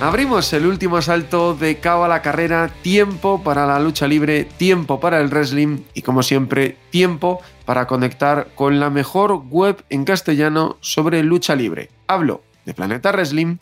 Abrimos 0.00 0.52
el 0.52 0.64
último 0.64 0.96
asalto 0.96 1.54
de 1.54 1.78
cabo 1.78 2.04
a 2.04 2.08
la 2.08 2.22
carrera, 2.22 2.70
tiempo 2.82 3.42
para 3.42 3.66
la 3.66 3.80
lucha 3.80 4.06
libre, 4.06 4.44
tiempo 4.44 5.00
para 5.00 5.20
el 5.20 5.26
wrestling 5.26 5.80
y 5.92 6.02
como 6.02 6.22
siempre, 6.22 6.76
tiempo 6.90 7.40
para 7.64 7.88
conectar 7.88 8.46
con 8.54 8.78
la 8.78 8.90
mejor 8.90 9.42
web 9.48 9.84
en 9.90 10.04
castellano 10.04 10.76
sobre 10.80 11.24
lucha 11.24 11.56
libre. 11.56 11.90
Hablo 12.06 12.42
de 12.64 12.74
Planeta 12.74 13.10
Wrestling 13.10 13.56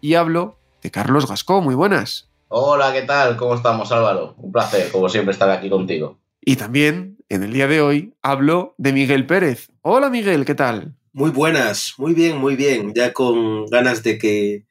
y 0.00 0.14
hablo 0.14 0.56
de 0.84 0.92
Carlos 0.92 1.28
Gascó. 1.28 1.60
Muy 1.60 1.74
buenas. 1.74 2.30
Hola, 2.46 2.92
¿qué 2.92 3.02
tal? 3.02 3.36
¿Cómo 3.36 3.56
estamos, 3.56 3.90
Álvaro? 3.90 4.36
Un 4.38 4.52
placer, 4.52 4.88
como 4.92 5.08
siempre, 5.08 5.32
estar 5.32 5.50
aquí 5.50 5.68
contigo. 5.68 6.20
Y 6.40 6.54
también, 6.54 7.18
en 7.28 7.42
el 7.42 7.52
día 7.52 7.66
de 7.66 7.80
hoy, 7.80 8.14
hablo 8.22 8.76
de 8.78 8.92
Miguel 8.92 9.26
Pérez. 9.26 9.72
Hola, 9.80 10.10
Miguel, 10.10 10.44
¿qué 10.44 10.54
tal? 10.54 10.94
Muy 11.12 11.30
buenas, 11.30 11.94
muy 11.98 12.14
bien, 12.14 12.36
muy 12.38 12.54
bien. 12.54 12.92
Ya 12.94 13.12
con 13.12 13.66
ganas 13.66 14.04
de 14.04 14.18
que 14.18 14.64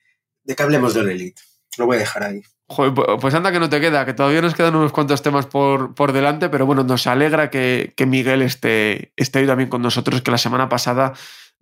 de 0.44 0.56
que 0.56 0.64
hablemos 0.64 0.94
de 0.94 1.02
Elite. 1.02 1.42
Lo 1.78 1.86
voy 1.86 1.98
a 1.98 2.00
dejar 2.00 2.24
ahí. 2.24 2.42
Joder, 2.68 2.94
pues 3.20 3.34
anda 3.34 3.52
que 3.52 3.60
no 3.60 3.70
te 3.70 3.82
queda, 3.82 4.06
que 4.06 4.14
todavía 4.14 4.42
nos 4.42 4.56
quedan 4.56 4.76
unos 4.76 4.94
cuantos 4.94 5.22
temas 5.22 5.46
por, 5.46 5.94
por 5.94 6.14
delante, 6.14 6.48
pero 6.50 6.66
bueno, 6.66 6.84
nos 6.84 7.06
alegra 7.06 7.50
que, 7.50 7.94
que 7.98 8.06
Miguel 8.06 8.42
esté, 8.42 9.12
esté 9.18 9.40
hoy 9.40 9.48
también 9.48 9.70
con 9.70 9.82
nosotros, 9.82 10.22
que 10.22 10.32
la 10.32 10.38
semana 10.38 10.70
pasada 10.70 11.14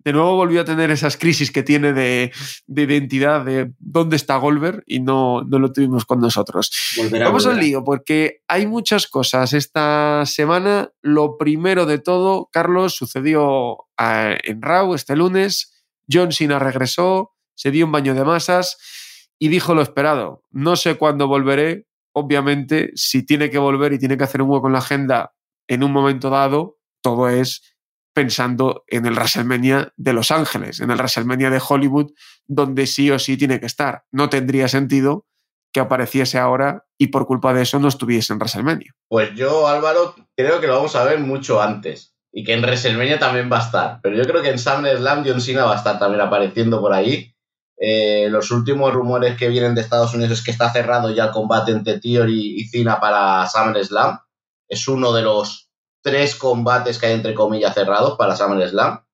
de 0.02 0.12
nuevo 0.12 0.34
volvió 0.36 0.62
a 0.62 0.64
tener 0.64 0.90
esas 0.90 1.16
crisis 1.16 1.50
que 1.50 1.62
tiene 1.62 1.92
de, 1.92 2.32
de 2.66 2.82
identidad, 2.82 3.44
de 3.44 3.72
dónde 3.78 4.16
está 4.16 4.36
Goldberg, 4.36 4.82
y 4.86 5.00
no, 5.00 5.42
no 5.42 5.58
lo 5.58 5.72
tuvimos 5.72 6.06
con 6.06 6.20
nosotros. 6.20 6.70
Volverá, 6.96 7.26
Vamos 7.26 7.44
volverá. 7.44 7.60
al 7.60 7.66
lío, 7.66 7.84
porque 7.84 8.40
hay 8.48 8.66
muchas 8.66 9.06
cosas 9.08 9.52
esta 9.52 10.22
semana. 10.26 10.90
Lo 11.02 11.36
primero 11.36 11.86
de 11.86 11.98
todo, 11.98 12.48
Carlos, 12.50 12.94
sucedió 12.94 13.88
eh, 13.98 14.38
en 14.44 14.62
Raw 14.62 14.94
este 14.94 15.16
lunes. 15.16 15.84
John 16.10 16.32
Cena 16.32 16.58
regresó, 16.58 17.32
se 17.60 17.70
dio 17.70 17.84
un 17.84 17.92
baño 17.92 18.14
de 18.14 18.24
masas 18.24 18.78
y 19.38 19.48
dijo 19.48 19.74
lo 19.74 19.82
esperado. 19.82 20.44
No 20.50 20.76
sé 20.76 20.96
cuándo 20.96 21.28
volveré. 21.28 21.86
Obviamente, 22.14 22.90
si 22.94 23.26
tiene 23.26 23.50
que 23.50 23.58
volver 23.58 23.92
y 23.92 23.98
tiene 23.98 24.16
que 24.16 24.24
hacer 24.24 24.40
un 24.40 24.48
hueco 24.48 24.68
en 24.68 24.72
la 24.72 24.78
agenda 24.78 25.34
en 25.68 25.84
un 25.84 25.92
momento 25.92 26.30
dado, 26.30 26.78
todo 27.02 27.28
es 27.28 27.76
pensando 28.14 28.82
en 28.86 29.04
el 29.04 29.12
WrestleMania 29.12 29.92
de 29.98 30.12
Los 30.14 30.30
Ángeles, 30.30 30.80
en 30.80 30.90
el 30.90 30.96
WrestleMania 30.96 31.50
de 31.50 31.60
Hollywood, 31.66 32.12
donde 32.46 32.86
sí 32.86 33.10
o 33.10 33.18
sí 33.18 33.36
tiene 33.36 33.60
que 33.60 33.66
estar. 33.66 34.04
No 34.10 34.30
tendría 34.30 34.66
sentido 34.66 35.26
que 35.70 35.80
apareciese 35.80 36.38
ahora 36.38 36.86
y 36.96 37.08
por 37.08 37.26
culpa 37.26 37.52
de 37.52 37.60
eso 37.62 37.78
no 37.78 37.88
estuviese 37.88 38.32
en 38.32 38.38
WrestleMania. 38.38 38.94
Pues 39.06 39.34
yo, 39.34 39.68
Álvaro, 39.68 40.14
creo 40.34 40.62
que 40.62 40.66
lo 40.66 40.76
vamos 40.76 40.96
a 40.96 41.04
ver 41.04 41.20
mucho 41.20 41.60
antes. 41.60 42.14
Y 42.32 42.42
que 42.42 42.54
en 42.54 42.62
WrestleMania 42.62 43.18
también 43.18 43.50
va 43.52 43.58
a 43.58 43.66
estar. 43.66 44.00
Pero 44.02 44.16
yo 44.16 44.24
creo 44.24 44.40
que 44.40 44.48
en 44.48 44.58
SummerSlam 44.58 45.24
John 45.26 45.42
Cena 45.42 45.66
va 45.66 45.74
a 45.74 45.76
estar 45.76 45.98
también 45.98 46.22
apareciendo 46.22 46.80
por 46.80 46.94
ahí. 46.94 47.34
Eh, 47.82 48.28
los 48.28 48.50
últimos 48.50 48.92
rumores 48.92 49.38
que 49.38 49.48
vienen 49.48 49.74
de 49.74 49.80
Estados 49.80 50.12
Unidos 50.12 50.32
es 50.32 50.44
que 50.44 50.50
está 50.50 50.70
cerrado 50.70 51.10
ya 51.10 51.24
el 51.24 51.30
combate 51.30 51.72
entre 51.72 51.98
Theory 51.98 52.60
y 52.60 52.68
Cena 52.68 53.00
para 53.00 53.48
SummerSlam. 53.48 54.18
Es 54.68 54.86
uno 54.86 55.12
de 55.12 55.22
los 55.22 55.70
tres 56.02 56.34
combates 56.34 56.98
que 56.98 57.06
hay 57.06 57.14
entre 57.14 57.34
comillas 57.34 57.74
cerrados 57.74 58.18
para 58.18 58.36
SummerSlam. 58.36 59.04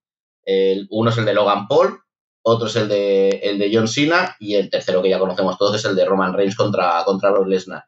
El, 0.44 0.88
uno 0.90 1.10
es 1.10 1.18
el 1.18 1.24
de 1.24 1.34
Logan 1.34 1.68
Paul, 1.68 2.00
otro 2.42 2.68
es 2.68 2.76
el 2.76 2.88
de, 2.88 3.28
el 3.42 3.58
de 3.58 3.70
John 3.72 3.88
Cena 3.88 4.36
y 4.38 4.54
el 4.54 4.70
tercero 4.70 5.02
que 5.02 5.10
ya 5.10 5.18
conocemos 5.18 5.58
todos 5.58 5.76
es 5.76 5.84
el 5.84 5.96
de 5.96 6.04
Roman 6.04 6.32
Reigns 6.32 6.56
contra, 6.56 7.02
contra 7.04 7.32
Lesnar. 7.44 7.86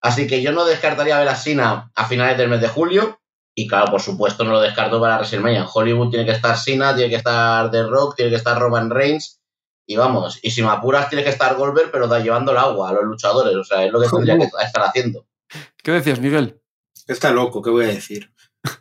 Así 0.00 0.26
que 0.26 0.42
yo 0.42 0.52
no 0.52 0.64
descartaría 0.64 1.18
ver 1.18 1.28
a 1.28 1.34
Cena 1.34 1.90
a 1.94 2.06
finales 2.06 2.38
del 2.38 2.48
mes 2.48 2.60
de 2.60 2.68
julio. 2.68 3.20
Y 3.52 3.66
claro, 3.66 3.90
por 3.90 4.00
supuesto, 4.00 4.44
no 4.44 4.52
lo 4.52 4.60
descarto 4.60 5.00
para 5.00 5.16
WrestleMania. 5.16 5.62
En 5.62 5.66
Hollywood 5.72 6.10
tiene 6.10 6.24
que 6.24 6.32
estar 6.32 6.56
Cena, 6.56 6.94
tiene 6.94 7.10
que 7.10 7.16
estar 7.16 7.70
The 7.70 7.82
Rock, 7.82 8.14
tiene 8.14 8.30
que 8.30 8.36
estar 8.36 8.58
Roman 8.58 8.90
Reigns. 8.90 9.39
Y 9.90 9.96
vamos, 9.96 10.38
y 10.40 10.52
si 10.52 10.62
me 10.62 10.68
apuras, 10.68 11.08
tiene 11.08 11.24
que 11.24 11.30
estar 11.30 11.56
Goldberg, 11.56 11.90
pero 11.90 12.06
da 12.06 12.20
llevando 12.20 12.52
el 12.52 12.58
agua 12.58 12.90
a 12.90 12.92
los 12.92 13.02
luchadores. 13.02 13.56
O 13.56 13.64
sea, 13.64 13.84
es 13.84 13.90
lo 13.90 14.00
que 14.00 14.08
tendría 14.08 14.38
que 14.38 14.44
estar 14.44 14.84
haciendo. 14.84 15.26
¿Qué 15.82 15.90
decías, 15.90 16.20
Miguel? 16.20 16.60
Está 17.08 17.32
loco, 17.32 17.60
¿qué 17.60 17.70
voy 17.70 17.86
a 17.86 17.88
decir? 17.88 18.32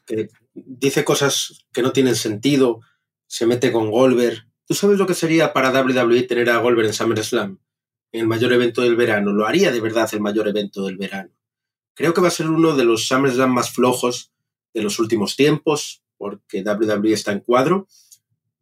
Que 0.06 0.28
dice 0.54 1.04
cosas 1.04 1.66
que 1.74 1.82
no 1.82 1.94
tienen 1.94 2.16
sentido, 2.16 2.82
se 3.26 3.48
mete 3.48 3.72
con 3.72 3.90
Goldberg. 3.90 4.46
¿Tú 4.68 4.76
sabes 4.76 5.00
lo 5.00 5.08
que 5.08 5.16
sería 5.16 5.52
para 5.52 5.72
WWE 5.72 6.22
tener 6.28 6.48
a 6.52 6.58
Goldberg 6.58 6.90
en 6.90 6.94
SummerSlam? 6.94 7.60
En 8.12 8.22
el 8.22 8.28
mayor 8.28 8.54
evento 8.54 8.84
del 8.84 8.96
verano. 8.96 9.34
Lo 9.34 9.48
haría 9.48 9.72
de 9.72 9.82
verdad 9.82 10.08
el 10.12 10.22
mayor 10.22 10.48
evento 10.48 10.86
del 10.86 10.98
verano. 10.98 11.32
Creo 11.96 12.14
que 12.14 12.22
va 12.22 12.28
a 12.28 12.32
ser 12.32 12.48
uno 12.52 12.76
de 12.76 12.86
los 12.86 13.08
SummerSlam 13.08 13.52
más 13.52 13.72
flojos 13.72 14.32
de 14.76 14.84
los 14.84 15.00
últimos 15.00 15.36
tiempos, 15.36 16.04
porque 16.20 16.62
WWE 16.62 17.14
está 17.14 17.32
en 17.32 17.40
cuadro. 17.40 17.88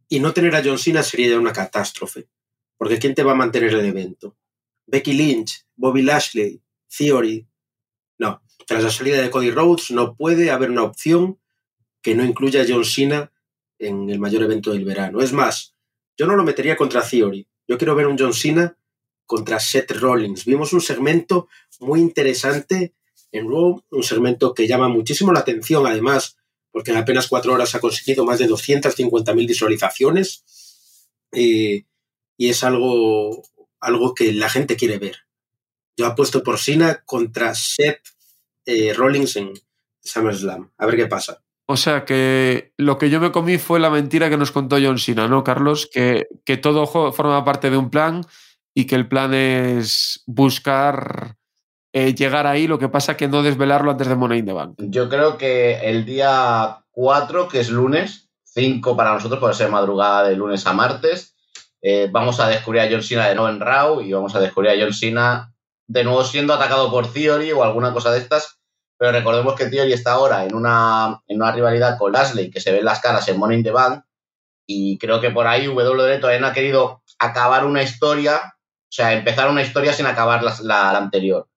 Y 0.07 0.21
no 0.21 0.31
tener 0.31 0.55
a 0.55 0.61
John 0.63 0.79
Cena 0.79 1.03
sería 1.03 1.31
ya 1.31 1.39
una 1.39 1.51
catástrofe. 1.51 2.29
Porque 2.77 2.99
¿quién 2.99 3.15
te 3.15 3.23
va 3.23 3.33
a 3.33 3.35
mantener 3.35 3.73
el 3.73 3.85
evento? 3.85 4.37
Becky 4.85 5.13
Lynch, 5.13 5.65
Bobby 5.75 6.01
Lashley, 6.01 6.61
Theory. 6.95 7.47
No, 8.19 8.41
tras 8.65 8.83
la 8.83 8.91
salida 8.91 9.21
de 9.21 9.29
Cody 9.29 9.51
Rhodes 9.51 9.91
no 9.91 10.15
puede 10.15 10.51
haber 10.51 10.71
una 10.71 10.83
opción 10.83 11.39
que 12.01 12.15
no 12.15 12.23
incluya 12.23 12.61
a 12.61 12.65
John 12.67 12.85
Cena 12.85 13.31
en 13.79 14.09
el 14.09 14.19
mayor 14.19 14.43
evento 14.43 14.71
del 14.71 14.85
verano. 14.85 15.21
Es 15.21 15.33
más, 15.33 15.75
yo 16.17 16.25
no 16.25 16.35
lo 16.35 16.43
metería 16.43 16.77
contra 16.77 17.07
Theory. 17.07 17.47
Yo 17.67 17.77
quiero 17.77 17.95
ver 17.95 18.07
un 18.07 18.17
John 18.17 18.33
Cena 18.33 18.77
contra 19.25 19.59
Seth 19.59 19.91
Rollins. 19.91 20.45
Vimos 20.45 20.73
un 20.73 20.81
segmento 20.81 21.47
muy 21.79 21.99
interesante 21.99 22.95
en 23.31 23.49
Raw, 23.49 23.83
un 23.91 24.03
segmento 24.03 24.53
que 24.53 24.67
llama 24.67 24.87
muchísimo 24.87 25.33
la 25.33 25.41
atención, 25.41 25.85
además, 25.85 26.37
porque 26.71 26.91
en 26.91 26.97
apenas 26.97 27.27
cuatro 27.27 27.53
horas 27.53 27.75
ha 27.75 27.79
conseguido 27.79 28.25
más 28.25 28.39
de 28.39 28.47
250.000 28.47 29.47
visualizaciones. 29.47 30.43
Eh, 31.33 31.85
y 32.37 32.49
es 32.49 32.63
algo, 32.63 33.43
algo 33.79 34.13
que 34.13 34.31
la 34.33 34.49
gente 34.49 34.77
quiere 34.77 34.99
ver. 34.99 35.17
Yo 35.97 36.05
apuesto 36.05 36.43
por 36.43 36.59
Cena 36.59 37.03
contra 37.05 37.55
Seth 37.55 38.01
eh, 38.65 38.93
Rollins 38.93 39.35
en 39.35 39.53
SummerSlam. 40.03 40.71
A 40.77 40.85
ver 40.85 40.95
qué 40.95 41.07
pasa. 41.07 41.43
O 41.65 41.75
sea 41.75 42.05
que 42.05 42.73
lo 42.77 42.97
que 42.97 43.09
yo 43.09 43.19
me 43.19 43.31
comí 43.31 43.57
fue 43.57 43.79
la 43.79 43.89
mentira 43.89 44.29
que 44.29 44.37
nos 44.37 44.51
contó 44.51 44.77
John 44.81 44.99
Cena, 44.99 45.27
¿no, 45.27 45.43
Carlos? 45.43 45.89
Que, 45.91 46.27
que 46.45 46.55
todo 46.55 46.87
forma 46.87 47.43
parte 47.43 47.69
de 47.69 47.77
un 47.77 47.89
plan 47.89 48.21
y 48.73 48.85
que 48.85 48.95
el 48.95 49.07
plan 49.07 49.33
es 49.33 50.23
buscar 50.27 51.35
eh, 51.91 52.13
llegar 52.13 52.45
ahí, 52.45 52.67
lo 52.67 52.77
que 52.77 52.89
pasa 52.89 53.17
que 53.17 53.27
no 53.27 53.41
desvelarlo 53.41 53.91
antes 53.91 54.07
de 54.07 54.15
Money 54.15 54.39
in 54.39 54.45
the 54.45 54.53
Bank. 54.53 54.75
Yo 54.77 55.09
creo 55.09 55.37
que 55.37 55.79
el 55.79 56.05
día 56.05 56.85
4, 56.91 57.47
que 57.47 57.59
es 57.59 57.69
lunes, 57.69 58.29
5 58.43 58.95
para 58.95 59.13
nosotros, 59.13 59.39
puede 59.39 59.55
ser 59.55 59.71
madrugada 59.71 60.29
de 60.29 60.35
lunes 60.35 60.67
a 60.67 60.73
martes, 60.73 61.35
eh, 61.81 62.09
vamos 62.11 62.39
a 62.39 62.47
descubrir 62.47 62.81
a 62.81 62.89
John 62.89 63.03
Cena 63.03 63.27
de 63.27 63.35
nuevo 63.35 63.49
en 63.49 63.59
Raw 63.59 64.01
y 64.01 64.11
vamos 64.11 64.35
a 64.35 64.39
descubrir 64.39 64.71
a 64.71 64.83
John 64.83 64.93
Cena 64.93 65.53
de 65.87 66.03
nuevo 66.03 66.23
siendo 66.23 66.53
atacado 66.53 66.91
por 66.91 67.11
Theory 67.11 67.51
o 67.51 67.63
alguna 67.63 67.93
cosa 67.93 68.11
de 68.11 68.19
estas. 68.19 68.59
Pero 68.97 69.11
recordemos 69.11 69.55
que 69.55 69.67
Theory 69.67 69.93
está 69.93 70.13
ahora 70.13 70.43
en 70.43 70.55
una, 70.55 71.21
en 71.27 71.37
una 71.37 71.51
rivalidad 71.51 71.97
con 71.97 72.11
Lashley, 72.11 72.49
que 72.49 72.59
se 72.59 72.71
ven 72.71 72.83
las 72.83 72.99
caras 72.99 73.27
en 73.27 73.37
Money 73.37 73.59
in 73.59 73.63
the 73.63 73.71
Bank. 73.71 74.03
Y 74.65 74.97
creo 74.97 75.21
que 75.21 75.29
por 75.29 75.47
ahí 75.47 75.67
WWE 75.67 76.17
todavía 76.17 76.41
no 76.41 76.47
ha 76.47 76.53
querido 76.53 77.03
acabar 77.19 77.65
una 77.65 77.83
historia, 77.83 78.55
o 78.55 78.91
sea, 78.91 79.13
empezar 79.13 79.49
una 79.49 79.61
historia 79.61 79.93
sin 79.93 80.07
acabar 80.07 80.43
la, 80.43 80.97
anterior. 80.97 81.47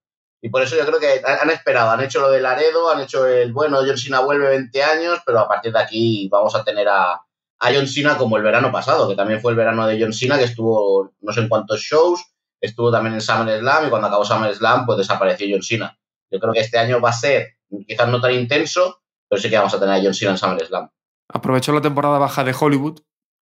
Y 0.43 0.51
por 0.51 0.63
eso 0.63 0.77
yo 0.77 0.87
creo 0.87 1.01
que 1.01 1.23
han 1.27 1.39
han 1.41 1.51
esperado, 1.51 1.91
han 1.91 2.03
hecho 2.03 2.21
lo 2.21 2.31
de 2.31 2.41
Laredo, 2.41 2.91
han 2.91 3.01
hecho 3.01 3.27
el, 3.27 3.53
bueno, 3.53 3.79
John 3.79 3.99
Cena 3.99 4.21
vuelve 4.21 4.49
20 4.49 4.83
años, 4.83 5.21
pero 5.25 5.41
a 5.41 5.49
partir 5.49 5.73
de 5.73 5.81
aquí 5.81 6.29
vamos 6.31 6.55
a 6.55 6.63
tener 6.63 6.89
a, 6.89 7.21
a 7.61 7.73
John 7.73 7.87
Cena 7.87 8.17
como 8.17 8.37
el 8.37 8.43
verano 8.43 8.73
pasado, 8.73 9.09
que 9.09 9.15
también 9.15 9.41
fue 9.41 9.53
el 9.53 9.57
verano 9.57 9.87
de 9.87 10.01
John 10.01 10.13
Cena, 10.13 10.39
que 10.39 10.45
estuvo 10.45 11.13
no 11.21 11.33
sé 11.33 11.41
en 11.41 11.49
cuántos 11.49 11.81
shows, 11.81 12.25
estuvo 12.61 12.91
también 12.91 13.15
en 13.15 13.21
SummerSlam 13.21 13.87
y 13.87 13.91
cuando 13.91 14.09
acabó 14.09 14.25
SummerSlam 14.25 14.87
pues 14.87 14.99
desapareció 14.99 15.47
John 15.51 15.63
Cena. 15.63 15.99
Yo 16.31 16.41
creo 16.41 16.53
que 16.53 16.61
este 16.61 16.79
año 16.79 17.01
va 17.01 17.11
a 17.11 17.15
ser 17.15 17.57
quizás 17.87 18.09
no 18.09 18.21
tan 18.21 18.33
intenso, 18.33 19.03
pero 19.29 19.41
sí 19.41 19.51
que 19.51 19.57
vamos 19.57 19.75
a 19.75 19.79
tener 19.79 19.95
a 19.95 20.03
John 20.03 20.15
Cena 20.15 20.33
en 20.33 20.39
SummerSlam. 20.39 20.89
Aprovechó 21.29 21.73
la 21.73 21.83
temporada 21.83 22.19
baja 22.19 22.45
de 22.45 22.55
Hollywood 22.59 23.01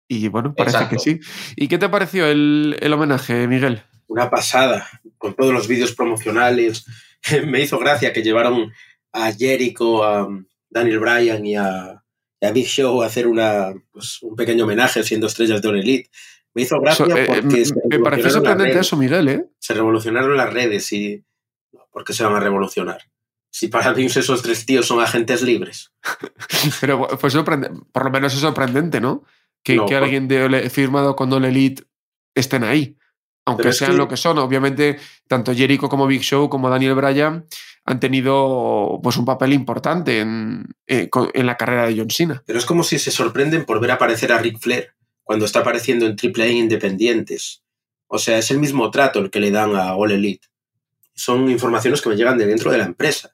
y 0.09 0.27
bueno, 0.27 0.53
parece 0.53 0.77
Exacto. 0.77 0.97
que 0.97 0.99
sí. 0.99 1.19
¿Y 1.55 1.69
qué 1.69 1.77
te 1.77 1.87
pareció 1.87 2.25
el, 2.25 2.77
el 2.81 2.93
homenaje, 2.93 3.47
Miguel? 3.47 3.81
Una 4.07 4.29
pasada, 4.29 4.87
con 5.17 5.35
todos 5.35 5.53
los 5.53 5.69
vídeos 5.69 5.93
promocionales. 5.93 6.85
Me 7.47 7.61
hizo 7.61 7.79
gracia 7.79 8.11
que 8.11 8.23
llevaron 8.23 8.73
a 9.13 9.31
Jericho, 9.31 10.03
a 10.03 10.27
Daniel 10.69 10.99
Bryan 10.99 11.45
y 11.45 11.55
a, 11.55 12.00
a 12.41 12.51
Big 12.51 12.65
Show 12.67 13.01
hacer 13.03 13.27
una, 13.27 13.73
pues, 13.91 14.21
un 14.23 14.35
pequeño 14.35 14.63
homenaje 14.65 15.03
siendo 15.03 15.27
estrellas 15.27 15.61
de 15.61 15.67
All 15.69 15.79
Elite. 15.79 16.09
Me 16.53 16.63
hizo 16.63 16.79
gracia 16.81 17.05
So- 17.05 17.15
eh, 17.15 17.25
porque... 17.27 17.61
eh, 17.61 17.65
se 17.65 17.75
me 17.89 17.99
pareció 17.99 18.29
sorprendente 18.29 18.79
eso, 18.79 18.97
Miguel, 18.97 19.27
¿eh? 19.29 19.45
Se 19.59 19.73
revolucionaron 19.73 20.35
las 20.35 20.51
redes 20.51 20.91
y... 20.93 21.23
¿Por 21.91 22.03
qué 22.03 22.13
se 22.13 22.23
van 22.23 22.35
a 22.35 22.39
revolucionar? 22.39 23.01
Si 23.49 23.67
para 23.67 23.91
Vince 23.93 24.21
esos 24.21 24.41
tres 24.41 24.65
tíos 24.65 24.85
son 24.87 25.01
agentes 25.01 25.41
libres. 25.41 25.91
Pero 26.81 27.07
fue 27.17 27.29
sorprendente, 27.29 27.79
por 27.91 28.05
lo 28.05 28.11
menos 28.11 28.33
es 28.33 28.39
sorprendente, 28.39 29.01
¿no? 29.01 29.23
Que, 29.63 29.75
No, 29.75 29.85
que 29.85 29.95
por- 29.95 30.03
alguien 30.03 30.27
de 30.27 30.43
Ole- 30.45 30.69
firmado 30.69 31.15
con 31.15 31.31
All 31.33 31.45
Elite 31.45 31.83
estén 32.33 32.63
ahí. 32.63 32.97
Aunque 33.45 33.63
Pero 33.63 33.69
es 33.71 33.77
sean 33.77 33.91
que- 33.91 33.97
lo 33.97 34.07
que 34.07 34.17
son. 34.17 34.37
Obviamente, 34.37 34.99
tanto 35.27 35.53
Jericho 35.53 35.89
como 35.89 36.07
Big 36.07 36.21
Show 36.21 36.49
como 36.49 36.69
Daniel 36.69 36.95
Bryan 36.95 37.45
han 37.91 37.99
tenido 37.99 38.99
pues, 39.03 39.17
un 39.17 39.25
papel 39.25 39.53
importante 39.53 40.19
en, 40.19 40.65
eh, 40.87 41.09
en 41.33 41.45
la 41.45 41.57
carrera 41.57 41.87
de 41.87 41.97
John 41.97 42.09
Cena. 42.09 42.43
Pero 42.45 42.59
es 42.59 42.65
como 42.65 42.83
si 42.83 42.99
se 42.99 43.11
sorprenden 43.11 43.65
por 43.65 43.79
ver 43.79 43.91
aparecer 43.91 44.31
a 44.31 44.39
Ric 44.39 44.59
Flair 44.59 44.93
cuando 45.23 45.45
está 45.45 45.59
apareciendo 45.59 46.05
en 46.05 46.15
AAA 46.15 46.47
independientes. 46.47 47.63
O 48.07 48.17
sea, 48.17 48.37
es 48.37 48.51
el 48.51 48.59
mismo 48.59 48.91
trato 48.91 49.19
el 49.19 49.29
que 49.29 49.39
le 49.39 49.51
dan 49.51 49.75
a 49.75 49.95
All 49.95 50.11
Elite. 50.11 50.47
Son 51.13 51.49
informaciones 51.49 52.01
que 52.01 52.09
me 52.09 52.15
llegan 52.15 52.37
de 52.37 52.45
dentro 52.45 52.71
de 52.71 52.77
la 52.77 52.85
empresa. 52.85 53.33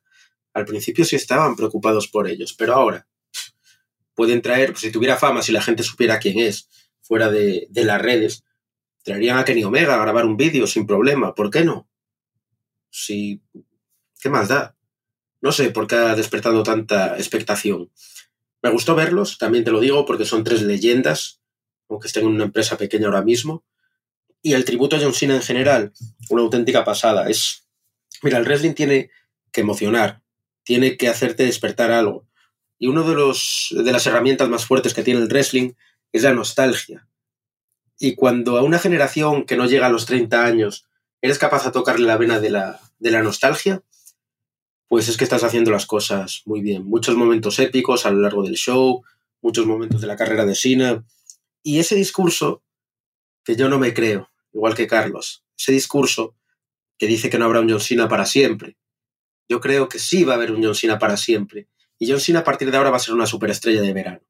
Al 0.54 0.66
principio 0.66 1.06
sí 1.06 1.16
estaban 1.16 1.56
preocupados 1.56 2.08
por 2.08 2.28
ellos, 2.28 2.54
pero 2.54 2.74
ahora 2.74 3.08
pueden 4.14 4.42
traer, 4.42 4.72
pues, 4.72 4.82
si 4.82 4.92
tuviera 4.92 5.16
fama, 5.16 5.42
si 5.42 5.52
la 5.52 5.62
gente 5.62 5.84
supiera 5.84 6.20
quién 6.20 6.40
es, 6.40 6.70
fuera 7.02 7.30
de, 7.30 7.68
de 7.70 7.86
las 7.86 8.02
redes, 8.02 8.44
traerían 9.04 9.38
a 9.38 9.46
Kenny 9.46 9.64
Omega 9.64 9.94
a 9.94 10.02
grabar 10.02 10.26
un 10.26 10.38
vídeo 10.38 10.68
sin 10.68 10.88
problema. 10.88 11.36
¿Por 11.36 11.52
qué 11.52 11.64
no? 11.64 11.88
Si, 12.90 13.42
¿Qué 14.28 14.32
más 14.32 14.50
da? 14.50 14.76
No 15.40 15.54
sé 15.54 15.70
por 15.70 15.88
qué 15.88 15.96
ha 15.96 16.14
despertado 16.14 16.62
tanta 16.62 17.16
expectación. 17.16 17.90
Me 18.62 18.70
gustó 18.70 18.94
verlos, 18.94 19.38
también 19.38 19.64
te 19.64 19.72
lo 19.72 19.80
digo, 19.80 20.06
porque 20.06 20.26
son 20.26 20.44
tres 20.44 20.64
leyendas, 20.64 21.40
aunque 21.88 22.08
estén 22.08 22.26
en 22.26 22.32
una 22.32 22.44
empresa 22.44 22.78
pequeña 22.78 23.06
ahora 23.06 23.22
mismo. 23.22 23.64
Y 24.42 24.52
el 24.52 24.66
tributo 24.66 24.98
a 24.98 25.00
John 25.00 25.14
Cena 25.14 25.36
en 25.36 25.42
general, 25.42 25.94
una 26.30 26.42
auténtica 26.42 26.84
pasada. 26.84 27.30
Es, 27.30 27.70
mira, 28.22 28.38
el 28.38 28.44
wrestling 28.44 28.74
tiene 28.74 29.12
que 29.54 29.62
emocionar, 29.62 30.22
tiene 30.64 30.98
que 30.98 31.08
hacerte 31.08 31.44
despertar 31.44 31.92
algo. 31.92 32.28
Y 32.78 32.88
uno 32.88 33.08
de, 33.08 33.16
los, 33.16 33.70
de 33.72 33.92
las 33.94 34.06
herramientas 34.08 34.50
más 34.50 34.66
fuertes 34.66 34.94
que 34.94 35.04
tiene 35.04 35.22
el 35.22 35.30
wrestling 35.30 35.72
es 36.12 36.24
la 36.24 36.34
nostalgia. 36.34 37.08
Y 37.98 38.16
cuando 38.16 38.58
a 38.58 38.62
una 38.62 38.78
generación 38.78 39.46
que 39.46 39.56
no 39.56 39.68
llega 39.68 39.86
a 39.86 39.90
los 39.90 40.06
30 40.06 40.44
años 40.44 40.86
eres 41.22 41.40
capaz 41.40 41.64
de 41.64 41.72
tocarle 41.72 42.06
la 42.06 42.18
vena 42.18 42.42
de 42.42 42.50
la, 42.50 42.82
de 43.00 43.12
la 43.12 43.24
nostalgia, 43.24 43.84
pues 44.88 45.08
es 45.10 45.18
que 45.18 45.24
estás 45.24 45.44
haciendo 45.44 45.72
las 45.72 45.86
cosas 45.86 46.44
muy 46.46 46.62
bien. 46.62 46.86
Muchos 46.86 47.16
momentos 47.16 47.60
épicos 47.60 48.06
a 48.06 48.12
lo 48.12 48.22
largo 48.22 48.44
del 48.44 48.56
show, 48.56 49.04
muchos 49.42 49.66
momentos 49.66 50.02
de 50.02 50.08
la 50.08 50.16
carrera 50.16 50.46
de 50.46 50.56
Sina. 50.56 51.06
Y 51.64 51.80
ese 51.80 51.96
discurso, 51.96 52.64
que 53.44 53.56
yo 53.56 53.70
no 53.70 53.80
me 53.80 53.94
creo, 53.94 54.30
igual 54.54 54.76
que 54.76 54.88
Carlos, 54.88 55.44
ese 55.58 55.72
discurso 55.72 56.36
que 56.98 57.08
dice 57.08 57.30
que 57.30 57.38
no 57.38 57.46
habrá 57.46 57.60
un 57.60 57.70
John 57.70 57.82
Cena 57.82 58.08
para 58.08 58.26
siempre. 58.26 58.78
Yo 59.50 59.60
creo 59.60 59.88
que 59.88 60.00
sí 60.00 60.24
va 60.24 60.34
a 60.34 60.36
haber 60.38 60.52
un 60.52 60.64
John 60.64 60.76
Cena 60.76 61.00
para 61.00 61.18
siempre. 61.18 61.68
Y 62.00 62.10
John 62.10 62.20
Cena 62.20 62.40
a 62.40 62.44
partir 62.44 62.72
de 62.72 62.78
ahora 62.78 62.90
va 62.90 62.98
a 62.98 63.02
ser 63.02 63.14
una 63.14 63.26
superestrella 63.26 63.82
de 63.82 63.94
verano. 63.94 64.22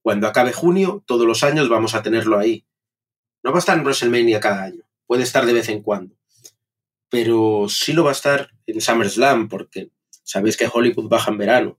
Cuando 0.00 0.26
acabe 0.26 0.52
junio, 0.52 1.02
todos 1.06 1.26
los 1.26 1.42
años 1.42 1.68
vamos 1.68 1.94
a 1.94 2.02
tenerlo 2.02 2.38
ahí. 2.38 2.64
No 3.42 3.50
va 3.50 3.58
a 3.58 3.60
estar 3.60 3.76
en 3.76 3.84
WrestleMania 3.84 4.40
cada 4.40 4.62
año, 4.62 4.84
puede 5.06 5.22
estar 5.22 5.44
de 5.46 5.52
vez 5.52 5.68
en 5.68 5.82
cuando 5.82 6.16
pero 7.12 7.66
sí 7.68 7.92
lo 7.92 8.04
va 8.04 8.08
a 8.08 8.14
estar 8.14 8.51
en 8.66 8.80
SummerSlam, 8.80 9.48
porque 9.48 9.90
sabéis 10.22 10.56
que 10.56 10.68
Hollywood 10.72 11.08
baja 11.08 11.30
en 11.30 11.38
verano. 11.38 11.78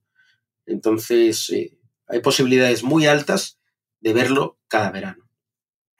Entonces, 0.65 1.49
eh, 1.49 1.77
hay 2.07 2.19
posibilidades 2.21 2.83
muy 2.83 3.05
altas 3.05 3.59
de 3.99 4.13
verlo 4.13 4.59
cada 4.67 4.91
verano. 4.91 5.29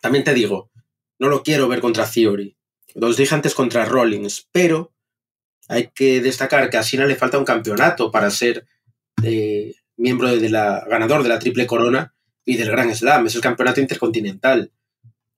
También 0.02 0.24
te 0.24 0.34
digo, 0.34 0.72
no 1.20 1.30
lo 1.30 1.44
quiero 1.44 1.68
ver 1.68 1.80
contra 1.80 2.10
Theory. 2.10 2.58
Los 2.96 3.18
dije 3.18 3.34
antes 3.34 3.56
contra 3.56 3.86
Rollins, 3.86 4.48
pero 4.52 4.94
hay 5.68 5.92
que 5.96 6.22
destacar 6.22 6.70
que 6.70 6.78
a 6.78 6.84
Sina 6.84 7.06
le 7.06 7.16
falta 7.16 7.38
un 7.38 7.46
campeonato 7.46 8.12
para 8.12 8.30
ser 8.30 8.68
eh, 9.24 9.74
miembro 9.96 10.28
de 10.36 10.50
la 10.50 10.86
ganador 10.90 11.24
de 11.24 11.30
la 11.30 11.40
triple 11.40 11.66
corona 11.66 12.14
y 12.46 12.58
del 12.58 12.72
Gran 12.72 12.94
Slam. 12.94 13.28
Es 13.28 13.36
el 13.36 13.42
campeonato 13.42 13.80
intercontinental. 13.80 14.72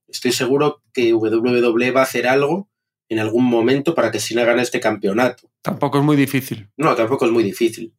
Estoy 0.08 0.32
seguro 0.32 0.82
que 0.94 1.14
WWE 1.14 1.92
va 1.92 2.02
a 2.02 2.06
hacer 2.06 2.28
algo 2.28 2.70
en 3.10 3.20
algún 3.20 3.46
momento 3.46 3.94
para 3.94 4.12
que 4.12 4.20
Sina 4.20 4.44
gane 4.44 4.62
este 4.62 4.80
campeonato. 4.80 5.50
Tampoco 5.62 6.00
es 6.00 6.04
muy 6.04 6.16
difícil. 6.16 6.70
No, 6.78 6.96
tampoco 6.96 7.26
es 7.26 7.32
muy 7.32 7.44
difícil. 7.44 7.94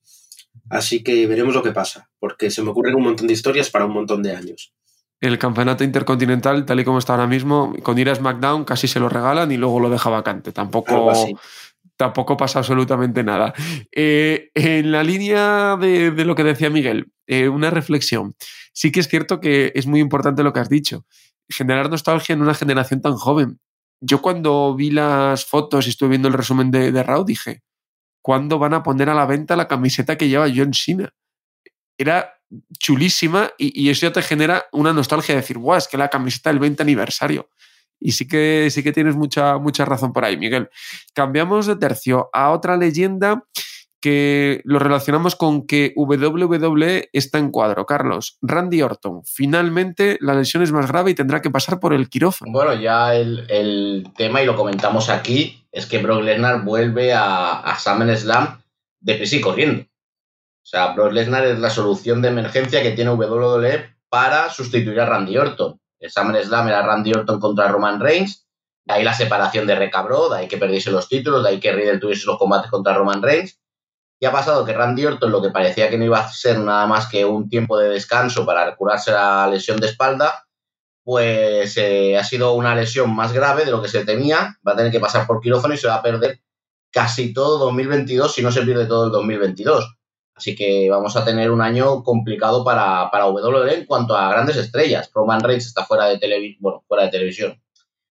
Así 0.68 1.02
que 1.02 1.26
veremos 1.26 1.54
lo 1.54 1.62
que 1.62 1.72
pasa, 1.72 2.10
porque 2.18 2.50
se 2.50 2.62
me 2.62 2.70
ocurren 2.70 2.94
un 2.94 3.04
montón 3.04 3.26
de 3.26 3.32
historias 3.32 3.70
para 3.70 3.84
un 3.84 3.92
montón 3.92 4.22
de 4.22 4.34
años. 4.34 4.72
El 5.20 5.38
campeonato 5.38 5.84
intercontinental, 5.84 6.66
tal 6.66 6.80
y 6.80 6.84
como 6.84 6.98
está 6.98 7.14
ahora 7.14 7.26
mismo, 7.26 7.74
con 7.82 7.98
ir 7.98 8.10
a 8.10 8.14
SmackDown 8.14 8.64
casi 8.64 8.86
se 8.88 9.00
lo 9.00 9.08
regalan 9.08 9.50
y 9.50 9.56
luego 9.56 9.80
lo 9.80 9.88
deja 9.88 10.10
vacante. 10.10 10.52
Tampoco, 10.52 11.12
tampoco 11.96 12.36
pasa 12.36 12.58
absolutamente 12.58 13.22
nada. 13.22 13.54
Eh, 13.92 14.50
en 14.54 14.92
la 14.92 15.02
línea 15.02 15.76
de, 15.80 16.10
de 16.10 16.24
lo 16.24 16.34
que 16.34 16.44
decía 16.44 16.68
Miguel, 16.68 17.12
eh, 17.26 17.48
una 17.48 17.70
reflexión. 17.70 18.34
Sí 18.72 18.92
que 18.92 19.00
es 19.00 19.08
cierto 19.08 19.40
que 19.40 19.72
es 19.74 19.86
muy 19.86 20.00
importante 20.00 20.42
lo 20.42 20.52
que 20.52 20.60
has 20.60 20.68
dicho. 20.68 21.06
Generar 21.48 21.88
nostalgia 21.88 22.34
en 22.34 22.42
una 22.42 22.54
generación 22.54 23.00
tan 23.00 23.14
joven. 23.14 23.58
Yo 24.00 24.20
cuando 24.20 24.74
vi 24.74 24.90
las 24.90 25.44
fotos 25.44 25.86
y 25.86 25.90
estuve 25.90 26.10
viendo 26.10 26.28
el 26.28 26.34
resumen 26.34 26.70
de, 26.70 26.92
de 26.92 27.04
dije, 27.26 27.62
¿cuándo 28.22 28.58
van 28.58 28.74
a 28.74 28.82
poner 28.82 29.08
a 29.08 29.14
la 29.14 29.26
venta 29.26 29.56
la 29.56 29.68
camiseta 29.68 30.16
que 30.18 30.28
lleva 30.28 30.50
John 30.54 30.74
Cena? 30.74 31.14
Era 31.98 32.34
chulísima 32.78 33.50
y, 33.58 33.82
y 33.82 33.90
eso 33.90 34.06
ya 34.06 34.12
te 34.12 34.22
genera 34.22 34.66
una 34.72 34.92
nostalgia 34.92 35.34
de 35.34 35.40
decir, 35.40 35.58
guau, 35.58 35.78
es 35.78 35.88
que 35.88 35.96
la 35.96 36.08
camiseta 36.08 36.50
del 36.50 36.58
20 36.58 36.82
aniversario. 36.82 37.48
Y 37.98 38.12
sí 38.12 38.28
que, 38.28 38.68
sí 38.70 38.82
que 38.82 38.92
tienes 38.92 39.16
mucha, 39.16 39.58
mucha 39.58 39.84
razón 39.84 40.12
por 40.12 40.24
ahí, 40.24 40.36
Miguel. 40.36 40.68
Cambiamos 41.14 41.66
de 41.66 41.76
tercio 41.76 42.28
a 42.32 42.50
otra 42.50 42.76
leyenda 42.76 43.44
lo 44.64 44.78
relacionamos 44.78 45.36
con 45.36 45.66
que 45.66 45.92
WWE 45.96 47.10
está 47.12 47.38
en 47.38 47.50
cuadro. 47.50 47.86
Carlos, 47.86 48.38
Randy 48.42 48.82
Orton, 48.82 49.22
finalmente 49.24 50.18
la 50.20 50.34
lesión 50.34 50.62
es 50.62 50.72
más 50.72 50.88
grave 50.88 51.12
y 51.12 51.14
tendrá 51.14 51.42
que 51.42 51.50
pasar 51.50 51.80
por 51.80 51.92
el 51.92 52.08
quirófano. 52.08 52.52
Bueno, 52.52 52.74
ya 52.74 53.14
el, 53.14 54.08
tema, 54.16 54.42
y 54.42 54.46
lo 54.46 54.56
comentamos 54.56 55.08
aquí, 55.08 55.66
es 55.72 55.86
que 55.86 55.98
Brock 55.98 56.22
Lesnar 56.22 56.64
vuelve 56.64 57.12
a, 57.12 57.60
a 57.60 57.78
SummerSlam 57.78 58.62
deprisa 59.00 59.36
y 59.36 59.40
corriendo. 59.40 59.82
O 59.82 60.68
sea, 60.68 60.94
Brock 60.94 61.12
Lesnar 61.12 61.46
es 61.46 61.58
la 61.58 61.70
solución 61.70 62.20
de 62.22 62.28
emergencia 62.28 62.82
que 62.82 62.92
tiene 62.92 63.12
WWE 63.12 63.96
para 64.08 64.50
sustituir 64.50 65.00
a 65.00 65.06
Randy 65.06 65.36
Orton. 65.38 65.80
El 65.98 66.10
SummerSlam 66.10 66.68
era 66.68 66.82
Randy 66.82 67.12
Orton 67.12 67.40
contra 67.40 67.68
Roman 67.68 68.00
Reigns, 68.00 68.46
de 68.84 68.94
ahí 68.94 69.04
la 69.04 69.14
separación 69.14 69.66
de 69.66 69.74
Recabró, 69.74 70.28
de 70.28 70.38
ahí 70.38 70.48
que 70.48 70.58
perdiese 70.58 70.90
los 70.90 71.08
títulos, 71.08 71.42
de 71.42 71.50
ahí 71.50 71.60
que 71.60 71.72
Riddle 71.72 71.98
tuviese 71.98 72.26
los 72.26 72.38
combates 72.38 72.70
contra 72.70 72.94
Roman 72.94 73.22
Reigns. 73.22 73.58
Y 74.18 74.26
ha 74.26 74.32
pasado 74.32 74.64
que 74.64 74.72
Randy 74.72 75.04
Orton, 75.04 75.30
lo 75.30 75.42
que 75.42 75.50
parecía 75.50 75.90
que 75.90 75.98
no 75.98 76.04
iba 76.04 76.20
a 76.20 76.32
ser 76.32 76.58
nada 76.58 76.86
más 76.86 77.06
que 77.06 77.24
un 77.24 77.48
tiempo 77.48 77.78
de 77.78 77.90
descanso 77.90 78.46
para 78.46 78.74
curarse 78.74 79.12
la 79.12 79.46
lesión 79.48 79.78
de 79.78 79.88
espalda, 79.88 80.46
pues 81.04 81.76
eh, 81.76 82.16
ha 82.16 82.24
sido 82.24 82.54
una 82.54 82.74
lesión 82.74 83.14
más 83.14 83.32
grave 83.32 83.64
de 83.64 83.70
lo 83.70 83.82
que 83.82 83.88
se 83.88 84.04
temía. 84.04 84.58
Va 84.66 84.72
a 84.72 84.76
tener 84.76 84.90
que 84.90 85.00
pasar 85.00 85.26
por 85.26 85.40
quirófano 85.40 85.74
y 85.74 85.76
se 85.76 85.86
va 85.86 85.96
a 85.96 86.02
perder 86.02 86.40
casi 86.90 87.34
todo 87.34 87.58
2022, 87.58 88.34
si 88.34 88.42
no 88.42 88.50
se 88.50 88.62
pierde 88.62 88.86
todo 88.86 89.06
el 89.06 89.12
2022. 89.12 89.96
Así 90.34 90.54
que 90.54 90.88
vamos 90.90 91.16
a 91.16 91.24
tener 91.24 91.50
un 91.50 91.62
año 91.62 92.02
complicado 92.02 92.64
para, 92.64 93.10
para 93.10 93.26
WWE 93.26 93.74
en 93.74 93.86
cuanto 93.86 94.16
a 94.16 94.30
grandes 94.30 94.56
estrellas. 94.56 95.10
Roman 95.14 95.40
Reigns 95.40 95.66
está 95.66 95.84
fuera 95.84 96.06
de, 96.06 96.56
bueno, 96.60 96.84
fuera 96.88 97.04
de 97.04 97.10
televisión, 97.10 97.62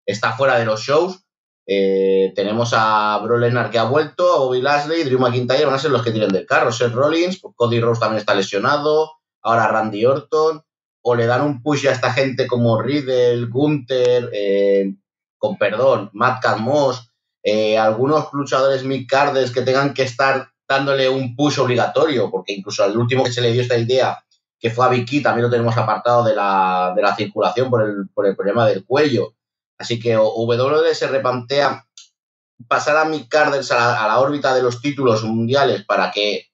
está 0.06 0.32
fuera 0.32 0.58
de 0.58 0.64
los 0.64 0.80
shows. 0.80 1.23
Eh, 1.66 2.32
tenemos 2.36 2.72
a 2.74 3.20
Lesnar 3.38 3.70
que 3.70 3.78
ha 3.78 3.84
vuelto, 3.84 4.34
a 4.34 4.38
Bobby 4.40 4.60
Lashley, 4.60 5.04
Drew 5.04 5.18
McIntyre 5.18 5.64
van 5.64 5.74
a 5.74 5.78
ser 5.78 5.90
los 5.90 6.02
que 6.02 6.10
tiren 6.10 6.30
del 6.30 6.46
carro. 6.46 6.72
Seth 6.72 6.92
Rollins, 6.92 7.40
Cody 7.56 7.80
Rhodes 7.80 8.00
también 8.00 8.18
está 8.18 8.34
lesionado, 8.34 9.12
ahora 9.42 9.68
Randy 9.68 10.04
Orton, 10.04 10.62
o 11.02 11.14
le 11.14 11.26
dan 11.26 11.42
un 11.42 11.62
push 11.62 11.86
a 11.86 11.92
esta 11.92 12.12
gente 12.12 12.46
como 12.46 12.80
Riddle, 12.80 13.46
Gunther, 13.46 14.30
eh, 14.32 14.94
con 15.38 15.56
perdón, 15.58 16.10
Matt 16.12 16.44
Moss, 16.58 17.10
eh, 17.42 17.78
algunos 17.78 18.32
luchadores 18.32 18.84
mid-carders 18.84 19.50
que 19.50 19.62
tengan 19.62 19.92
que 19.92 20.02
estar 20.02 20.48
dándole 20.66 21.08
un 21.08 21.36
push 21.36 21.58
obligatorio, 21.60 22.30
porque 22.30 22.54
incluso 22.54 22.82
al 22.82 22.96
último 22.96 23.22
que 23.22 23.32
se 23.32 23.42
le 23.42 23.52
dio 23.52 23.60
esta 23.60 23.76
idea, 23.76 24.24
que 24.58 24.70
fue 24.70 24.86
a 24.86 24.88
Vicky, 24.88 25.22
también 25.22 25.44
lo 25.44 25.50
tenemos 25.50 25.76
apartado 25.76 26.24
de 26.24 26.34
la, 26.34 26.94
de 26.96 27.02
la 27.02 27.14
circulación 27.14 27.68
por 27.68 27.82
el, 27.82 28.08
por 28.14 28.26
el 28.26 28.34
problema 28.34 28.66
del 28.66 28.86
cuello. 28.86 29.34
Así 29.78 29.98
que 30.00 30.16
WWE 30.16 30.94
se 30.94 31.08
replantea 31.08 31.86
pasar 32.68 32.96
a 32.96 33.02
a 33.02 33.06
la, 33.06 34.04
a 34.04 34.08
la 34.08 34.20
órbita 34.20 34.54
de 34.54 34.62
los 34.62 34.80
títulos 34.80 35.24
mundiales 35.24 35.84
para 35.84 36.10
que 36.10 36.48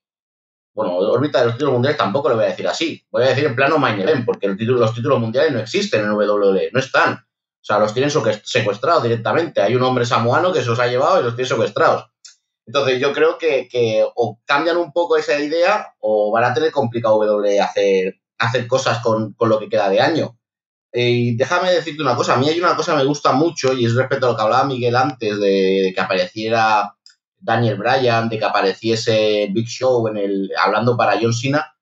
bueno, 0.74 0.96
órbita 0.96 1.40
de 1.40 1.46
los 1.46 1.54
títulos 1.54 1.74
mundiales 1.74 1.98
tampoco 1.98 2.28
lo 2.28 2.36
voy 2.36 2.44
a 2.44 2.48
decir 2.48 2.66
así. 2.66 3.04
Voy 3.10 3.24
a 3.24 3.28
decir 3.28 3.44
en 3.44 3.56
plano 3.56 3.78
main 3.78 4.24
porque 4.24 4.48
los 4.48 4.56
títulos 4.94 5.20
mundiales 5.20 5.52
no 5.52 5.58
existen 5.60 6.02
en 6.02 6.12
WWE, 6.12 6.70
no 6.72 6.80
están. 6.80 7.14
O 7.14 7.62
sea, 7.62 7.78
los 7.78 7.92
tienen 7.92 8.10
secuestrados 8.10 9.02
directamente. 9.02 9.60
Hay 9.60 9.74
un 9.74 9.82
hombre 9.82 10.06
samoano 10.06 10.52
que 10.52 10.62
se 10.62 10.68
los 10.68 10.78
ha 10.78 10.86
llevado 10.86 11.20
y 11.20 11.24
los 11.24 11.36
tiene 11.36 11.48
secuestrados. 11.48 12.06
Entonces 12.66 13.00
yo 13.00 13.12
creo 13.12 13.36
que, 13.36 13.68
que 13.68 14.06
o 14.14 14.40
cambian 14.46 14.76
un 14.76 14.92
poco 14.92 15.16
esa 15.16 15.38
idea 15.38 15.94
o 15.98 16.30
van 16.30 16.44
a 16.44 16.54
tener 16.54 16.70
complicado 16.70 17.18
WWE 17.18 17.60
hacer, 17.60 18.20
hacer 18.38 18.66
cosas 18.66 19.00
con, 19.00 19.34
con 19.34 19.48
lo 19.48 19.58
que 19.58 19.68
queda 19.68 19.90
de 19.90 20.00
año. 20.00 20.38
Eh, 20.92 21.11
y 21.11 21.37
déjame 21.37 21.70
decirte 21.70 22.02
una 22.02 22.16
cosa, 22.16 22.35
a 22.35 22.37
mí 22.37 22.49
hay 22.49 22.59
una 22.59 22.75
cosa 22.75 22.92
que 22.92 22.99
me 22.99 23.04
gusta 23.04 23.32
mucho 23.32 23.73
y 23.73 23.85
es 23.85 23.94
respecto 23.94 24.26
a 24.26 24.30
lo 24.30 24.37
que 24.37 24.42
hablaba 24.42 24.64
Miguel 24.64 24.97
antes 24.97 25.38
de, 25.38 25.92
que 25.94 26.00
apareciera 26.00 26.97
Daniel 27.38 27.76
Bryan, 27.76 28.28
de 28.28 28.38
que 28.38 28.44
apareciese 28.44 29.49
Big 29.52 29.68
Show 29.68 30.09
en 30.09 30.16
el, 30.16 30.50
hablando 30.61 30.97
para 30.97 31.18
John 31.20 31.32
Cena. 31.32 31.75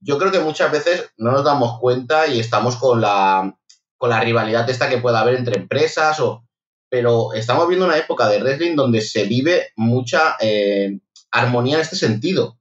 Yo 0.00 0.18
creo 0.18 0.30
que 0.30 0.40
muchas 0.40 0.70
veces 0.70 1.10
no 1.16 1.32
nos 1.32 1.44
damos 1.44 1.78
cuenta 1.80 2.26
y 2.28 2.38
estamos 2.40 2.76
con 2.76 3.00
la, 3.00 3.56
con 3.96 4.10
la 4.10 4.20
rivalidad 4.20 4.68
esta 4.70 4.88
que 4.88 4.98
pueda 4.98 5.20
haber 5.20 5.36
entre 5.36 5.56
empresas, 5.56 6.20
o, 6.20 6.44
pero 6.88 7.32
estamos 7.34 7.68
viendo 7.68 7.86
una 7.86 7.98
época 7.98 8.28
de 8.28 8.40
wrestling 8.40 8.76
donde 8.76 9.00
se 9.00 9.24
vive 9.24 9.72
mucha 9.76 10.36
eh, 10.40 11.00
armonía 11.30 11.76
en 11.76 11.82
este 11.82 11.96
sentido. 11.96 12.58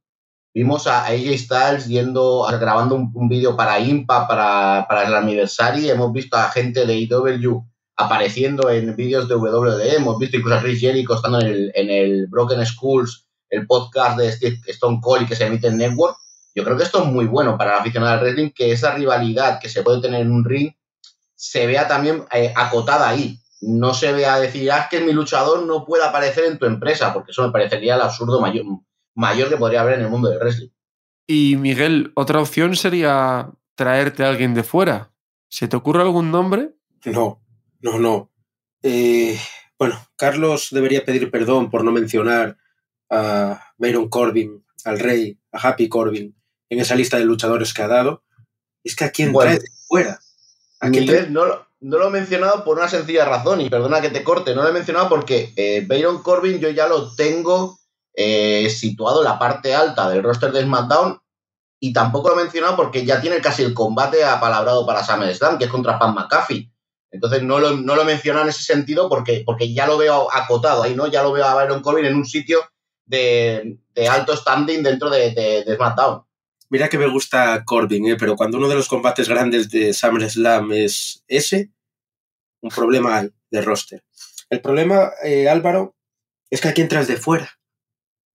Vimos 0.54 0.86
a 0.86 1.06
AJ 1.06 1.38
Styles 1.38 1.88
yendo, 1.88 2.46
grabando 2.60 2.96
un, 2.96 3.30
vídeo 3.30 3.56
para 3.56 3.80
Impa, 3.80 4.28
para, 4.28 4.86
para 4.88 5.08
el 5.08 5.16
aniversario. 5.16 5.94
Hemos 5.94 6.12
visto 6.12 6.36
a 6.36 6.50
gente 6.50 6.86
de 6.86 6.98
IW 6.98 7.64
apareciendo 7.96 8.70
en 8.70 8.96
vídeos 8.96 9.30
de 9.30 9.36
WWE. 9.36 9.96
Hemos 9.96 10.18
visto 10.18 10.38
incluso 10.38 10.58
a 10.58 10.62
Chris 10.62 10.82
Jericho 10.82 11.16
estando 11.16 11.40
en 11.40 11.48
el, 11.48 11.72
en 11.74 11.90
el 11.90 12.28
Broken 12.28 12.66
Schools, 12.66 13.28
el 13.50 13.66
podcast 13.66 14.18
de 14.18 14.60
Stone 14.68 15.00
Cold 15.02 15.28
que 15.28 15.36
se 15.36 15.46
emite 15.46 15.68
en 15.68 15.78
Network. 15.78 16.18
Yo 16.54 16.66
creo 16.66 16.76
que 16.76 16.84
esto 16.84 17.02
es 17.02 17.06
muy 17.06 17.26
bueno 17.28 17.58
para 17.58 17.76
el 17.76 17.80
aficionado 17.80 18.14
al 18.14 18.20
wrestling, 18.20 18.52
que 18.52 18.74
esa 18.74 18.94
rivalidad 18.94 19.60
que 19.60 19.70
se 19.70 19.84
puede 19.84 20.02
tener 20.02 20.22
en 20.22 20.32
un 20.32 20.44
ring 20.44 20.74
se 21.34 21.66
vea 21.66 21.88
también 21.88 22.26
eh, 22.34 22.54
acotada 22.56 23.08
ahí. 23.08 23.40
No 23.62 23.94
se 23.94 24.12
vea 24.12 24.40
decir, 24.40 24.70
ah, 24.72 24.88
que 24.90 25.00
mi 25.00 25.14
luchador 25.14 25.66
no 25.66 25.86
puede 25.86 26.04
aparecer 26.04 26.46
en 26.46 26.58
tu 26.58 26.66
empresa, 26.66 27.14
porque 27.14 27.32
eso 27.32 27.44
me 27.44 27.52
parecería 27.52 27.96
el 27.96 28.02
absurdo 28.02 28.42
mayor, 28.42 28.66
mayor 29.16 29.50
que 29.50 29.58
podría 29.58 29.82
haber 29.82 29.96
en 29.96 30.06
el 30.06 30.10
mundo 30.10 30.30
del 30.30 30.40
wrestling. 30.40 30.70
Y 31.28 31.56
Miguel, 31.58 32.12
otra 32.16 32.42
opción 32.42 32.76
sería 32.76 33.52
traerte 33.76 34.24
a 34.24 34.30
alguien 34.30 34.54
de 34.54 34.64
fuera. 34.64 35.12
¿Se 35.50 35.68
te 35.68 35.76
ocurre 35.76 36.02
algún 36.02 36.32
nombre? 36.32 36.76
No, 37.06 37.42
no, 37.82 38.00
no. 38.00 38.32
Eh, 38.84 39.38
bueno, 39.78 40.00
Carlos 40.16 40.70
debería 40.72 41.06
pedir 41.06 41.32
perdón 41.32 41.70
por 41.70 41.84
no 41.84 41.92
mencionar 41.92 42.58
a 43.10 43.74
Baron 43.78 44.10
Corbin, 44.10 44.66
al 44.86 45.00
rey, 45.00 45.40
a 45.52 45.68
Happy 45.68 45.90
Corbin, 45.90 46.36
en 46.70 46.80
esa 46.80 46.96
lista 46.96 47.18
de 47.18 47.26
luchadores 47.26 47.74
que 47.74 47.82
ha 47.82 47.88
dado. 47.88 48.24
Es 48.84 48.96
que 48.96 49.06
a 49.06 49.12
quién 49.12 49.34
trae 49.34 49.60
de 49.60 49.68
fuera. 49.88 50.20
¿A 50.80 50.90
Miguel, 50.90 51.32
no, 51.32 51.46
no, 51.80 51.98
lo 51.98 52.08
he 52.08 52.12
mencionado 52.12 52.64
por 52.64 52.78
una 52.78 52.88
sencilla 52.88 53.26
razón, 53.26 53.62
y 53.62 53.70
perdona 53.70 54.02
que 54.02 54.10
te 54.10 54.24
corte, 54.24 54.56
no 54.56 54.64
lo 54.64 54.70
he 54.70 54.74
mencionado 54.74 55.10
porque 55.10 55.54
eh, 55.56 55.86
Baron 55.88 56.24
Corbin 56.24 56.60
yo 56.60 56.70
ya 56.70 56.88
lo 56.88 57.14
tengo 57.16 57.81
eh, 58.14 58.70
situado 58.70 59.22
en 59.22 59.26
la 59.26 59.40
parte 59.40 59.74
alta 59.74 60.10
del 60.10 60.24
roster 60.24 60.52
de 60.52 60.64
SmackDown 60.64 61.20
y 61.80 61.94
tampoco 61.94 62.30
lo 62.30 62.36
he 62.36 62.44
mencionado 62.44 62.76
porque 62.76 63.06
ya 63.06 63.20
tiene 63.22 63.42
casi 63.42 63.64
el 63.64 63.74
combate 63.74 64.24
apalabrado 64.24 64.86
para 64.86 65.04
SummerSlam, 65.04 65.58
que 65.58 65.66
es 65.66 65.72
contra 65.72 65.98
Pan 65.98 66.14
McAfee. 66.14 66.72
Entonces 67.10 67.42
no 67.42 67.60
lo, 67.60 67.76
no 67.76 67.96
lo 67.96 68.06
menciona 68.06 68.42
en 68.44 68.50
ese 68.50 68.64
sentido 68.64 69.10
porque, 69.10 69.44
porque 69.46 69.74
ya 69.74 69.88
lo 69.88 69.98
veo 69.98 70.32
acotado 70.32 70.84
ahí, 70.84 70.96
¿no? 70.96 71.08
Ya 71.08 71.24
lo 71.24 71.32
veo 71.32 71.46
a 71.46 71.56
Byron 71.56 71.82
Corbin 71.82 72.06
en 72.06 72.16
un 72.16 72.26
sitio 72.26 72.60
de, 73.06 73.80
alto 74.10 74.36
standing 74.36 74.84
dentro 74.84 75.10
de, 75.10 75.64
SmackDown. 75.76 76.24
Mira 76.70 76.88
que 76.88 76.98
me 76.98 77.08
gusta 77.08 77.64
Corbin, 77.66 78.08
¿eh? 78.08 78.16
pero 78.18 78.36
cuando 78.36 78.58
uno 78.58 78.70
de 78.70 78.76
los 78.76 78.88
combates 78.88 79.28
grandes 79.28 79.70
de 79.70 79.94
SummerSlam 79.94 80.72
es 80.72 81.24
ese, 81.28 81.72
un 82.62 82.70
problema 82.70 83.28
de 83.50 83.62
roster. 83.62 84.04
El 84.50 84.62
problema, 84.62 85.12
eh, 85.24 85.50
Álvaro, 85.50 85.96
es 86.50 86.62
que 86.62 86.70
aquí 86.70 86.82
entras 86.82 87.08
de 87.08 87.18
fuera. 87.18 87.50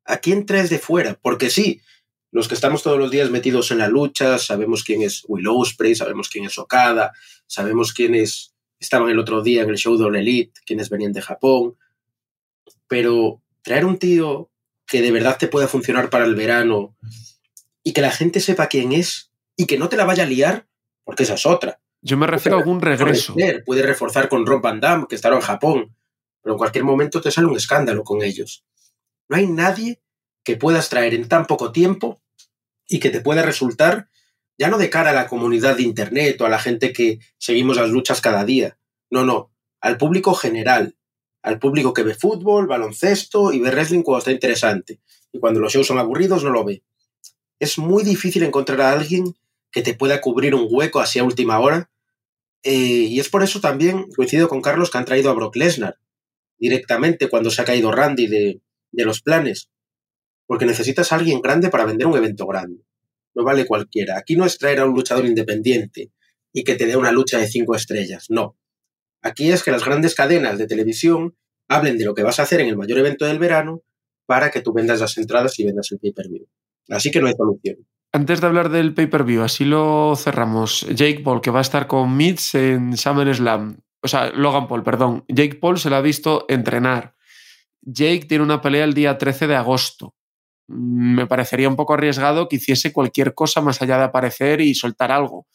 ¿A 0.06 0.18
quién 0.18 0.46
traes 0.46 0.70
de 0.70 0.78
fuera? 0.78 1.18
Porque 1.20 1.50
sí, 1.50 1.80
los 2.30 2.48
que 2.48 2.54
estamos 2.54 2.82
todos 2.82 2.98
los 2.98 3.10
días 3.10 3.30
metidos 3.30 3.70
en 3.70 3.78
la 3.78 3.88
lucha, 3.88 4.38
sabemos 4.38 4.84
quién 4.84 5.02
es 5.02 5.24
Will 5.26 5.48
Ospreay, 5.48 5.94
sabemos 5.94 6.28
quién 6.28 6.44
es 6.44 6.58
Okada, 6.58 7.12
sabemos 7.46 7.92
quiénes 7.92 8.54
estaban 8.78 9.08
el 9.10 9.18
otro 9.18 9.42
día 9.42 9.62
en 9.62 9.70
el 9.70 9.76
show 9.76 9.96
de 9.96 10.18
Elite, 10.18 10.60
quiénes 10.66 10.90
venían 10.90 11.12
de 11.12 11.22
Japón, 11.22 11.76
pero 12.88 13.40
traer 13.62 13.84
un 13.84 13.98
tío 13.98 14.50
que 14.86 15.02
de 15.02 15.10
verdad 15.10 15.38
te 15.38 15.48
pueda 15.48 15.66
funcionar 15.66 16.10
para 16.10 16.24
el 16.24 16.34
verano 16.34 16.96
y 17.82 17.92
que 17.92 18.00
la 18.00 18.10
gente 18.10 18.40
sepa 18.40 18.68
quién 18.68 18.92
es 18.92 19.30
y 19.56 19.66
que 19.66 19.78
no 19.78 19.88
te 19.88 19.96
la 19.96 20.04
vaya 20.04 20.24
a 20.24 20.26
liar, 20.26 20.66
porque 21.04 21.22
esa 21.22 21.34
es 21.34 21.46
otra. 21.46 21.80
Yo 22.02 22.16
me 22.16 22.26
refiero 22.26 22.56
a 22.56 22.60
algún 22.60 22.80
regreso. 22.80 23.34
Puede 23.64 23.82
reforzar 23.82 24.28
con 24.28 24.46
Rob 24.46 24.62
Van 24.62 24.80
Damme, 24.80 25.06
que 25.08 25.16
estará 25.16 25.34
en 25.34 25.42
Japón, 25.42 25.96
pero 26.42 26.54
en 26.54 26.58
cualquier 26.58 26.84
momento 26.84 27.20
te 27.20 27.30
sale 27.30 27.48
un 27.48 27.56
escándalo 27.56 28.04
con 28.04 28.22
ellos. 28.22 28.64
No 29.28 29.36
hay 29.36 29.46
nadie 29.46 30.00
que 30.44 30.56
puedas 30.56 30.88
traer 30.88 31.14
en 31.14 31.28
tan 31.28 31.46
poco 31.46 31.72
tiempo 31.72 32.20
y 32.88 33.00
que 33.00 33.10
te 33.10 33.20
pueda 33.20 33.42
resultar, 33.42 34.08
ya 34.58 34.68
no 34.68 34.78
de 34.78 34.90
cara 34.90 35.10
a 35.10 35.14
la 35.14 35.26
comunidad 35.26 35.76
de 35.76 35.82
Internet 35.82 36.40
o 36.40 36.46
a 36.46 36.48
la 36.48 36.58
gente 36.58 36.92
que 36.92 37.18
seguimos 37.38 37.76
las 37.76 37.90
luchas 37.90 38.20
cada 38.20 38.44
día, 38.44 38.78
no, 39.10 39.24
no, 39.24 39.50
al 39.80 39.98
público 39.98 40.34
general, 40.34 40.96
al 41.42 41.58
público 41.58 41.92
que 41.92 42.02
ve 42.02 42.14
fútbol, 42.14 42.66
baloncesto 42.66 43.52
y 43.52 43.60
ve 43.60 43.70
wrestling 43.70 44.02
cuando 44.02 44.18
está 44.18 44.32
interesante. 44.32 45.00
Y 45.32 45.38
cuando 45.38 45.60
los 45.60 45.72
shows 45.72 45.86
son 45.86 45.98
aburridos 45.98 46.42
no 46.42 46.50
lo 46.50 46.64
ve. 46.64 46.82
Es 47.58 47.78
muy 47.78 48.02
difícil 48.02 48.42
encontrar 48.42 48.80
a 48.80 48.92
alguien 48.92 49.36
que 49.70 49.82
te 49.82 49.94
pueda 49.94 50.20
cubrir 50.20 50.54
un 50.54 50.66
hueco 50.70 51.00
así 51.00 51.18
a 51.18 51.24
última 51.24 51.58
hora. 51.60 51.90
Eh, 52.62 52.72
y 52.72 53.20
es 53.20 53.28
por 53.28 53.42
eso 53.42 53.60
también, 53.60 54.06
coincido 54.16 54.48
con 54.48 54.62
Carlos, 54.62 54.90
que 54.90 54.98
han 54.98 55.04
traído 55.04 55.30
a 55.30 55.34
Brock 55.34 55.56
Lesnar 55.56 55.98
directamente 56.58 57.28
cuando 57.28 57.50
se 57.50 57.60
ha 57.60 57.64
caído 57.64 57.92
Randy 57.92 58.26
de, 58.26 58.60
de 58.92 59.04
los 59.04 59.22
planes. 59.22 59.70
Porque 60.46 60.66
necesitas 60.66 61.12
a 61.12 61.16
alguien 61.16 61.40
grande 61.40 61.70
para 61.70 61.84
vender 61.84 62.06
un 62.06 62.16
evento 62.16 62.46
grande. 62.46 62.82
No 63.34 63.44
vale 63.44 63.66
cualquiera. 63.66 64.16
Aquí 64.18 64.36
no 64.36 64.46
es 64.46 64.58
traer 64.58 64.80
a 64.80 64.86
un 64.86 64.94
luchador 64.94 65.26
independiente 65.26 66.10
y 66.52 66.64
que 66.64 66.74
te 66.74 66.86
dé 66.86 66.96
una 66.96 67.12
lucha 67.12 67.38
de 67.38 67.48
cinco 67.48 67.74
estrellas. 67.74 68.26
No. 68.28 68.56
Aquí 69.22 69.50
es 69.50 69.62
que 69.62 69.70
las 69.70 69.84
grandes 69.84 70.14
cadenas 70.14 70.56
de 70.56 70.66
televisión 70.66 71.36
hablen 71.68 71.98
de 71.98 72.04
lo 72.04 72.14
que 72.14 72.22
vas 72.22 72.38
a 72.38 72.44
hacer 72.44 72.60
en 72.60 72.68
el 72.68 72.76
mayor 72.76 72.98
evento 72.98 73.26
del 73.26 73.38
verano 73.38 73.82
para 74.24 74.50
que 74.50 74.60
tú 74.60 74.72
vendas 74.72 75.00
las 75.00 75.18
entradas 75.18 75.58
y 75.58 75.64
vendas 75.64 75.90
el 75.92 75.98
pay-per-view. 75.98 76.46
Así 76.88 77.10
que 77.10 77.20
no 77.20 77.26
hay 77.26 77.34
solución. 77.34 77.76
Antes 78.12 78.40
de 78.40 78.46
hablar 78.46 78.70
del 78.70 78.94
pay-per-view, 78.94 79.42
así 79.42 79.64
lo 79.64 80.14
cerramos. 80.16 80.86
Jake 80.88 81.20
Paul, 81.22 81.40
que 81.40 81.50
va 81.50 81.58
a 81.58 81.62
estar 81.62 81.86
con 81.86 82.16
Mitch 82.16 82.54
en 82.54 82.96
SummerSlam. 82.96 83.78
O 84.00 84.08
sea, 84.08 84.30
Logan 84.30 84.68
Paul, 84.68 84.84
perdón. 84.84 85.24
Jake 85.28 85.56
Paul 85.56 85.78
se 85.78 85.90
lo 85.90 85.96
ha 85.96 86.00
visto 86.00 86.46
entrenar. 86.48 87.15
Jake 87.86 88.26
tiene 88.28 88.42
una 88.42 88.60
pelea 88.60 88.84
el 88.84 88.94
día 88.94 89.16
13 89.16 89.46
de 89.46 89.56
agosto. 89.56 90.14
Me 90.68 91.26
parecería 91.26 91.68
un 91.68 91.76
poco 91.76 91.94
arriesgado 91.94 92.48
que 92.48 92.56
hiciese 92.56 92.92
cualquier 92.92 93.32
cosa 93.32 93.60
más 93.60 93.80
allá 93.80 93.96
de 93.96 94.04
aparecer 94.04 94.60
y 94.60 94.74
soltar 94.74 95.12
algo. 95.12 95.46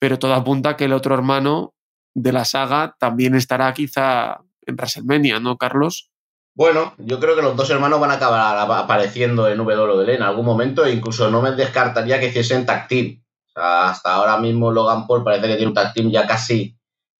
Pero 0.00 0.18
todo 0.18 0.34
apunta 0.34 0.70
a 0.70 0.76
que 0.76 0.86
el 0.86 0.92
otro 0.92 1.14
hermano 1.14 1.74
de 2.12 2.32
la 2.32 2.44
saga 2.44 2.96
también 2.98 3.36
estará 3.36 3.72
quizá 3.72 4.40
en 4.66 4.74
WrestleMania, 4.74 5.38
¿no, 5.38 5.56
Carlos? 5.56 6.10
Bueno, 6.56 6.94
yo 6.98 7.20
creo 7.20 7.36
que 7.36 7.42
los 7.42 7.54
dos 7.54 7.70
hermanos 7.70 8.00
van 8.00 8.10
a 8.10 8.14
acabar 8.14 8.58
apareciendo 8.58 9.46
en 9.48 9.60
WWE 9.60 10.14
en 10.14 10.22
algún 10.22 10.44
momento 10.44 10.84
e 10.84 10.92
incluso 10.92 11.30
no 11.30 11.40
me 11.40 11.52
descartaría 11.52 12.18
que 12.18 12.28
hiciesen 12.28 12.66
tag 12.66 12.88
team. 12.88 13.22
hasta 13.54 14.14
ahora 14.14 14.38
mismo 14.38 14.72
Logan 14.72 15.06
Paul 15.06 15.22
parece 15.22 15.46
que 15.46 15.54
tiene 15.54 15.68
un 15.68 15.74
tag 15.74 15.92
team 15.92 16.10
ya 16.10 16.26
casi 16.26 16.76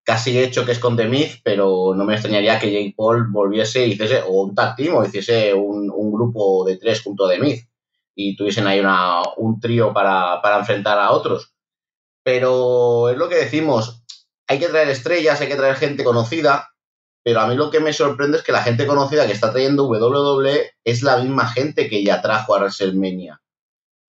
casi 0.07 0.39
hecho 0.39 0.65
que 0.65 0.71
es 0.71 0.79
con 0.79 0.95
The 0.95 1.41
pero 1.43 1.93
no 1.93 2.05
me 2.05 2.13
extrañaría 2.13 2.57
que 2.57 2.71
Jake 2.71 2.93
Paul 2.95 3.27
volviese 3.29 3.85
y 3.85 3.91
hiciese 3.91 4.21
o 4.21 4.43
un 4.43 4.55
tag 4.55 4.77
o 4.93 5.03
hiciese 5.03 5.53
un, 5.53 5.89
grupo 6.13 6.63
de 6.65 6.77
tres 6.77 7.01
junto 7.01 7.25
a 7.25 7.29
The 7.29 7.67
y 8.15 8.37
tuviesen 8.37 8.67
ahí 8.67 8.79
una, 8.79 9.21
un 9.35 9.59
trío 9.59 9.93
para, 9.93 10.39
enfrentar 10.57 10.97
a 10.97 11.11
otros. 11.11 11.53
Pero 12.23 13.09
es 13.09 13.17
lo 13.17 13.27
que 13.27 13.35
decimos, 13.35 14.01
hay 14.47 14.59
que 14.59 14.69
traer 14.69 14.87
estrellas, 14.87 15.41
hay 15.41 15.49
que 15.49 15.57
traer 15.57 15.75
gente 15.75 16.05
conocida, 16.05 16.69
pero 17.21 17.41
a 17.41 17.47
mí 17.47 17.55
lo 17.55 17.69
que 17.69 17.81
me 17.81 17.91
sorprende 17.91 18.37
es 18.37 18.43
que 18.43 18.53
la 18.53 18.63
gente 18.63 18.87
conocida 18.87 19.27
que 19.27 19.33
está 19.33 19.51
trayendo 19.51 19.89
WWE 19.89 20.71
es 20.85 21.03
la 21.03 21.17
misma 21.17 21.49
gente 21.49 21.89
que 21.89 22.01
ya 22.01 22.21
trajo 22.21 22.55
a 22.55 22.59
WrestleMania. 22.59 23.41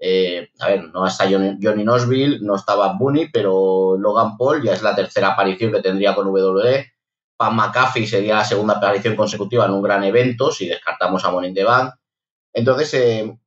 Eh, 0.01 0.51
a 0.61 0.69
ver, 0.69 0.85
no 0.93 1.07
está 1.07 1.29
Johnny, 1.29 1.59
Johnny 1.61 1.83
Knoxville, 1.83 2.41
no 2.41 2.55
estaba 2.55 2.93
Bunny, 2.93 3.29
pero 3.33 3.97
Logan 3.99 4.37
Paul 4.37 4.63
ya 4.63 4.73
es 4.73 4.83
la 4.83 4.95
tercera 4.95 5.33
aparición 5.33 5.73
que 5.73 5.83
tendría 5.83 6.15
con 6.15 6.29
WWE. 6.29 6.93
Pam 7.37 7.55
McAfee 7.55 8.07
sería 8.07 8.37
la 8.37 8.45
segunda 8.45 8.75
aparición 8.75 9.17
consecutiva 9.17 9.65
en 9.65 9.73
un 9.73 9.83
gran 9.83 10.03
evento, 10.05 10.51
si 10.51 10.69
descartamos 10.69 11.25
a 11.25 11.31
Money 11.31 11.51
in 11.51 11.55
the 11.55 11.65
Bank. 11.65 11.95
Entonces, 12.53 12.95
eh, 12.95 13.39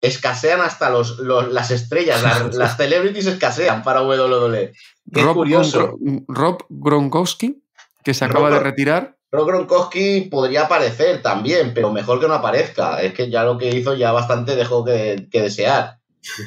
escasean 0.00 0.60
hasta 0.60 0.90
los, 0.90 1.18
las 1.18 1.70
estrellas, 1.70 2.22
las, 2.54 2.76
celebrities 2.76 3.26
escasean 3.26 3.82
para 3.82 4.02
WWE. 4.02 4.72
Qué 5.12 5.22
Rob 5.22 5.34
curioso. 5.34 5.98
Rob 6.28 6.64
Gronkowski, 6.68 7.64
que 8.04 8.14
se 8.14 8.24
acaba 8.24 8.50
de 8.50 8.60
retirar. 8.60 9.17
Rob 9.30 9.46
Gronkowski 9.46 10.22
podría 10.30 10.62
aparecer 10.62 11.20
también, 11.20 11.74
pero 11.74 11.92
mejor 11.92 12.18
que 12.20 12.28
no 12.28 12.34
aparezca. 12.34 13.02
Es 13.02 13.12
que 13.12 13.30
ya 13.30 13.44
lo 13.44 13.58
que 13.58 13.68
hizo 13.68 13.94
ya 13.94 14.12
bastante 14.12 14.56
dejó 14.56 14.84
que, 14.84 15.28
desear. 15.30 16.00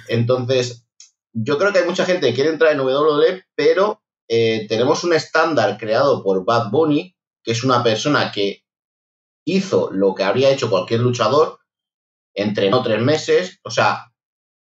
Entonces, 0.07 0.85
yo 1.33 1.57
creo 1.57 1.71
que 1.71 1.79
hay 1.79 1.85
mucha 1.85 2.05
gente 2.05 2.27
que 2.27 2.33
quiere 2.33 2.49
entrar 2.49 2.71
en 2.71 2.79
WWE, 2.79 3.43
pero 3.55 4.01
eh, 4.27 4.65
tenemos 4.67 5.03
un 5.03 5.13
estándar 5.13 5.77
creado 5.77 6.23
por 6.23 6.43
Bad 6.43 6.71
Bunny, 6.71 7.15
que 7.43 7.51
es 7.51 7.63
una 7.63 7.83
persona 7.83 8.31
que 8.31 8.63
hizo 9.45 9.91
lo 9.91 10.15
que 10.15 10.23
habría 10.23 10.49
hecho 10.49 10.69
cualquier 10.69 11.01
luchador, 11.01 11.59
entrenó 12.33 12.81
tres 12.83 13.01
meses, 13.01 13.59
o 13.63 13.71
sea, 13.71 14.11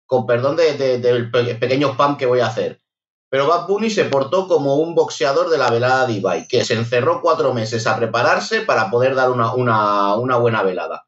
con 0.06 0.26
perdón 0.26 0.56
del 0.56 1.30
pequeño 1.30 1.92
spam 1.92 2.16
que 2.16 2.26
voy 2.26 2.40
a 2.40 2.46
hacer, 2.46 2.80
Pero 3.28 3.49
Bad 3.49 3.66
Bunny 3.66 3.90
se 3.90 4.04
portó 4.04 4.47
como 4.47 4.76
un 4.76 4.95
boxeador 4.95 5.50
de 5.50 5.59
la 5.59 5.71
velada 5.71 6.06
de 6.06 6.14
Ibai, 6.14 6.47
que 6.49 6.64
se 6.64 6.75
encerró 6.75 7.21
cuatro 7.21 7.52
meses 7.52 7.87
a 7.87 7.97
prepararse 7.97 8.61
para 8.61 8.90
poder 8.90 9.14
dar 9.14 9.30
una, 9.30 9.52
una 9.52 10.37
buena 10.37 10.62
velada. 10.62 11.06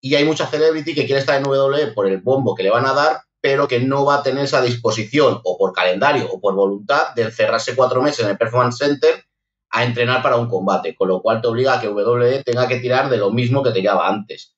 Y 0.00 0.14
hay 0.14 0.24
mucha 0.24 0.46
celebrity 0.46 0.94
que 0.94 1.06
quiere 1.06 1.20
estar 1.20 1.36
en 1.36 1.46
WWE 1.46 1.88
por 1.88 2.06
el 2.06 2.20
bombo 2.20 2.54
que 2.54 2.62
le 2.62 2.70
van 2.70 2.86
a 2.86 2.92
dar, 2.92 3.22
pero 3.40 3.66
que 3.66 3.80
no 3.80 4.04
va 4.04 4.16
a 4.16 4.22
tener 4.22 4.44
esa 4.44 4.60
disposición, 4.60 5.40
o 5.44 5.56
por 5.56 5.72
calendario, 5.72 6.28
o 6.30 6.40
por 6.40 6.54
voluntad, 6.54 7.14
de 7.14 7.22
encerrarse 7.22 7.74
cuatro 7.74 8.02
meses 8.02 8.24
en 8.24 8.30
el 8.30 8.38
Performance 8.38 8.78
Center 8.78 9.24
a 9.70 9.84
entrenar 9.84 10.22
para 10.22 10.36
un 10.36 10.48
combate, 10.48 10.94
con 10.94 11.08
lo 11.08 11.20
cual 11.20 11.40
te 11.40 11.48
obliga 11.48 11.74
a 11.74 11.80
que 11.80 11.88
WWE 11.88 12.42
tenga 12.42 12.66
que 12.66 12.80
tirar 12.80 13.08
de 13.10 13.18
lo 13.18 13.30
mismo 13.30 13.62
que 13.62 13.70
tiraba 13.70 14.08
antes. 14.08 14.54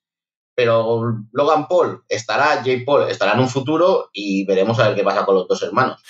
Pero 0.54 1.02
Logan 1.32 1.66
Paul 1.68 2.04
estará, 2.08 2.62
Jay 2.62 2.84
Paul 2.84 3.08
estará 3.08 3.32
en 3.32 3.40
un 3.40 3.48
futuro 3.48 4.10
y 4.12 4.44
veremos 4.44 4.78
a 4.78 4.88
ver 4.88 4.96
qué 4.96 5.02
pasa 5.02 5.24
con 5.24 5.34
los 5.34 5.48
dos 5.48 5.62
hermanos. 5.62 6.02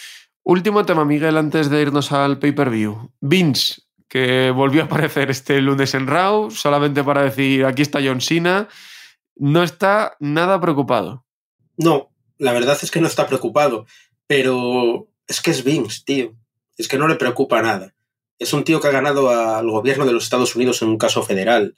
Último 0.50 0.85
tema, 0.85 1.04
Miguel, 1.04 1.37
antes 1.37 1.71
de 1.71 1.80
irnos 1.80 2.11
al 2.11 2.40
pay-per-view. 2.40 3.12
Vince, 3.21 3.83
que 4.09 4.50
volvió 4.50 4.83
a 4.83 4.87
aparecer 4.87 5.30
este 5.30 5.61
lunes 5.61 5.95
en 5.95 6.09
Raw, 6.09 6.50
solamente 6.50 7.04
para 7.04 7.23
decir, 7.23 7.64
aquí 7.64 7.83
está 7.83 8.00
John 8.02 8.21
Cena, 8.21 8.69
no 9.37 9.62
está 9.62 10.16
nada 10.19 10.61
preocupado. 10.61 11.25
No, 11.76 12.11
la 12.37 12.52
verdad 12.52 12.76
es 12.83 12.90
que 12.90 13.00
no 13.00 13.07
está 13.07 13.28
preocupado, 13.28 13.87
pero 14.26 15.07
es 15.28 15.40
que 15.40 15.52
es 15.52 15.62
Vince, 15.62 16.02
tío. 16.04 16.35
Es 16.76 16.88
que 16.88 16.99
no 16.99 17.07
le 17.07 17.14
preocupa 17.14 17.62
nada. 17.62 17.95
Es 18.40 18.52
un 18.52 18.64
tío 18.64 18.80
que 18.80 18.88
ha 18.88 18.90
ganado 18.90 19.30
al 19.30 19.71
gobierno 19.71 20.04
de 20.04 20.12
los 20.12 20.25
Estados 20.25 20.57
Unidos 20.57 20.83
en 20.83 20.88
un 20.88 20.99
caso 20.99 21.23
federal. 21.23 21.76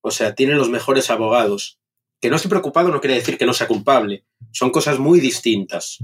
O 0.00 0.10
sea, 0.10 0.34
tiene 0.34 0.54
los 0.54 0.70
mejores 0.70 1.10
abogados. 1.10 1.78
Que 2.22 2.30
no 2.30 2.36
esté 2.36 2.48
preocupado 2.48 2.88
no 2.88 3.02
quiere 3.02 3.16
decir 3.16 3.36
que 3.36 3.44
no 3.44 3.52
sea 3.52 3.68
culpable. 3.68 4.24
Son 4.50 4.70
cosas 4.70 4.98
muy 4.98 5.20
distintas. 5.20 5.98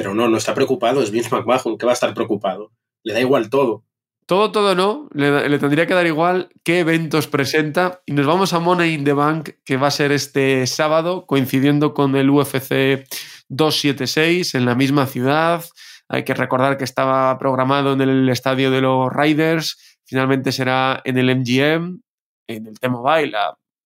Pero 0.00 0.14
no, 0.14 0.30
no 0.30 0.38
está 0.38 0.54
preocupado, 0.54 1.02
es 1.02 1.10
Vince 1.10 1.28
McMahon, 1.28 1.76
que 1.76 1.84
va 1.84 1.92
a 1.92 1.98
estar 1.98 2.14
preocupado. 2.14 2.72
Le 3.02 3.12
da 3.12 3.20
igual 3.20 3.50
todo. 3.50 3.84
Todo, 4.24 4.50
todo 4.50 4.74
no. 4.74 5.10
Le, 5.12 5.58
tendría 5.58 5.86
que 5.86 5.92
dar 5.92 6.06
igual 6.06 6.48
qué 6.64 6.78
eventos 6.78 7.26
presenta. 7.26 8.00
Y 8.06 8.14
nos 8.14 8.24
vamos 8.24 8.54
a 8.54 8.60
Money 8.60 8.94
in 8.94 9.04
the 9.04 9.12
Bank, 9.12 9.50
que 9.62 9.76
va 9.76 9.88
a 9.88 9.90
ser 9.90 10.10
este 10.10 10.66
sábado, 10.66 11.26
coincidiendo 11.26 11.92
con 11.92 12.16
el 12.16 12.30
UFC 12.30 13.04
276 13.50 14.54
en 14.54 14.64
la 14.64 14.74
misma 14.74 15.04
ciudad. 15.04 15.66
Hay 16.08 16.24
que 16.24 16.32
recordar 16.32 16.78
que 16.78 16.84
estaba 16.84 17.38
programado 17.38 17.92
en 17.92 18.00
el 18.00 18.26
estadio 18.30 18.70
de 18.70 18.80
los 18.80 19.12
Riders. 19.12 19.98
Finalmente 20.06 20.50
será 20.50 21.02
en 21.04 21.18
el 21.18 21.36
MGM, 21.36 22.00
en 22.48 22.66
el 22.66 22.80
T-Mobile, 22.80 23.36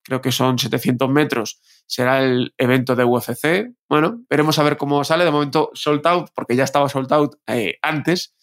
creo 0.05 0.21
que 0.21 0.31
son 0.31 0.59
700 0.59 1.09
metros. 1.11 1.61
Será 1.87 2.23
el 2.23 2.55
evento 2.59 2.95
de 2.95 3.05
UFC. 3.05 3.73
Bueno, 3.89 4.23
veremos 4.31 4.59
a 4.59 4.63
ver 4.63 4.77
cómo 4.77 5.03
sale. 5.03 5.25
De 5.25 5.31
momento, 5.31 5.71
sold 5.75 6.07
out, 6.07 6.31
porque 6.35 6.55
ya 6.55 6.65
estaba 6.65 6.89
sold 6.89 7.13
out 7.13 7.37
eh, 7.47 7.79
antes, 7.83 8.35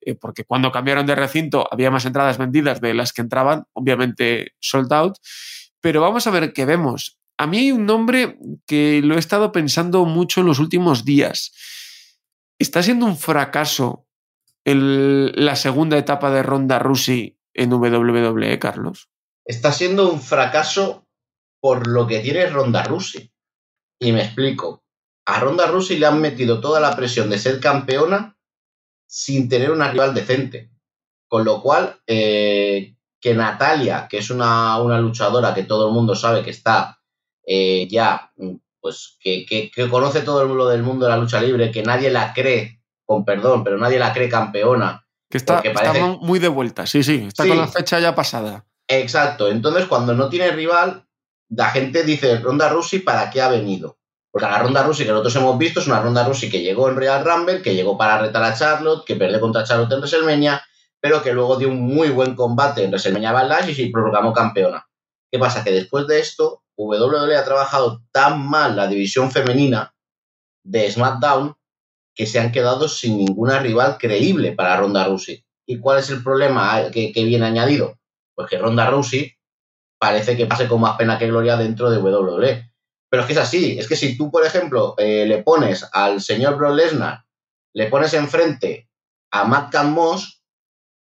eh, 0.00 0.14
porque 0.14 0.44
cuando 0.44 0.70
cambiaron 0.70 1.06
de 1.06 1.14
recinto 1.14 1.66
había 1.70 1.90
más 1.90 2.04
entradas 2.04 2.38
vendidas 2.38 2.80
de 2.80 2.94
las 2.94 3.12
que 3.12 3.22
entraban, 3.22 3.64
obviamente 3.72 4.52
sold 4.60 4.92
out. 4.92 5.16
Pero 5.80 6.00
vamos 6.00 6.26
a 6.26 6.30
ver 6.30 6.52
qué 6.52 6.64
vemos. 6.64 7.18
A 7.38 7.46
mí 7.46 7.58
hay 7.58 7.72
un 7.72 7.86
nombre 7.86 8.38
que 8.66 9.00
lo 9.02 9.16
he 9.16 9.18
estado 9.18 9.52
pensando 9.52 10.04
mucho 10.04 10.40
en 10.40 10.46
los 10.46 10.58
últimos 10.58 11.04
días 11.04 11.52
¿Está 12.58 12.82
siendo 12.82 13.06
un 13.06 13.18
fracaso 13.18 14.06
la 14.64 15.56
segunda 15.56 15.98
etapa 15.98 16.30
de 16.30 16.42
Ronda 16.42 16.78
Rousey 16.78 17.38
en 17.54 17.72
WWE, 17.72 18.58
Carlos? 18.58 19.10
Está 19.44 19.72
siendo 19.72 20.10
un 20.10 20.20
fracaso 20.20 21.05
por 21.66 21.88
lo 21.88 22.06
que 22.06 22.20
tiene 22.20 22.46
Ronda 22.46 22.84
Rousey. 22.84 23.28
Y 23.98 24.12
me 24.12 24.22
explico. 24.22 24.84
A 25.26 25.40
Ronda 25.40 25.66
Rousey 25.66 25.98
le 25.98 26.06
han 26.06 26.20
metido 26.20 26.60
toda 26.60 26.78
la 26.78 26.94
presión 26.94 27.28
de 27.28 27.40
ser 27.40 27.58
campeona 27.58 28.38
sin 29.04 29.48
tener 29.48 29.72
una 29.72 29.90
rival 29.90 30.14
decente. 30.14 30.70
Con 31.26 31.44
lo 31.44 31.60
cual, 31.60 32.00
eh, 32.06 32.94
que 33.20 33.34
Natalia, 33.34 34.06
que 34.08 34.18
es 34.18 34.30
una, 34.30 34.78
luchadora 35.00 35.54
que 35.54 35.64
todo 35.64 35.88
el 35.88 35.92
mundo 35.92 36.14
sabe 36.14 36.44
que 36.44 36.50
está 36.50 37.00
eh, 37.44 37.88
ya 37.90 38.30
pues 38.80 39.18
que, 39.18 39.68
conoce 39.90 40.20
todo 40.20 40.42
el 40.42 40.48
mundo 40.48 40.68
del 40.68 40.84
mundo 40.84 41.06
de 41.06 41.10
la 41.10 41.18
lucha 41.18 41.42
libre, 41.42 41.72
que 41.72 41.82
nadie 41.82 42.12
la 42.12 42.32
cree, 42.32 42.80
con 43.04 43.24
perdón, 43.24 43.64
pero 43.64 43.76
nadie 43.76 43.98
la 43.98 44.12
cree 44.12 44.28
campeona. 44.28 45.04
Que 45.28 45.38
está, 45.38 45.60
muy 46.20 46.38
de 46.38 46.46
vuelta, 46.46 46.86
sí, 46.86 47.02
sí, 47.02 47.24
está 47.26 47.44
con 47.44 47.56
la 47.56 47.66
fecha 47.66 47.98
ya 47.98 48.14
pasada. 48.14 48.64
Exacto, 48.86 49.48
entonces 49.48 49.86
cuando 49.86 50.14
no 50.14 50.28
tiene 50.28 50.52
rival, 50.52 51.05
la 51.48 51.70
gente 51.70 52.02
dice, 52.02 52.38
Ronda 52.38 52.68
Rousey, 52.68 53.00
¿para 53.00 53.30
qué 53.30 53.40
ha 53.40 53.48
venido? 53.48 53.98
Porque 54.30 54.46
la 54.46 54.58
Ronda 54.58 54.82
Rousey 54.82 55.06
que 55.06 55.12
nosotros 55.12 55.36
hemos 55.36 55.58
visto 55.58 55.80
es 55.80 55.86
una 55.86 56.02
Ronda 56.02 56.24
Rousey 56.24 56.50
que 56.50 56.60
llegó 56.60 56.88
en 56.88 56.96
Real 56.96 57.24
Rumble, 57.24 57.62
que 57.62 57.74
llegó 57.74 57.96
para 57.96 58.18
retar 58.18 58.42
a 58.42 58.54
Charlotte, 58.54 59.04
que 59.06 59.16
perdió 59.16 59.40
contra 59.40 59.64
Charlotte 59.64 59.92
en 59.92 59.98
WrestleMania, 59.98 60.62
pero 61.00 61.22
que 61.22 61.32
luego 61.32 61.56
dio 61.56 61.68
un 61.68 61.80
muy 61.80 62.10
buen 62.10 62.34
combate 62.34 62.82
en 62.82 62.90
WrestleMania 62.90 63.32
Backlash 63.32 63.70
y 63.70 63.74
se 63.74 63.90
proclamó 63.90 64.32
campeona. 64.32 64.86
¿Qué 65.30 65.38
pasa? 65.38 65.64
Que 65.64 65.70
después 65.70 66.06
de 66.06 66.20
esto 66.20 66.62
WWE 66.76 67.36
ha 67.36 67.44
trabajado 67.44 68.02
tan 68.12 68.46
mal 68.46 68.76
la 68.76 68.86
división 68.86 69.30
femenina 69.30 69.94
de 70.62 70.90
SmackDown 70.90 71.56
que 72.14 72.26
se 72.26 72.40
han 72.40 72.52
quedado 72.52 72.88
sin 72.88 73.18
ninguna 73.18 73.58
rival 73.58 73.98
creíble 73.98 74.52
para 74.52 74.76
Ronda 74.76 75.04
Rousey. 75.04 75.44
¿Y 75.66 75.78
cuál 75.78 75.98
es 75.98 76.10
el 76.10 76.22
problema 76.22 76.90
que, 76.90 77.12
viene 77.14 77.46
añadido? 77.46 77.98
Pues 78.34 78.48
que 78.48 78.58
Ronda 78.58 78.88
Rousey 78.90 79.35
parece 79.98 80.36
que 80.36 80.46
pase 80.46 80.68
con 80.68 80.80
más 80.80 80.96
pena 80.96 81.18
que 81.18 81.26
gloria 81.26 81.56
dentro 81.56 81.90
de 81.90 81.98
WWE. 81.98 82.70
Pero 83.08 83.22
es 83.22 83.26
que 83.26 83.32
es 83.32 83.38
así, 83.38 83.78
es 83.78 83.88
que 83.88 83.96
si 83.96 84.16
tú, 84.16 84.30
por 84.30 84.44
ejemplo, 84.44 84.94
eh, 84.98 85.26
le 85.26 85.42
pones 85.42 85.88
al 85.92 86.20
señor 86.20 86.56
Brock 86.56 86.74
Lesnar, 86.74 87.24
le 87.72 87.86
pones 87.86 88.14
enfrente 88.14 88.90
a 89.30 89.44
Matt 89.44 89.74
Moss, 89.84 90.42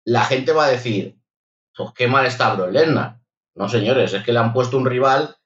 la 0.04 0.24
gente 0.24 0.52
va 0.52 0.66
a 0.66 0.70
decir, 0.70 1.18
pues 1.76 1.90
qué 1.94 2.08
mal 2.08 2.26
está 2.26 2.54
Brock 2.54 2.72
Lesnar. 2.72 3.20
No, 3.54 3.68
señores, 3.68 4.12
es 4.12 4.22
que 4.22 4.32
le 4.32 4.38
han 4.38 4.52
puesto 4.52 4.76
un 4.76 4.86
rival 4.86 5.36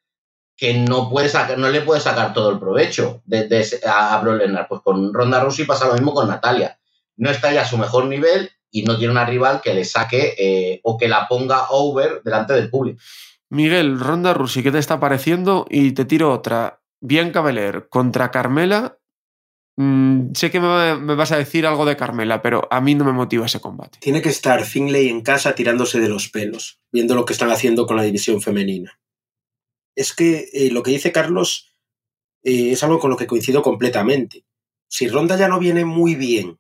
que 0.56 0.74
no, 0.74 1.08
puede 1.08 1.28
sacar, 1.28 1.58
no 1.58 1.68
le 1.70 1.80
puede 1.80 2.00
sacar 2.00 2.34
todo 2.34 2.50
el 2.50 2.58
provecho 2.58 3.22
de, 3.24 3.66
a, 3.86 4.18
Brock 4.20 4.38
Lesnar. 4.38 4.68
Pues 4.68 4.82
con 4.82 5.14
Ronda 5.14 5.40
Rousey 5.40 5.64
pasa 5.64 5.86
lo 5.86 5.94
mismo 5.94 6.12
con 6.12 6.28
Natalia. 6.28 6.78
No 7.16 7.30
está 7.30 7.52
ya 7.52 7.62
a 7.62 7.66
su 7.66 7.78
mejor 7.78 8.06
nivel 8.06 8.50
y 8.72 8.82
no 8.82 8.98
tiene 8.98 9.12
una 9.12 9.24
rival 9.24 9.60
que 9.62 9.74
le 9.74 9.84
saque 9.84 10.34
eh, 10.36 10.80
o 10.82 10.98
que 10.98 11.06
la 11.06 11.28
ponga 11.28 11.68
over 11.70 12.22
delante 12.24 12.54
del 12.54 12.70
público. 12.70 13.00
Miguel, 13.50 14.00
Ronda 14.00 14.34
Rousey, 14.34 14.64
¿qué 14.64 14.72
te 14.72 14.78
está 14.78 14.98
pareciendo? 14.98 15.66
Y 15.70 15.92
te 15.92 16.04
tiro 16.04 16.32
otra. 16.32 16.80
Bianca 17.00 17.40
Belair 17.40 17.88
contra 17.88 18.30
Carmela. 18.30 18.98
Mm, 19.76 20.32
sé 20.34 20.50
que 20.50 20.58
me, 20.58 20.96
me, 20.96 21.14
vas 21.14 21.32
a 21.32 21.36
decir 21.36 21.66
algo 21.66 21.84
de 21.84 21.96
Carmela, 21.96 22.42
pero 22.42 22.66
a 22.70 22.80
mí 22.80 22.94
no 22.94 23.04
me 23.04 23.12
motiva 23.12 23.46
ese 23.46 23.60
combate. 23.60 23.98
Tiene 24.00 24.22
que 24.22 24.30
estar 24.30 24.64
Finlay 24.64 25.08
en 25.08 25.20
casa 25.20 25.54
tirándose 25.54 26.00
de 26.00 26.08
los 26.08 26.28
pelos, 26.28 26.80
viendo 26.90 27.14
lo 27.14 27.24
que 27.24 27.32
están 27.34 27.50
haciendo 27.50 27.86
con 27.86 27.96
la 27.96 28.02
división 28.02 28.40
femenina 28.40 28.98
es 29.94 30.14
que 30.14 30.48
eh, 30.52 30.70
lo 30.70 30.82
que 30.82 30.90
dice 30.90 31.12
Carlos 31.12 31.74
eh, 32.42 32.72
es 32.72 32.82
algo 32.82 32.98
con 32.98 33.10
lo 33.10 33.16
que 33.16 33.26
coincido 33.26 33.62
completamente. 33.62 34.44
Si 34.88 35.08
Ronda 35.08 35.36
ya 35.36 35.48
no 35.48 35.58
viene 35.58 35.84
muy 35.84 36.14
bien 36.14 36.58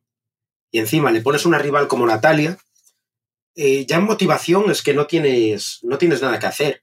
y 0.72 0.78
encima 0.78 1.12
le 1.12 1.20
pones 1.20 1.44
una 1.44 1.58
rival 1.58 1.86
como 1.86 2.06
Natalia, 2.06 2.58
eh, 3.54 3.84
ya 3.86 3.96
en 3.98 4.04
motivación 4.04 4.70
es 4.70 4.82
que 4.82 4.94
no 4.94 5.06
tienes, 5.06 5.80
no 5.82 5.98
tienes 5.98 6.22
nada 6.22 6.38
que 6.38 6.46
hacer. 6.46 6.82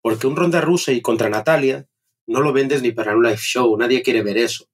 Porque 0.00 0.26
un 0.26 0.36
Ronda 0.36 0.64
y 0.88 1.02
contra 1.02 1.28
Natalia 1.28 1.86
no 2.26 2.40
lo 2.40 2.52
vendes 2.52 2.80
ni 2.80 2.92
para 2.92 3.14
un 3.14 3.22
live 3.22 3.36
show, 3.36 3.76
nadie 3.76 4.02
quiere 4.02 4.22
ver 4.22 4.38
eso. 4.38 4.68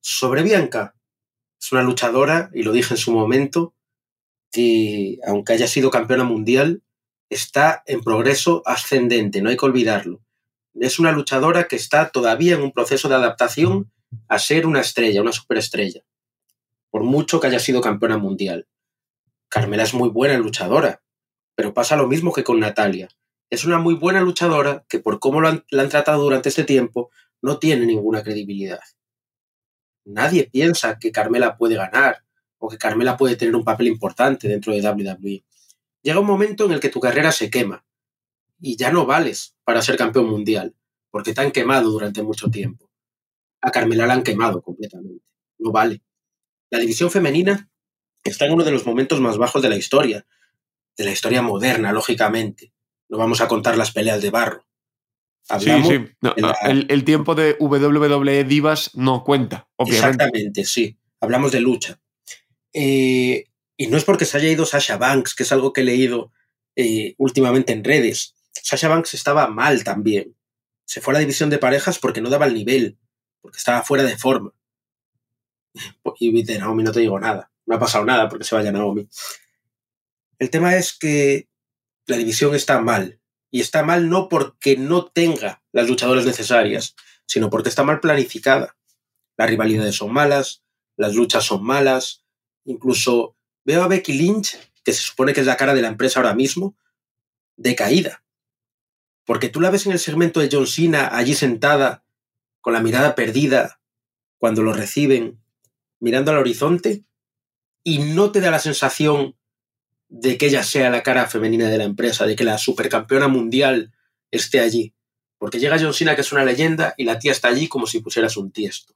Sobre 0.00 0.42
Bianca, 0.42 0.96
es 1.60 1.70
una 1.72 1.82
luchadora, 1.82 2.50
y 2.54 2.62
lo 2.62 2.72
dije 2.72 2.94
en 2.94 2.98
su 2.98 3.12
momento, 3.12 3.74
que 4.50 5.18
aunque 5.26 5.52
haya 5.52 5.66
sido 5.66 5.90
campeona 5.90 6.24
mundial, 6.24 6.82
está 7.28 7.82
en 7.86 8.00
progreso 8.00 8.62
ascendente, 8.64 9.42
no 9.42 9.50
hay 9.50 9.56
que 9.56 9.66
olvidarlo. 9.66 10.22
Es 10.74 10.98
una 10.98 11.12
luchadora 11.12 11.68
que 11.68 11.76
está 11.76 12.10
todavía 12.10 12.54
en 12.54 12.62
un 12.62 12.72
proceso 12.72 13.08
de 13.08 13.16
adaptación 13.16 13.92
a 14.28 14.38
ser 14.38 14.66
una 14.66 14.80
estrella, 14.80 15.20
una 15.20 15.32
superestrella, 15.32 16.02
por 16.90 17.02
mucho 17.02 17.40
que 17.40 17.46
haya 17.46 17.58
sido 17.58 17.80
campeona 17.80 18.18
mundial. 18.18 18.68
Carmela 19.48 19.82
es 19.82 19.94
muy 19.94 20.08
buena 20.08 20.38
luchadora, 20.38 21.02
pero 21.54 21.74
pasa 21.74 21.96
lo 21.96 22.06
mismo 22.06 22.32
que 22.32 22.44
con 22.44 22.60
Natalia. 22.60 23.08
Es 23.48 23.64
una 23.64 23.78
muy 23.78 23.94
buena 23.94 24.20
luchadora 24.20 24.84
que 24.88 25.00
por 25.00 25.18
cómo 25.18 25.40
la 25.40 25.62
han 25.72 25.88
tratado 25.88 26.22
durante 26.22 26.48
este 26.48 26.64
tiempo 26.64 27.10
no 27.42 27.58
tiene 27.58 27.86
ninguna 27.86 28.22
credibilidad. 28.22 28.80
Nadie 30.04 30.48
piensa 30.50 30.98
que 30.98 31.12
Carmela 31.12 31.56
puede 31.56 31.76
ganar 31.76 32.24
o 32.58 32.68
que 32.68 32.78
Carmela 32.78 33.16
puede 33.16 33.36
tener 33.36 33.56
un 33.56 33.64
papel 33.64 33.88
importante 33.88 34.48
dentro 34.48 34.72
de 34.72 34.86
WWE 34.86 35.44
llega 36.02 36.20
un 36.20 36.26
momento 36.26 36.64
en 36.66 36.72
el 36.72 36.80
que 36.80 36.88
tu 36.88 37.00
carrera 37.00 37.32
se 37.32 37.50
quema 37.50 37.84
y 38.60 38.76
ya 38.76 38.90
no 38.90 39.06
vales 39.06 39.56
para 39.64 39.82
ser 39.82 39.96
campeón 39.96 40.28
mundial, 40.28 40.74
porque 41.10 41.32
te 41.32 41.40
han 41.40 41.50
quemado 41.50 41.90
durante 41.90 42.22
mucho 42.22 42.50
tiempo. 42.50 42.90
A 43.60 43.70
Carmela 43.70 44.06
la 44.06 44.14
han 44.14 44.22
quemado 44.22 44.62
completamente. 44.62 45.24
No 45.58 45.72
vale. 45.72 46.02
La 46.70 46.78
división 46.78 47.10
femenina 47.10 47.68
está 48.24 48.46
en 48.46 48.52
uno 48.52 48.64
de 48.64 48.70
los 48.70 48.86
momentos 48.86 49.20
más 49.20 49.36
bajos 49.38 49.62
de 49.62 49.68
la 49.68 49.76
historia, 49.76 50.26
de 50.96 51.04
la 51.04 51.10
historia 51.10 51.42
moderna, 51.42 51.92
lógicamente. 51.92 52.72
No 53.08 53.18
vamos 53.18 53.40
a 53.40 53.48
contar 53.48 53.76
las 53.76 53.90
peleas 53.90 54.22
de 54.22 54.30
barro. 54.30 54.66
sí, 55.58 55.70
sí. 55.82 56.06
el, 56.64 56.86
el, 56.88 57.04
tiempo 57.04 57.34
de 57.34 57.56
WWE 57.58 58.44
Divas 58.44 58.92
no 58.94 59.24
cuenta, 59.24 59.68
obviamente. 59.76 60.06
Exactamente, 60.06 60.64
sí. 60.64 60.96
Hablamos 61.20 61.52
de 61.52 61.60
lucha. 61.60 62.00
Eh, 62.72 63.44
y 63.76 63.86
no 63.88 63.96
es 63.96 64.04
porque 64.04 64.24
se 64.24 64.36
haya 64.36 64.50
ido 64.50 64.66
Sasha 64.66 64.96
Banks, 64.96 65.34
que 65.34 65.42
es 65.42 65.52
algo 65.52 65.72
que 65.72 65.80
he 65.80 65.84
leído 65.84 66.32
eh, 66.76 67.14
últimamente 67.18 67.72
en 67.72 67.82
redes. 67.82 68.34
Sasha 68.52 68.88
Banks 68.88 69.14
estaba 69.14 69.48
mal 69.48 69.84
también. 69.84 70.36
Se 70.84 71.00
fue 71.00 71.12
a 71.12 71.14
la 71.14 71.20
división 71.20 71.50
de 71.50 71.58
parejas 71.58 71.98
porque 71.98 72.20
no 72.20 72.30
daba 72.30 72.46
el 72.46 72.54
nivel, 72.54 72.98
porque 73.40 73.58
estaba 73.58 73.82
fuera 73.82 74.04
de 74.04 74.16
forma. 74.16 74.52
Y 76.18 76.42
de 76.42 76.58
Naomi 76.58 76.82
no 76.82 76.92
te 76.92 77.00
digo 77.00 77.18
nada. 77.18 77.50
No 77.66 77.76
ha 77.76 77.78
pasado 77.78 78.04
nada 78.04 78.28
porque 78.28 78.44
se 78.44 78.54
vaya 78.54 78.72
Naomi. 78.72 79.08
El 80.38 80.50
tema 80.50 80.74
es 80.76 80.96
que 80.96 81.48
la 82.06 82.16
división 82.16 82.54
está 82.54 82.80
mal. 82.80 83.20
Y 83.50 83.60
está 83.60 83.82
mal 83.82 84.08
no 84.08 84.28
porque 84.28 84.76
no 84.76 85.06
tenga 85.06 85.62
las 85.72 85.88
luchadoras 85.88 86.24
necesarias, 86.24 86.94
sino 87.26 87.50
porque 87.50 87.68
está 87.68 87.82
mal 87.82 88.00
planificada. 88.00 88.76
Las 89.36 89.50
rivalidades 89.50 89.96
son 89.96 90.12
malas, 90.12 90.62
las 90.96 91.14
luchas 91.14 91.44
son 91.44 91.64
malas. 91.64 92.24
Incluso 92.64 93.36
veo 93.64 93.82
a 93.82 93.88
Becky 93.88 94.12
Lynch, 94.12 94.56
que 94.84 94.92
se 94.92 95.02
supone 95.02 95.32
que 95.32 95.40
es 95.40 95.46
la 95.46 95.56
cara 95.56 95.74
de 95.74 95.82
la 95.82 95.88
empresa 95.88 96.20
ahora 96.20 96.34
mismo, 96.34 96.76
decaída. 97.56 98.24
Porque 99.24 99.48
tú 99.48 99.60
la 99.60 99.70
ves 99.70 99.86
en 99.86 99.92
el 99.92 99.98
segmento 99.98 100.40
de 100.40 100.48
John 100.50 100.66
Cena 100.66 101.08
allí 101.12 101.34
sentada, 101.34 102.04
con 102.60 102.72
la 102.72 102.80
mirada 102.80 103.14
perdida, 103.14 103.80
cuando 104.38 104.62
lo 104.62 104.72
reciben, 104.72 105.39
mirando 106.00 106.30
al 106.30 106.38
horizonte, 106.38 107.04
y 107.84 107.98
no 107.98 108.32
te 108.32 108.40
da 108.40 108.50
la 108.50 108.58
sensación 108.58 109.36
de 110.08 110.36
que 110.36 110.46
ella 110.46 110.62
sea 110.64 110.90
la 110.90 111.02
cara 111.02 111.26
femenina 111.26 111.68
de 111.68 111.78
la 111.78 111.84
empresa, 111.84 112.26
de 112.26 112.36
que 112.36 112.44
la 112.44 112.58
supercampeona 112.58 113.28
mundial 113.28 113.92
esté 114.30 114.60
allí. 114.60 114.92
Porque 115.38 115.58
llega 115.58 115.78
John 115.80 115.94
Cena, 115.94 116.14
que 116.14 116.20
es 116.22 116.32
una 116.32 116.44
leyenda, 116.44 116.94
y 116.96 117.04
la 117.04 117.18
tía 117.18 117.32
está 117.32 117.48
allí 117.48 117.68
como 117.68 117.86
si 117.86 118.00
pusieras 118.00 118.36
un 118.36 118.50
tiesto. 118.50 118.94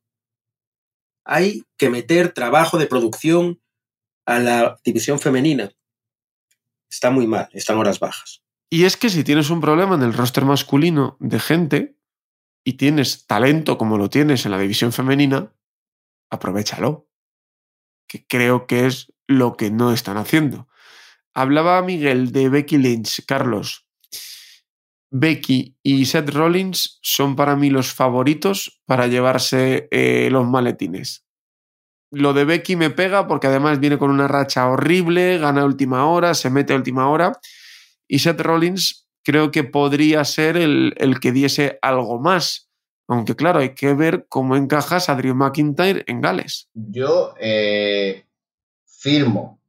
Hay 1.25 1.65
que 1.77 1.89
meter 1.89 2.33
trabajo 2.33 2.79
de 2.79 2.87
producción 2.87 3.61
a 4.27 4.41
la 4.41 4.79
división 4.85 5.19
femenina. 5.19 5.71
Está 6.91 7.11
muy 7.11 7.27
mal, 7.27 7.49
están 7.53 7.79
horas 7.79 8.01
bajas. 8.01 8.43
Y 8.69 8.85
es 8.85 8.97
que 8.97 9.09
si 9.09 9.25
tienes 9.25 9.51
un 9.51 9.61
problema 9.61 9.95
en 9.95 10.03
el 10.03 10.13
roster 10.13 10.45
masculino 10.45 11.17
de 11.21 11.39
gente 11.39 11.97
y 12.65 12.75
tienes 12.75 13.27
talento 13.27 13.79
como 13.79 13.99
lo 13.99 14.11
tienes 14.11 14.45
en 14.45 14.51
la 14.51 14.59
división 14.59 14.93
femenina, 14.93 15.53
aprovechalo. 16.31 17.09
Que 18.09 18.27
creo 18.27 18.67
que 18.67 18.87
es 18.87 19.13
lo 19.27 19.57
que 19.57 19.71
no 19.71 19.93
están 19.93 20.17
haciendo. 20.17 20.69
Hablaba 21.35 21.83
Miguel 21.83 22.33
de 22.33 22.49
Becky 22.49 22.79
Lynch, 22.79 23.25
Carlos. 23.27 23.87
Becky 25.11 25.77
y 25.83 26.07
Seth 26.07 26.31
Rollins 26.31 26.99
son 27.03 27.37
para 27.37 27.55
mí 27.55 27.71
los 27.71 27.93
favoritos 27.93 28.83
para 28.85 29.07
llevarse 29.07 29.87
eh, 29.93 30.29
los 30.31 30.45
maletines. 30.47 31.25
Lo 32.11 32.33
de 32.33 32.45
Becky 32.45 32.77
me 32.77 32.91
pega 32.91 33.27
porque 33.27 33.47
además 33.47 33.81
viene 33.81 33.99
con 33.99 34.11
una 34.11 34.29
racha 34.29 34.69
horrible, 34.69 35.39
gana 35.39 35.65
última 35.65 36.07
hora, 36.07 36.35
se 36.35 36.51
mete 36.51 36.73
a 36.73 36.77
última 36.77 37.09
hora. 37.09 37.33
Y 38.09 38.21
Seth 38.21 38.41
Rollins 38.41 39.09
creo 39.25 39.51
que 39.51 39.65
podría 39.65 40.25
ser 40.25 40.57
el, 40.57 40.95
el 40.97 41.19
que 41.21 41.33
diese 41.33 41.79
algo 41.83 42.21
más. 42.21 42.71
Aunque 43.07 43.37
claro, 43.37 43.61
hay 43.61 43.75
que 43.75 43.93
ver 43.95 44.27
cómo 44.29 44.57
encajas 44.57 45.09
a 45.09 45.15
Drew 45.15 45.35
McIntyre 45.35 46.05
en 46.07 46.21
Gales. 46.21 46.69
Yo 46.73 47.35
eh, 47.39 48.25
firmo, 48.87 49.61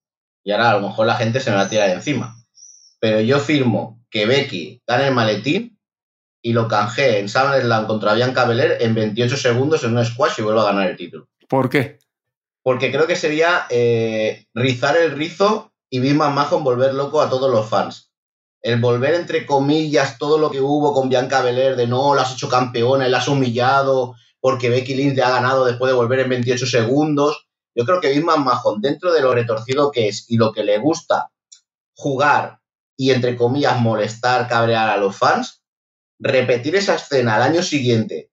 y 0.44 0.52
ahora 0.52 0.72
a 0.72 0.80
lo 0.80 0.88
mejor 0.88 1.08
la 1.08 1.16
gente 1.16 1.40
se 1.40 1.50
me 1.50 1.58
va 1.58 1.64
a 1.64 1.70
tirar 1.70 1.90
encima, 1.90 2.38
pero 3.00 3.20
yo 3.20 3.40
firmo 3.40 4.02
que 4.10 4.26
Becky 4.26 4.82
gane 4.88 5.08
el 5.08 5.14
maletín 5.14 5.78
y 6.42 6.54
lo 6.54 6.68
canjee 6.68 7.20
en 7.20 7.28
SummerSlam 7.28 7.88
contra 7.88 8.14
Bianca 8.14 8.46
Belair 8.46 8.78
en 8.80 8.96
28 8.96 9.36
segundos 9.36 9.84
en 9.84 9.98
un 9.98 10.06
squash 10.06 10.36
y 10.38 10.42
vuelva 10.44 10.62
a 10.62 10.72
ganar 10.72 10.90
el 10.90 10.96
título. 10.96 11.28
¿Por 11.50 11.70
qué? 11.70 12.00
Porque 12.62 12.92
creo 12.92 13.08
que 13.08 13.16
sería 13.16 13.66
eh, 13.70 14.46
rizar 14.54 14.96
el 14.96 15.12
rizo 15.12 15.74
y 15.90 16.00
Big 16.00 16.16
McMahon 16.16 16.64
volver 16.64 16.94
loco 16.94 17.22
a 17.22 17.30
todos 17.30 17.52
los 17.52 17.68
fans. 17.68 18.12
El 18.66 18.82
volver, 18.82 19.14
entre 19.14 19.46
comillas, 19.46 20.18
todo 20.18 20.40
lo 20.40 20.50
que 20.50 20.60
hubo 20.60 20.92
con 20.92 21.08
Bianca 21.08 21.44
Belair 21.44 21.76
de 21.76 21.86
no, 21.86 22.16
la 22.16 22.24
has 22.24 22.34
hecho 22.34 22.50
campeona 22.50 23.08
la 23.08 23.20
has 23.20 23.28
humillado 23.28 24.16
porque 24.40 24.72
Becky 24.72 24.96
Lynch 24.96 25.16
le 25.16 25.22
ha 25.22 25.30
ganado 25.30 25.66
después 25.66 25.92
de 25.92 25.96
volver 25.96 26.22
en 26.22 26.30
28 26.30 26.66
segundos. 26.66 27.46
Yo 27.76 27.86
creo 27.86 28.02
que 28.02 28.10
Big 28.10 28.26
McMahon, 28.26 28.82
dentro 28.82 29.14
de 29.14 29.22
lo 29.22 29.36
retorcido 29.36 29.92
que 29.92 30.08
es 30.08 30.26
y 30.30 30.38
lo 30.38 30.52
que 30.52 30.64
le 30.64 30.80
gusta 30.80 31.30
jugar 31.96 32.58
y, 32.98 33.12
entre 33.12 33.38
comillas, 33.38 33.80
molestar, 33.80 34.48
cabrear 34.48 34.90
a 34.90 34.98
los 34.98 35.16
fans, 35.16 35.62
repetir 36.18 36.76
esa 36.76 36.96
escena 36.96 37.36
al 37.36 37.44
año 37.44 37.62
siguiente 37.62 38.32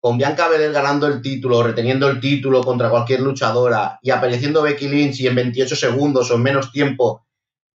con 0.00 0.16
Bianca 0.16 0.48
Belair 0.48 0.72
ganando 0.72 1.06
el 1.08 1.20
título, 1.20 1.62
reteniendo 1.62 2.08
el 2.08 2.20
título 2.20 2.62
contra 2.62 2.88
cualquier 2.88 3.20
luchadora 3.20 3.98
y 4.00 4.12
apareciendo 4.12 4.62
Becky 4.62 4.88
Lynch 4.88 5.20
y 5.20 5.26
en 5.26 5.34
28 5.34 5.76
segundos 5.76 6.30
o 6.30 6.36
en 6.36 6.42
menos 6.42 6.72
tiempo 6.72 7.26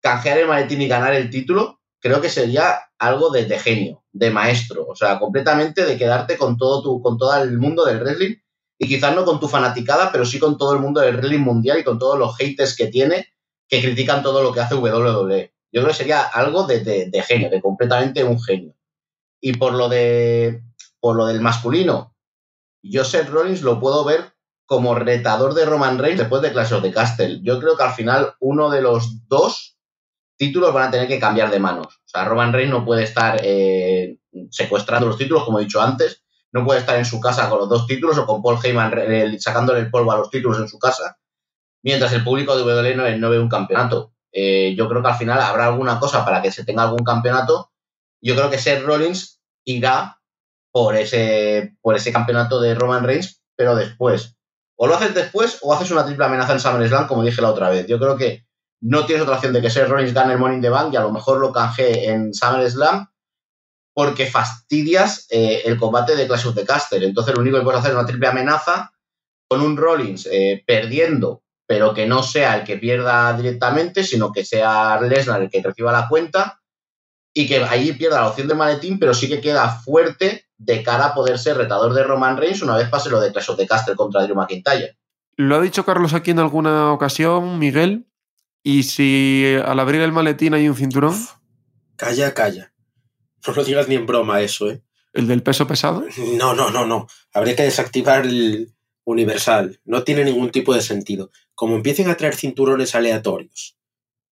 canjear 0.03 0.37
el 0.37 0.49
maletín 0.49 0.83
y 0.83 0.87
ganar 0.87 1.15
el 1.15 1.31
título, 1.31 1.81
creo 2.05 2.21
que 2.21 2.29
sería 2.29 2.81
algo 2.99 3.31
de, 3.31 3.59
genio, 3.59 4.05
de 4.13 4.31
maestro, 4.31 4.87
o 4.87 4.95
sea, 4.95 5.19
completamente 5.19 5.87
de 5.87 5.97
quedarte 5.97 6.37
con 6.37 6.59
todo 6.59 6.83
tu, 6.83 7.01
con 7.01 7.17
todo 7.17 7.35
el 7.43 7.57
mundo 7.57 7.87
del 7.87 8.01
wrestling 8.01 8.37
y 8.79 8.87
quizás 8.87 9.15
no 9.15 9.25
con 9.25 9.41
tu 9.41 9.49
fanaticada, 9.49 10.13
pero 10.13 10.27
sí 10.27 10.39
con 10.39 10.59
todo 10.59 10.75
el 10.75 10.81
mundo 10.81 11.01
del 11.01 11.17
wrestling 11.17 11.41
mundial 11.41 11.79
y 11.79 11.83
con 11.83 11.99
todos 11.99 12.19
los 12.19 12.37
haters 12.37 12.77
que 12.77 12.89
tiene 12.89 13.29
que 13.71 13.81
critican 13.81 14.23
todo 14.23 14.43
lo 14.43 14.53
que 14.53 14.61
hace 14.61 14.75
WWE. 14.75 15.55
Yo 15.73 15.81
creo 15.81 15.87
que 15.87 15.95
sería 15.95 16.21
algo 16.25 16.67
de, 16.67 16.81
de, 16.81 17.23
genio, 17.23 17.49
de 17.49 17.63
completamente 17.63 18.23
un 18.23 18.39
genio. 18.39 18.77
Y 19.41 19.55
por 19.55 19.73
lo 19.73 19.89
de 19.89 20.63
por 21.01 21.17
lo 21.17 21.25
del 21.25 21.41
masculino, 21.41 22.15
yo 22.83 23.03
Rollins 23.31 23.63
lo 23.63 23.81
puedo 23.81 24.05
ver 24.05 24.35
como 24.67 24.95
retador 24.95 25.55
de 25.55 25.65
Roman 25.65 25.99
Reigns 25.99 26.19
después 26.19 26.43
de 26.43 26.53
Clash 26.53 26.75
of 26.75 26.83
the 26.83 26.93
Castle. 26.93 27.41
Yo 27.43 27.59
creo 27.61 27.79
que 27.79 27.85
al 27.85 27.95
final 27.95 28.35
uno 28.41 28.69
de 28.69 28.83
los 28.83 29.27
dos 29.27 29.74
títulos 30.37 30.73
van 30.73 30.89
a 30.89 30.91
tener 30.91 31.09
que 31.09 31.19
cambiar 31.19 31.51
de 31.51 31.59
manos. 31.59 31.87
O 31.87 32.09
sea, 32.09 32.25
Roman 32.25 32.53
Reigns 32.53 32.73
no 32.73 32.85
puede 32.85 33.05
estar 33.05 33.41
eh, 33.43 34.19
secuestrando 34.51 35.07
los 35.07 35.19
títulos, 35.19 35.45
como 35.45 35.59
he 35.59 35.65
dicho 35.65 35.81
antes. 35.81 36.25
No 36.53 36.65
puede 36.65 36.81
estar 36.81 36.97
en 36.97 37.05
su 37.05 37.21
casa 37.21 37.49
con 37.49 37.59
los 37.59 37.69
dos 37.69 37.87
títulos 37.87 38.17
o 38.19 38.27
con 38.27 38.43
Paul 38.43 38.59
Heyman 38.63 38.93
eh, 38.97 39.37
sacándole 39.41 39.81
el 39.81 39.91
polvo 39.91 40.13
a 40.13 40.19
los 40.19 40.31
títulos 40.31 40.59
en 40.61 40.69
su 40.69 40.79
casa, 40.79 41.19
mientras 41.83 42.13
el 42.13 42.23
público 42.23 42.57
de 42.57 42.63
WWE 42.63 43.17
no, 43.19 43.31
ve 43.31 43.41
un 43.41 43.49
campeonato. 43.49 44.13
Eh, 44.33 44.75
yo 44.77 44.89
creo 44.89 45.03
que 45.03 45.09
al 45.09 45.17
final 45.17 45.41
habrá 45.41 45.67
alguna 45.67 45.99
cosa 45.99 46.25
para 46.25 46.43
que 46.43 46.53
se 46.53 46.65
tenga 46.65 46.85
algún 46.85 47.05
campeonato. 47.05 47.73
Yo 48.21 48.37
creo 48.37 48.51
que 48.51 48.59
Seth 48.59 48.85
Rollins 48.85 49.41
irá 49.65 50.21
por 50.73 50.97
ese, 50.97 51.77
por 51.83 51.97
ese 51.97 52.13
campeonato 52.13 52.61
de 52.61 52.75
Roman 52.75 53.05
Reigns, 53.05 53.43
pero 53.57 53.77
después. 53.77 54.37
O 54.77 54.87
lo 54.87 54.97
haces 54.97 55.15
después 55.15 55.59
o 55.63 55.73
haces 55.73 55.91
una 55.91 56.05
triple 56.05 56.25
amenaza 56.25 56.53
en 56.53 56.61
SummerSlam, 56.61 57.07
como 57.07 57.23
dije 57.23 57.43
la 57.43 57.51
otra 57.51 57.71
vez. 57.71 57.87
Yo 57.87 57.99
creo 57.99 58.17
que 58.17 58.45
no 58.85 59.07
tienes 59.07 59.23
otra 59.23 59.37
opción 59.37 59.55
de 59.55 59.63
que 59.63 59.71
Seth 59.71 59.89
Rollins 59.89 60.13
gane 60.13 60.35
el 60.35 60.39
Morning 60.39 60.61
the 60.61 60.69
Bank 60.69 60.93
y 60.93 60.97
a 60.97 61.01
lo 61.01 61.11
mejor 61.11 61.39
lo 61.39 61.53
canje 61.53 62.11
en 62.11 62.35
SummerSlam 62.35 63.09
porque 63.95 64.27
fastidias 64.27 65.27
eh, 65.31 65.63
el 65.65 65.79
combate 65.79 66.15
de 66.17 66.27
Clash 66.27 66.49
of 66.49 66.55
the 66.55 66.67
Castle. 66.67 67.05
Entonces 67.05 67.35
lo 67.35 67.41
único 67.41 67.57
que 67.57 67.65
puedes 67.65 67.81
hacer 67.81 67.93
es 67.93 67.97
una 67.97 68.07
triple 68.07 68.29
amenaza 68.29 68.93
con 69.49 69.63
un 69.63 69.79
Rollins 69.79 70.29
eh, 70.31 70.63
perdiendo, 70.67 71.43
pero 71.67 71.95
que 71.95 72.07
no 72.07 72.23
sea 72.23 72.57
el 72.57 72.65
que 72.65 72.77
pierda 72.77 73.33
directamente, 73.35 74.05
sino 74.05 74.33
que 74.33 74.45
sea 74.45 75.01
Lesnar 75.01 75.41
el 75.41 75.49
que 75.49 75.63
reciba 75.63 75.91
la 75.91 76.07
cuenta 76.07 76.61
y 77.33 77.49
que 77.49 77.65
ahí 77.65 77.95
pierda 77.95 78.21
la 78.21 78.29
opción 78.29 78.49
del 78.49 78.59
maletín, 78.59 78.99
pero 78.99 79.15
sí 79.15 79.29
que 79.29 79.41
queda 79.41 79.71
fuerte 79.71 80.45
de 80.59 80.83
cara 80.83 81.07
a 81.07 81.15
poder 81.15 81.39
ser 81.39 81.57
retador 81.57 81.95
de 81.95 82.05
Roman 82.05 82.37
Reigns 82.37 82.61
una 82.61 82.77
vez 82.77 82.91
pase 82.91 83.09
lo 83.09 83.19
de 83.19 83.33
Clash 83.33 83.51
of 83.51 83.57
the 83.57 83.67
Castle 83.67 83.97
contra 83.97 84.25
Drew 84.25 84.37
McIntyre. 84.37 84.99
Lo 85.37 85.57
ha 85.57 85.63
dicho 85.63 85.87
Carlos 85.87 86.13
aquí 86.13 86.33
en 86.33 86.39
alguna 86.39 86.93
ocasión, 86.93 87.59
Miguel. 87.59 88.07
¿Y 88.67 88.85
si 88.85 89.57
al 89.63 89.79
abrir 89.79 90.01
el 90.01 90.11
maletín 90.11 90.55
hay 90.55 90.69
un 90.69 90.75
cinturón? 90.75 91.15
Calla, 91.97 92.33
calla. 92.33 92.73
No 93.47 93.53
lo 93.53 93.63
digas 93.63 93.89
ni 93.89 93.95
en 93.95 94.07
broma 94.07 94.41
eso, 94.41 94.71
¿eh? 94.71 94.83
¿El 95.13 95.29
del 95.29 95.43
peso 95.43 95.67
pesado? 95.67 96.03
No, 96.39 96.55
no, 96.55 96.71
no, 96.71 96.87
no. 96.87 97.07
Habría 97.35 97.55
que 97.55 97.63
desactivar 97.63 98.25
el 98.25 98.75
universal. 99.05 99.81
No 99.85 100.03
tiene 100.03 100.25
ningún 100.25 100.51
tipo 100.51 100.75
de 100.75 100.81
sentido. 100.81 101.31
Como 101.55 101.77
empiecen 101.77 102.09
a 102.09 102.17
traer 102.17 102.35
cinturones 102.35 102.95
aleatorios, 102.95 103.77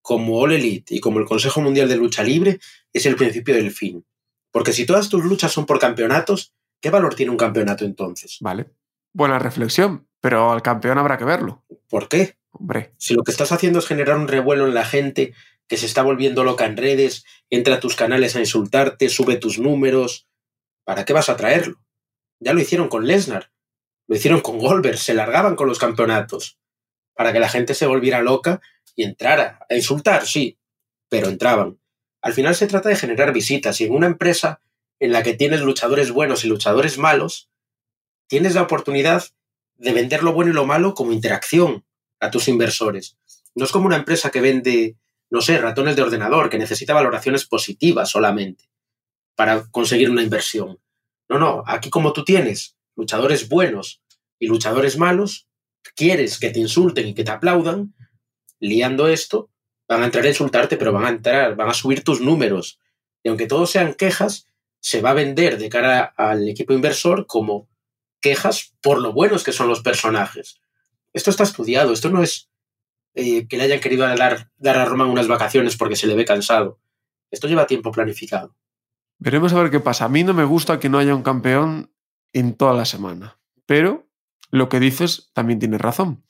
como 0.01 0.39
All 0.39 0.53
Elite 0.53 0.95
y 0.95 1.01
como 1.01 1.19
el 1.21 1.27
Consejo 1.27 1.61
Mundial 1.61 1.91
de 1.91 1.97
Lucha 1.99 2.23
Libre, 2.23 2.59
es 2.91 3.05
el 3.05 3.17
principio 3.17 3.55
del 3.55 3.71
fin. 3.71 4.05
Porque 4.51 4.73
si 4.73 4.87
todas 4.87 5.11
tus 5.11 5.23
luchas 5.25 5.53
son 5.53 5.67
por 5.67 5.79
campeonatos, 5.79 6.55
¿qué 6.81 6.89
valor 6.89 7.15
tiene 7.15 7.31
un 7.31 7.39
campeonato 7.39 7.85
entonces? 7.85 8.39
Vale. 8.41 8.73
Buena 9.13 9.39
reflexión, 9.39 10.09
pero 10.23 10.51
al 10.51 10.63
campeón 10.63 10.97
habrá 10.97 11.19
que 11.19 11.27
verlo. 11.27 11.65
¿Por 11.91 12.09
qué? 12.09 12.39
Hombre. 12.53 12.93
Si 12.99 13.15
lo 13.15 13.25
que 13.25 13.33
estás 13.33 13.51
haciendo 13.51 13.79
es 13.79 13.87
generar 13.87 14.17
un 14.17 14.29
revuelo 14.29 14.67
en 14.67 14.75
la 14.75 14.85
gente 14.85 15.35
que 15.67 15.77
se 15.77 15.87
está 15.87 16.03
volviendo 16.03 16.45
loca 16.45 16.67
en 16.67 16.77
redes, 16.77 17.25
entra 17.51 17.77
a 17.77 17.81
tus 17.81 17.97
canales 17.97 18.37
a 18.37 18.41
insultarte, 18.41 19.09
sube 19.09 19.37
tus 19.37 19.59
números, 19.59 20.29
¿para 20.85 21.05
qué 21.05 21.13
vas 21.13 21.29
a 21.29 21.37
traerlo? 21.37 21.83
Ya 22.41 22.53
lo 22.53 22.61
hicieron 22.61 22.89
con 22.89 23.07
Lesnar, 23.07 23.51
lo 24.07 24.17
hicieron 24.17 24.41
con 24.41 24.59
Goldberg, 24.59 24.99
se 24.99 25.15
largaban 25.15 25.57
con 25.57 25.69
los 25.69 25.79
campeonatos, 25.79 26.59
para 27.15 27.33
que 27.33 27.41
la 27.41 27.49
gente 27.49 27.75
se 27.75 27.87
volviera 27.87 28.21
loca 28.21 28.61
y 28.95 29.05
entrara 29.05 29.61
a 29.69 29.75
insultar, 29.75 30.27
sí, 30.27 30.59
pero 31.09 31.29
entraban. 31.29 31.79
Al 32.21 32.35
final 32.35 32.55
se 32.55 32.67
trata 32.67 32.89
de 32.89 32.97
generar 32.97 33.33
visitas 33.33 33.81
y 33.81 33.85
en 33.85 33.93
una 33.93 34.07
empresa 34.07 34.61
en 35.01 35.13
la 35.13 35.23
que 35.23 35.35
tienes 35.35 35.61
luchadores 35.61 36.11
buenos 36.11 36.45
y 36.45 36.49
luchadores 36.49 36.99
malos, 36.99 37.49
tienes 38.29 38.55
la 38.55 38.63
oportunidad 38.63 39.25
de 39.75 39.93
vender 39.93 40.23
lo 40.23 40.33
bueno 40.33 40.53
y 40.53 40.55
lo 40.55 40.65
malo 40.65 40.95
como 40.95 41.13
interacción. 41.13 41.85
A 42.23 42.31
tus 42.31 42.49
inversores. 42.49 43.19
No 43.55 43.65
es 43.65 43.73
como 43.73 43.87
una 43.87 43.97
empresa 43.97 44.31
que 44.31 44.41
vende, 44.41 44.97
no 45.31 45.41
sé, 45.41 45.59
ratones 45.59 45.97
de 45.97 46.03
ordenador, 46.03 46.49
que 46.49 46.59
necesita 46.59 46.95
valoraciones 46.95 47.45
positivas 47.45 48.11
solamente 48.11 48.71
para 49.35 49.67
conseguir 49.71 50.09
una 50.11 50.23
inversión. 50.23 50.79
No, 51.29 51.39
no, 51.39 51.65
aquí 51.67 51.91
como 51.91 52.13
tú 52.13 52.25
tienes 52.25 52.77
luchadores 52.97 53.49
buenos 53.49 54.03
y 54.39 54.47
luchadores 54.47 54.99
malos, 54.99 55.49
quieres 55.97 56.39
que 56.39 56.51
te 56.51 56.61
insulten 56.61 57.09
y 57.09 57.15
que 57.15 57.25
te 57.25 57.31
aplaudan, 57.31 57.95
liando 58.61 59.09
esto, 59.09 59.51
van 59.89 60.03
a 60.03 60.05
entrar 60.05 60.25
a 60.25 60.29
insultarte, 60.29 60.77
pero 60.77 60.93
van 60.93 61.05
a 61.05 61.11
entrar, 61.11 61.57
van 61.57 61.71
a 61.71 61.75
subir 61.75 62.05
tus 62.05 62.21
números. 62.21 62.79
Y 63.23 63.29
aunque 63.29 63.47
todos 63.47 63.71
sean 63.71 63.95
quejas, 63.95 64.47
se 64.81 65.01
va 65.01 65.11
a 65.11 65.15
vender 65.15 65.59
de 65.59 65.69
cara 65.69 66.15
al 66.17 66.49
equipo 66.49 66.73
inversor 66.73 67.27
como 67.27 67.69
quejas 68.21 68.75
por 68.81 69.01
lo 69.01 69.13
buenos 69.13 69.43
que 69.43 69.53
son 69.53 69.69
los 69.69 69.81
personajes. 69.81 70.61
Esto 71.13 71.31
está 71.31 71.43
estudiado, 71.43 71.93
esto 71.93 72.11
no 72.11 72.23
es 72.23 72.51
eh, 73.15 73.47
que 73.47 73.57
le 73.57 73.65
hayan 73.65 73.81
querido 73.81 74.07
dar, 74.07 74.51
dar 74.57 74.77
a 74.77 74.85
Roman 74.85 75.09
unas 75.09 75.29
vacaciones 75.29 75.77
porque 75.77 75.97
se 75.97 76.07
le 76.07 76.15
ve 76.15 76.25
cansado. 76.25 76.81
Esto 77.31 77.49
lleva 77.49 77.67
tiempo 77.67 77.93
planificado. 77.93 78.57
Veremos 79.19 79.53
a 79.53 79.63
ver 79.63 79.71
qué 79.71 79.81
pasa. 79.81 80.07
A 80.07 80.09
mí 80.09 80.25
no 80.25 80.35
me 80.35 80.45
gusta 80.45 80.81
que 80.81 80.89
no 80.89 80.99
haya 80.99 81.15
un 81.15 81.23
campeón 81.23 81.93
en 82.33 82.55
toda 82.55 82.75
la 82.75 82.85
semana, 82.85 83.39
pero 83.67 84.09
lo 84.51 84.69
que 84.69 84.81
dices 84.81 85.31
también 85.33 85.59
tienes 85.59 85.81
razón. 85.81 86.25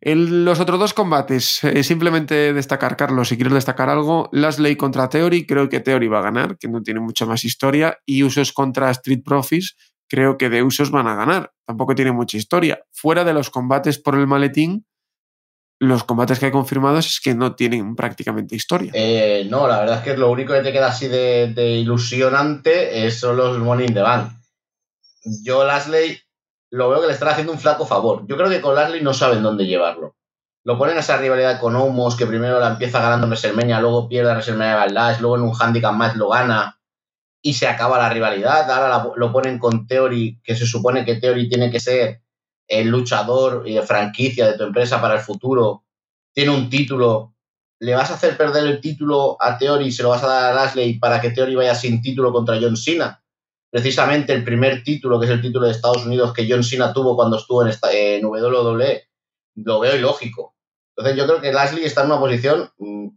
En 0.00 0.44
los 0.44 0.60
otros 0.60 0.78
dos 0.78 0.92
combates, 0.92 1.64
eh, 1.64 1.82
simplemente 1.82 2.52
destacar, 2.52 2.96
Carlos, 2.96 3.28
si 3.28 3.36
quieres 3.36 3.54
destacar 3.54 3.88
algo, 3.88 4.28
Lasley 4.32 4.76
contra 4.76 5.08
Theory, 5.08 5.46
creo 5.46 5.70
que 5.70 5.80
Theory 5.80 6.08
va 6.08 6.18
a 6.18 6.24
ganar, 6.24 6.58
que 6.58 6.68
no 6.68 6.82
tiene 6.82 7.00
mucha 7.00 7.24
más 7.24 7.42
historia, 7.42 7.98
y 8.04 8.22
Usos 8.22 8.52
contra 8.52 8.90
Street 8.90 9.22
Profits, 9.24 9.76
creo 10.14 10.38
que 10.38 10.48
de 10.48 10.62
Usos 10.62 10.90
van 10.90 11.08
a 11.08 11.16
ganar, 11.16 11.52
tampoco 11.66 11.94
tiene 11.94 12.12
mucha 12.12 12.36
historia. 12.36 12.84
Fuera 12.92 13.24
de 13.24 13.32
los 13.32 13.50
combates 13.50 13.98
por 13.98 14.14
el 14.14 14.26
maletín, 14.26 14.86
los 15.80 16.04
combates 16.04 16.38
que 16.38 16.46
hay 16.46 16.52
confirmados 16.52 17.06
es 17.06 17.20
que 17.20 17.34
no 17.34 17.56
tienen 17.56 17.96
prácticamente 17.96 18.54
historia. 18.54 18.92
Eh, 18.94 19.46
no, 19.50 19.66
la 19.66 19.80
verdad 19.80 19.98
es 19.98 20.04
que 20.04 20.16
lo 20.16 20.30
único 20.30 20.52
que 20.52 20.60
te 20.60 20.72
queda 20.72 20.88
así 20.88 21.08
de, 21.08 21.52
ilusionante 21.80 23.10
son 23.10 23.36
los 23.36 23.58
Money 23.58 23.86
in 23.86 23.94
the 23.94 24.02
Bank. 24.02 24.32
Yo, 25.42 25.64
Lasley, 25.64 26.18
lo 26.70 26.90
veo 26.90 27.00
que 27.00 27.08
le 27.08 27.14
están 27.14 27.30
haciendo 27.30 27.52
un 27.52 27.58
flaco 27.58 27.84
favor. 27.84 28.24
Yo 28.28 28.36
creo 28.36 28.48
que 28.48 28.60
con 28.60 28.76
Lasley 28.76 29.02
no 29.02 29.14
saben 29.14 29.42
dónde 29.42 29.66
llevarlo. 29.66 30.16
Lo 30.62 30.78
ponen 30.78 30.96
a 30.96 31.00
esa 31.00 31.16
rivalidad 31.16 31.60
con 31.60 31.74
Omos, 31.74 32.16
que 32.16 32.26
primero 32.26 32.60
la 32.60 32.68
empieza 32.68 33.00
ganando 33.00 33.26
en 33.26 33.30
WrestleMania, 33.30 33.80
luego 33.80 34.08
pierde 34.08 34.30
a 34.30 34.34
WrestleMania 34.34 34.86
Lash, 34.86 35.20
luego 35.20 35.36
en 35.36 35.42
un 35.42 35.52
handicap 35.58 35.92
más 35.92 36.16
lo 36.16 36.28
gana 36.28 36.78
y 37.46 37.52
se 37.52 37.68
acaba 37.68 37.98
la 37.98 38.08
rivalidad. 38.08 38.70
Ahora 38.70 39.12
lo 39.16 39.30
ponen 39.30 39.58
con 39.58 39.86
Theory, 39.86 40.40
que 40.42 40.56
se 40.56 40.66
supone 40.66 41.04
que 41.04 41.16
Theory 41.16 41.46
tiene 41.46 41.70
que 41.70 41.78
ser 41.78 42.22
el 42.66 42.88
luchador 42.88 43.68
y 43.68 43.78
franquicia 43.80 44.46
de 44.46 44.56
tu 44.56 44.64
empresa 44.64 44.98
para 44.98 45.16
el 45.16 45.20
futuro, 45.20 45.84
tiene 46.32 46.52
un 46.52 46.70
título, 46.70 47.34
le 47.80 47.94
vas 47.94 48.10
a 48.10 48.14
hacer 48.14 48.38
perder 48.38 48.64
el 48.64 48.80
título 48.80 49.36
a 49.38 49.58
Theory 49.58 49.88
y 49.88 49.92
se 49.92 50.02
lo 50.02 50.08
vas 50.08 50.24
a 50.24 50.28
dar 50.28 50.52
a 50.52 50.54
Lashley 50.54 50.98
para 50.98 51.20
que 51.20 51.32
Theory 51.32 51.54
vaya 51.54 51.74
sin 51.74 52.00
título 52.00 52.32
contra 52.32 52.58
John 52.58 52.78
Cena. 52.78 53.22
Precisamente 53.70 54.32
el 54.32 54.42
primer 54.42 54.82
título, 54.82 55.20
que 55.20 55.26
es 55.26 55.32
el 55.32 55.42
título 55.42 55.66
de 55.66 55.72
Estados 55.72 56.06
Unidos 56.06 56.32
que 56.32 56.46
John 56.48 56.64
Cena 56.64 56.94
tuvo 56.94 57.14
cuando 57.14 57.36
estuvo 57.36 57.62
en, 57.62 57.68
esta, 57.68 57.92
en 57.92 58.24
WWE, 58.24 59.02
lo 59.56 59.80
veo 59.80 59.96
ilógico. 59.96 60.54
Entonces 60.96 61.18
yo 61.18 61.26
creo 61.26 61.42
que 61.42 61.52
Lashley 61.52 61.84
está 61.84 62.00
en 62.00 62.06
una 62.06 62.20
posición, 62.20 62.70
mm, 62.78 63.08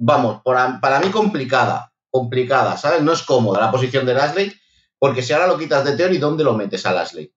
vamos, 0.00 0.42
para 0.44 1.00
mí 1.00 1.10
complicada, 1.10 1.93
complicada, 2.14 2.76
¿sabes? 2.76 3.02
No 3.02 3.12
es 3.12 3.24
cómoda 3.24 3.60
la 3.60 3.72
posición 3.72 4.06
de 4.06 4.14
Lashley, 4.14 4.52
porque 5.00 5.20
si 5.20 5.32
ahora 5.32 5.48
lo 5.48 5.58
quitas 5.58 5.84
de 5.84 5.96
Theory, 5.96 6.18
¿dónde 6.18 6.44
lo 6.44 6.54
metes 6.54 6.86
a 6.86 6.92
Lashley? 6.92 7.34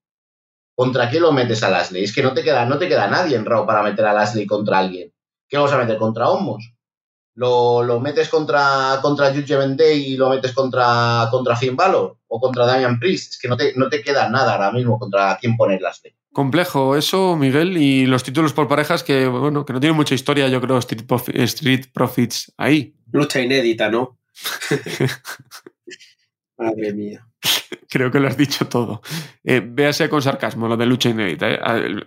¿Contra 0.76 1.10
quién 1.10 1.24
lo 1.24 1.32
metes 1.32 1.64
a 1.64 1.72
Lashley? 1.72 2.04
Es 2.04 2.14
que 2.14 2.22
no 2.22 2.32
te 2.32 2.44
queda, 2.44 2.64
no 2.66 2.78
te 2.78 2.88
queda 2.88 3.08
nadie 3.08 3.36
en 3.38 3.46
Raw 3.46 3.66
para 3.66 3.82
meter 3.82 4.06
a 4.06 4.14
Lashley 4.14 4.46
contra 4.46 4.78
alguien. 4.78 5.12
¿Qué 5.50 5.58
vamos 5.58 5.74
a 5.74 5.80
meter? 5.80 5.98
¿Contra 5.98 6.30
Homos? 6.30 6.74
¿Lo, 7.34 8.00
metes 8.00 8.30
contra, 8.30 9.00
contra 9.02 9.34
Judgment 9.34 9.80
Day 9.80 10.14
y 10.14 10.16
lo 10.16 10.30
metes 10.30 10.54
contra, 10.54 11.28
contra 11.32 11.56
Finn 11.56 11.76
Balor? 11.76 12.16
¿O 12.28 12.40
contra 12.40 12.68
Damian 12.68 13.00
Priest? 13.00 13.34
Es 13.34 13.40
que 13.40 13.48
no 13.48 13.58
te, 13.58 13.74
no 13.76 13.90
te 13.90 14.04
queda 14.04 14.30
nada 14.30 14.54
ahora 14.54 14.72
mismo 14.72 15.00
contra 15.00 15.40
quién 15.42 15.58
poner 15.58 15.82
Lashley. 15.82 16.14
Complejo 16.32 16.96
eso, 16.96 17.36
Miguel, 17.36 17.78
y 17.78 18.06
los 18.06 18.22
títulos 18.24 18.54
por 18.54 18.68
parejas 18.68 19.02
que, 19.02 19.26
bueno, 19.26 19.66
que 19.66 19.74
no 19.74 19.80
tienen 19.80 19.96
mucha 19.96 20.14
historia, 20.14 20.48
yo 20.50 20.62
creo, 20.62 20.78
Street, 20.78 21.04
Street 21.34 21.86
Profits 21.92 22.54
ahí. 22.58 22.94
Lucha 23.12 23.42
inédita, 23.42 23.90
¿no? 23.90 24.20
Madre 26.58 26.94
mía. 26.94 27.28
Creo 27.90 28.12
que 28.12 28.20
lo 28.20 28.28
has 28.28 28.38
dicho 28.38 28.68
todo. 28.68 29.02
Eh, 29.44 29.62
véase 29.64 30.10
con 30.10 30.22
sarcasmo 30.22 30.68
lo 30.68 30.76
de 30.76 30.86
lucha 30.86 31.10
inédita. 31.10 31.50
¿eh? 31.50 31.60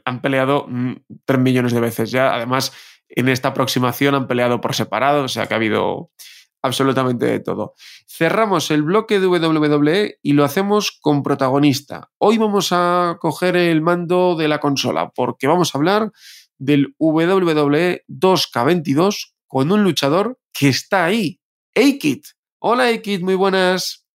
Han 0.05 0.21
peleado 0.21 0.67
mm, 0.69 0.95
tres 1.25 1.41
millones 1.41 1.73
de 1.73 1.81
veces 1.81 2.11
ya. 2.11 2.35
Además, 2.35 2.73
en 3.09 3.29
esta 3.29 3.49
aproximación 3.49 4.15
han 4.15 4.27
peleado 4.27 4.61
por 4.61 4.75
separado, 4.75 5.25
o 5.25 5.29
sea 5.29 5.47
que 5.47 5.55
ha 5.55 5.57
habido 5.57 6.11
absolutamente 6.63 7.27
de 7.27 7.41
todo. 7.41 7.75
Cerramos 8.07 8.71
el 8.71 8.83
bloque 8.83 9.19
de 9.19 9.27
WWE 9.27 10.19
y 10.23 10.33
lo 10.33 10.45
hacemos 10.45 10.99
con 11.01 11.23
protagonista. 11.23 12.11
Hoy 12.19 12.39
vamos 12.39 12.69
a 12.73 13.17
coger 13.21 13.57
el 13.57 13.81
mando 13.81 14.37
de 14.37 14.49
la 14.49 14.61
consola 14.61 15.11
porque 15.11 15.47
vamos 15.47 15.75
a 15.75 15.79
hablar 15.79 16.13
del 16.59 16.95
WWE 16.99 18.05
2K22 18.09 19.33
con 19.47 19.73
un 19.73 19.83
luchador 19.83 20.39
que 20.53 20.69
está 20.69 21.07
ahí, 21.07 21.40
Aikid. 21.75 22.23
Hola 22.59 22.85
Aikid, 22.85 23.23
muy 23.23 23.35
buenas. 23.35 24.07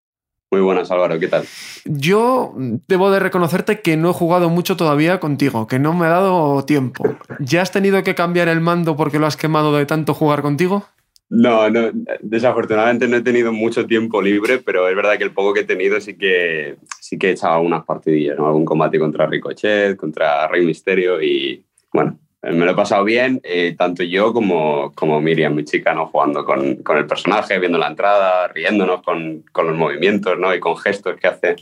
Muy 0.52 0.62
buenas, 0.62 0.89
Álvaro, 0.91 1.20
¿qué 1.20 1.28
tal? 1.28 1.46
Yo 1.86 2.54
debo 2.88 3.12
de 3.12 3.20
reconocerte 3.20 3.82
que 3.82 3.98
no 3.98 4.12
he 4.12 4.13
jugado 4.13 4.50
mucho 4.50 4.78
todavía 4.78 5.20
contigo, 5.20 5.68
que 5.68 5.80
no 5.80 5.94
me 5.94 6.06
ha 6.06 6.10
dado 6.10 6.63
tiempo. 6.63 7.04
¿Ya 7.39 7.62
has 7.62 7.72
tenido 7.72 8.04
que 8.04 8.15
cambiar 8.15 8.48
el 8.48 8.62
mando 8.62 8.96
porque 8.96 9.20
lo 9.20 9.26
has 9.26 9.38
quemado 9.38 9.76
de 9.76 9.86
tanto 9.86 10.13
jugar 10.13 10.41
contigo? 10.41 10.86
No, 11.28 11.70
no, 11.72 11.89
desafortunadamente 12.22 13.08
no 13.08 13.18
he 13.18 13.22
tenido 13.22 13.52
mucho 13.52 13.88
tiempo 13.88 14.22
libre, 14.22 14.60
pero 14.60 14.88
es 14.88 14.96
verdad 14.96 15.18
que 15.18 15.24
el 15.24 15.34
poco 15.34 15.54
que 15.54 15.62
he 15.62 15.65
tenido 15.65 16.00
sí 16.00 16.15
que, 16.15 16.78
sí 17.02 17.18
que 17.18 17.30
he 17.30 17.32
echado 17.32 17.62
unas 17.62 17.84
partidillas, 17.84 18.38
¿no? 18.38 18.46
Algún 18.46 18.63
combate 18.63 19.00
contra 19.00 19.26
Ricochet, 19.26 19.98
contra 19.98 20.48
Rey 20.48 20.63
Misterio 20.63 21.22
y, 21.22 21.65
bueno, 21.91 22.20
me 22.51 22.65
lo 22.65 22.71
he 22.71 22.75
pasado 22.75 23.03
bien, 23.03 23.41
eh, 23.43 23.75
tanto 23.77 24.03
yo 24.03 24.34
como, 24.34 24.91
como 24.93 25.19
Miriam, 25.19 25.55
mi 25.55 25.65
chica, 25.65 25.93
¿no? 25.93 26.08
jugando 26.08 26.45
con, 26.45 26.75
con 26.77 26.97
el 26.97 27.08
personaje, 27.08 27.60
viendo 27.60 27.77
la 27.77 27.88
entrada, 27.88 28.47
riéndonos 28.49 29.01
con, 29.03 29.43
con, 29.51 29.67
los 29.67 29.75
movimientos 29.75 30.38
¿no? 30.38 30.53
y 30.53 30.60
con 30.60 30.77
gestos 30.77 31.15
que 31.19 31.27
hace. 31.27 31.55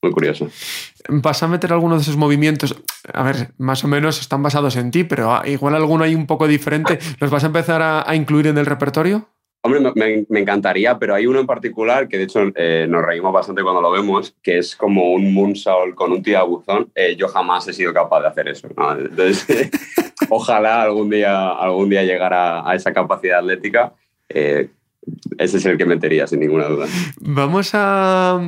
Muy 0.00 0.12
curioso. 0.12 0.48
¿Vas 1.08 1.42
a 1.42 1.48
meter 1.48 1.72
alguno 1.72 1.96
de 1.96 2.02
esos 2.02 2.16
movimientos? 2.16 2.80
A 3.12 3.24
ver, 3.24 3.48
más 3.58 3.82
o 3.82 3.88
menos 3.88 4.20
están 4.20 4.44
basados 4.44 4.76
en 4.76 4.92
ti, 4.92 5.02
pero 5.02 5.40
igual 5.44 5.74
alguno 5.74 6.04
hay 6.04 6.14
un 6.14 6.26
poco 6.26 6.46
diferente. 6.46 7.00
¿Los 7.18 7.30
vas 7.30 7.42
a 7.42 7.48
empezar 7.48 7.82
a 8.06 8.14
incluir 8.14 8.46
en 8.46 8.58
el 8.58 8.66
repertorio? 8.66 9.28
Hombre, 9.60 9.80
me, 9.96 10.24
me, 10.28 10.40
encantaría, 10.40 10.98
pero 10.98 11.14
hay 11.14 11.26
uno 11.26 11.40
en 11.40 11.46
particular 11.46 12.08
que 12.08 12.16
de 12.16 12.24
hecho 12.24 12.52
eh, 12.54 12.86
nos 12.88 13.04
reímos 13.04 13.32
bastante 13.32 13.62
cuando 13.62 13.80
lo 13.80 13.90
vemos, 13.90 14.34
que 14.40 14.58
es 14.58 14.76
como 14.76 15.12
un 15.12 15.34
moonsault 15.34 15.96
con 15.96 16.12
un 16.12 16.22
tío 16.22 16.46
buzón. 16.46 16.90
Eh, 16.94 17.16
yo 17.16 17.26
jamás 17.28 17.66
he 17.66 17.72
sido 17.72 17.92
capaz 17.92 18.20
de 18.20 18.28
hacer 18.28 18.48
eso. 18.48 18.68
¿no? 18.76 18.92
Entonces, 18.96 19.70
ojalá 20.30 20.82
algún 20.82 21.10
día, 21.10 21.50
algún 21.50 21.88
día 21.88 22.04
llegar 22.04 22.32
a, 22.32 22.70
a 22.70 22.74
esa 22.76 22.92
capacidad 22.92 23.40
atlética. 23.40 23.94
Eh, 24.28 24.68
ese 25.38 25.58
es 25.58 25.66
el 25.66 25.78
que 25.78 25.84
metería, 25.84 26.26
sin 26.26 26.40
ninguna 26.40 26.66
duda. 26.66 26.86
Vamos 27.20 27.70
a, 27.74 28.40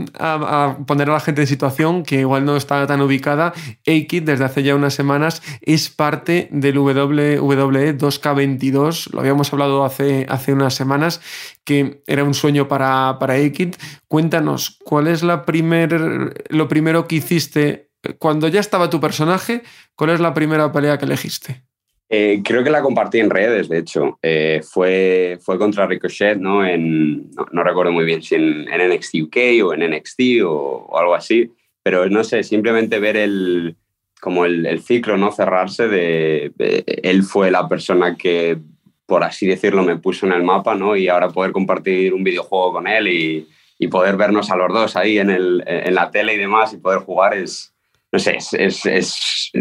poner 0.86 1.10
a 1.10 1.12
la 1.12 1.20
gente 1.20 1.42
en 1.42 1.46
situación 1.46 2.02
que 2.02 2.20
igual 2.20 2.44
no 2.44 2.56
está 2.56 2.86
tan 2.86 3.00
ubicada. 3.00 3.52
A-Kid, 3.86 4.22
desde 4.22 4.44
hace 4.44 4.62
ya 4.62 4.74
unas 4.74 4.94
semanas, 4.94 5.42
es 5.62 5.88
parte 5.88 6.48
del 6.50 6.78
WWE 6.78 7.38
2K22. 7.40 9.12
Lo 9.12 9.20
habíamos 9.20 9.52
hablado 9.52 9.84
hace, 9.84 10.26
hace 10.28 10.52
unas 10.52 10.74
semanas, 10.74 11.20
que 11.64 12.02
era 12.06 12.24
un 12.24 12.34
sueño 12.34 12.68
para, 12.68 13.18
para 13.18 13.34
A-Kid. 13.34 13.74
Cuéntanos, 14.08 14.78
¿cuál 14.84 15.06
es 15.06 15.22
la 15.22 15.44
primer, 15.44 16.34
lo 16.48 16.68
primero 16.68 17.06
que 17.06 17.16
hiciste 17.16 17.90
cuando 18.18 18.48
ya 18.48 18.60
estaba 18.60 18.90
tu 18.90 19.00
personaje? 19.00 19.62
¿Cuál 19.94 20.10
es 20.10 20.20
la 20.20 20.34
primera 20.34 20.72
pelea 20.72 20.98
que 20.98 21.04
elegiste? 21.04 21.69
Eh, 22.12 22.42
creo 22.44 22.64
que 22.64 22.70
la 22.70 22.82
compartí 22.82 23.20
en 23.20 23.30
redes, 23.30 23.68
de 23.68 23.78
hecho. 23.78 24.18
Eh, 24.20 24.62
fue, 24.68 25.38
fue 25.40 25.56
contra 25.58 25.86
Ricochet, 25.86 26.38
¿no? 26.38 26.66
En, 26.66 27.30
no, 27.52 27.62
recuerdo 27.62 27.92
muy 27.92 28.04
bien 28.04 28.20
si 28.20 28.34
en, 28.34 28.64
NXT 28.64 29.14
UK 29.22 29.36
o 29.64 29.72
en 29.72 29.88
NXT 29.88 30.20
o, 30.44 30.90
algo 30.98 31.14
así, 31.14 31.52
pero 31.84 32.10
no 32.10 32.24
sé, 32.24 32.42
simplemente 32.42 32.98
ver 32.98 33.16
el, 33.16 33.76
como 34.20 34.44
el, 34.44 34.82
ciclo, 34.82 35.16
¿no? 35.16 35.30
Cerrarse 35.30 35.86
de, 35.86 36.52
Él 36.58 37.22
fue 37.22 37.52
la 37.52 37.68
persona 37.68 38.16
que, 38.16 38.58
por 39.06 39.22
así 39.22 39.46
decirlo, 39.46 39.84
me 39.84 39.96
puso 39.96 40.26
en 40.26 40.32
el 40.32 40.42
mapa, 40.42 40.74
¿no? 40.74 40.96
Y 40.96 41.06
ahora 41.06 41.28
poder 41.28 41.52
compartir 41.52 42.12
un 42.12 42.24
videojuego 42.24 42.72
con 42.72 42.88
él 42.88 43.06
y, 43.06 43.48
y 43.78 43.86
poder 43.86 44.16
vernos 44.16 44.50
a 44.50 44.56
los 44.56 44.72
dos 44.72 44.96
ahí 44.96 45.20
en, 45.20 45.30
el, 45.30 45.62
en 45.64 45.94
la 45.94 46.10
tele 46.10 46.34
y 46.34 46.38
demás 46.38 46.74
y 46.74 46.78
poder 46.78 46.98
jugar 46.98 47.34
es, 47.34 47.72
no 48.10 48.18
sé, 48.18 48.38
es 48.52 49.52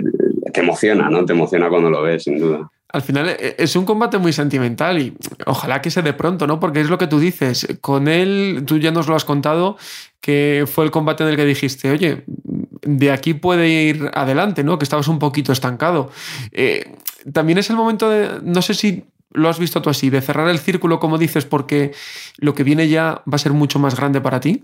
te 0.60 0.66
emociona, 0.66 1.10
¿no? 1.10 1.26
Te 1.26 1.32
emociona 1.32 1.70
cuando 1.70 1.90
lo 1.90 2.02
ves, 2.02 2.24
sin 2.24 2.38
duda. 2.38 2.70
Al 2.90 3.02
final 3.02 3.30
e, 3.30 3.56
es 3.58 3.76
un 3.78 3.86
combate 3.86 4.18
muy 4.18 4.34
sentimental 4.34 5.02
y 5.02 5.14
ojalá 5.46 5.82
que 5.82 5.90
sea 5.90 6.04
de 6.04 6.12
pronto, 6.12 6.48
¿no? 6.48 6.60
Porque 6.60 6.82
es 6.82 6.90
lo 6.90 6.98
que 6.98 7.08
tú 7.08 7.18
dices. 7.20 7.66
Con 7.80 8.10
él, 8.10 8.64
tú 8.66 8.78
ya 8.78 8.92
nos 8.92 9.08
lo 9.08 9.16
has 9.16 9.24
contado, 9.24 9.78
que 10.20 10.66
fue 10.68 10.84
el 10.84 10.92
combate 10.92 11.24
en 11.24 11.30
el 11.30 11.38
que 11.38 11.46
dijiste, 11.46 11.92
oye, 11.92 12.24
de 12.28 13.12
aquí 13.12 13.34
puede 13.34 13.70
ir 13.70 14.12
adelante, 14.14 14.66
¿no? 14.66 14.78
Que 14.78 14.84
estabas 14.84 15.08
un 15.08 15.18
poquito 15.18 15.54
estancado. 15.54 16.12
Eh, 16.52 16.94
también 17.32 17.58
es 17.58 17.70
el 17.70 17.78
momento 17.78 18.10
de, 18.10 18.42
no 18.44 18.62
sé 18.62 18.74
si 18.74 19.06
lo 19.32 19.48
has 19.48 19.60
visto 19.60 19.82
tú 19.82 19.90
así, 19.90 20.10
de 20.10 20.22
cerrar 20.22 20.50
el 20.50 20.60
círculo, 20.60 21.00
como 21.00 21.18
dices, 21.18 21.46
porque 21.46 21.94
lo 22.38 22.54
que 22.54 22.64
viene 22.64 22.90
ya 22.90 23.22
va 23.32 23.36
a 23.36 23.38
ser 23.38 23.54
mucho 23.54 23.80
más 23.80 23.96
grande 23.96 24.20
para 24.20 24.42
ti. 24.42 24.64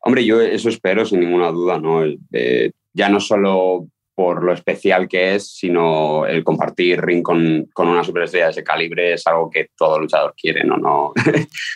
Hombre, 0.00 0.24
yo 0.24 0.40
eso 0.40 0.68
espero 0.68 1.06
sin 1.06 1.20
ninguna 1.20 1.50
duda, 1.52 1.78
¿no? 1.78 2.02
Eh, 2.32 2.72
ya 2.94 3.08
no 3.08 3.20
solo 3.20 3.86
por 4.14 4.44
lo 4.44 4.52
especial 4.52 5.08
que 5.08 5.34
es, 5.34 5.48
sino 5.56 6.26
el 6.26 6.44
compartir 6.44 7.00
ring 7.00 7.22
con, 7.22 7.66
con, 7.72 7.88
una 7.88 8.04
superestrella 8.04 8.46
de 8.46 8.50
ese 8.52 8.64
calibre 8.64 9.14
es 9.14 9.26
algo 9.26 9.50
que 9.50 9.68
todo 9.76 9.98
luchador 9.98 10.34
quiere, 10.40 10.64
¿no? 10.64 10.76
no 10.76 11.06
o 11.06 11.14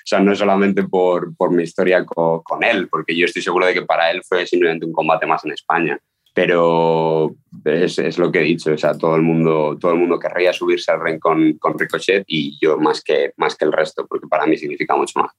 sea, 0.05 0.21
no 0.21 0.35
solamente 0.35 0.85
por, 0.85 1.35
por 1.37 1.53
mi 1.53 1.65
historia 1.65 2.05
con, 2.05 2.43
con, 2.43 2.63
él, 2.63 2.89
porque 2.89 3.17
yo 3.17 3.25
estoy 3.25 3.43
seguro 3.43 3.67
de 3.67 3.75
que 3.75 3.83
para 3.83 4.11
él 4.11 4.23
fue 4.27 4.47
simplemente 4.47 4.87
un 4.87 4.93
combate 4.93 5.27
más 5.27 5.45
en 5.45 5.53
España. 5.53 5.99
Pero 6.35 7.35
es, 7.65 7.99
es 7.99 8.17
lo 8.17 8.31
que 8.31 8.39
he 8.39 8.45
dicho, 8.45 8.73
o 8.73 8.79
sea, 8.79 8.97
todo 8.97 9.17
el 9.17 9.23
mundo, 9.23 9.77
todo 9.81 9.93
el 9.93 9.99
mundo 9.99 10.21
querría 10.21 10.53
subirse 10.53 10.93
al 10.93 11.03
ring 11.03 11.19
con, 11.19 11.55
con 11.55 11.77
Ricochet 11.77 12.23
y 12.29 12.57
yo 12.61 12.79
más 12.79 13.03
que, 13.03 13.33
más 13.37 13.57
que 13.57 13.65
el 13.65 13.73
resto, 13.73 14.07
porque 14.07 14.29
para 14.29 14.47
mí 14.47 14.57
significa 14.57 14.95
mucho 14.95 15.19
más. 15.19 15.33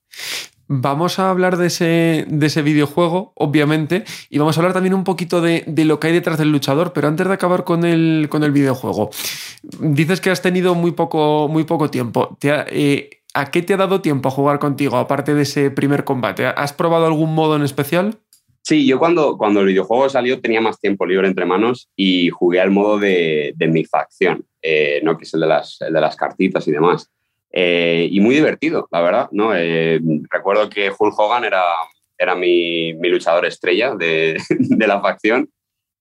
Vamos 0.72 1.18
a 1.18 1.32
hablar 1.32 1.58
de 1.58 1.66
ese, 1.66 2.26
de 2.28 2.46
ese 2.46 2.62
videojuego, 2.62 3.34
obviamente, 3.34 4.04
y 4.30 4.38
vamos 4.38 4.56
a 4.56 4.62
hablar 4.62 4.74
también 4.74 4.94
un 4.94 5.04
poquito 5.04 5.42
de, 5.42 5.64
de, 5.66 5.84
lo 5.84 6.00
que 6.00 6.08
hay 6.08 6.14
detrás 6.14 6.38
del 6.38 6.52
luchador, 6.52 6.94
pero 6.94 7.08
antes 7.08 7.28
de 7.28 7.34
acabar 7.34 7.64
con 7.64 7.86
el, 7.86 8.28
con 8.30 8.44
el 8.44 8.52
videojuego, 8.52 9.10
dices 9.80 10.22
que 10.22 10.30
has 10.30 10.44
tenido 10.44 10.76
muy 10.76 10.92
poco, 10.92 11.48
muy 11.50 11.64
poco 11.64 11.90
tiempo. 11.90 12.38
Eh, 12.44 13.10
¿A 13.34 13.50
qué 13.50 13.64
te 13.64 13.74
ha 13.74 13.78
dado 13.78 14.02
tiempo 14.02 14.30
a 14.30 14.32
jugar 14.32 14.60
contigo, 14.60 14.98
aparte 14.98 15.34
de 15.34 15.42
ese 15.42 15.72
primer 15.72 16.04
combate? 16.04 16.46
¿Has 16.46 16.72
probado 16.72 17.08
algún 17.08 17.34
modo 17.34 17.56
en 17.56 17.64
especial? 17.64 18.20
Sí, 18.62 18.86
yo 18.86 19.00
cuando, 19.00 19.40
cuando 19.40 19.62
el 19.62 19.68
videojuego 19.68 20.08
salió 20.08 20.40
tenía 20.40 20.62
más 20.62 20.80
tiempo 20.80 21.08
libre 21.08 21.28
entre 21.28 21.48
manos 21.48 21.90
y 21.96 22.30
jugué 22.30 22.62
al 22.62 22.70
modo 22.70 23.00
de, 23.00 23.54
de 23.56 23.68
mi 23.68 23.86
facción, 23.86 24.46
eh, 24.62 25.02
¿no? 25.04 25.18
que 25.18 25.24
es 25.24 25.34
el 25.34 25.40
de, 25.40 25.48
las, 25.48 25.82
el 25.82 25.94
de 25.94 26.02
las 26.02 26.16
cartitas 26.16 26.68
y 26.68 26.72
demás. 26.72 27.10
Eh, 27.52 28.08
y 28.12 28.20
muy 28.20 28.36
divertido, 28.36 28.88
la 28.92 29.02
verdad. 29.02 29.30
¿no? 29.32 29.56
Eh, 29.56 30.00
recuerdo 30.30 30.70
que 30.70 30.92
Hulk 30.98 31.18
Hogan 31.18 31.46
era, 31.46 31.64
era 32.18 32.36
mi, 32.36 32.94
mi 32.94 33.10
luchador 33.10 33.46
estrella 33.46 33.96
de, 33.96 34.38
de 34.50 34.88
la 34.88 35.02
facción 35.02 35.50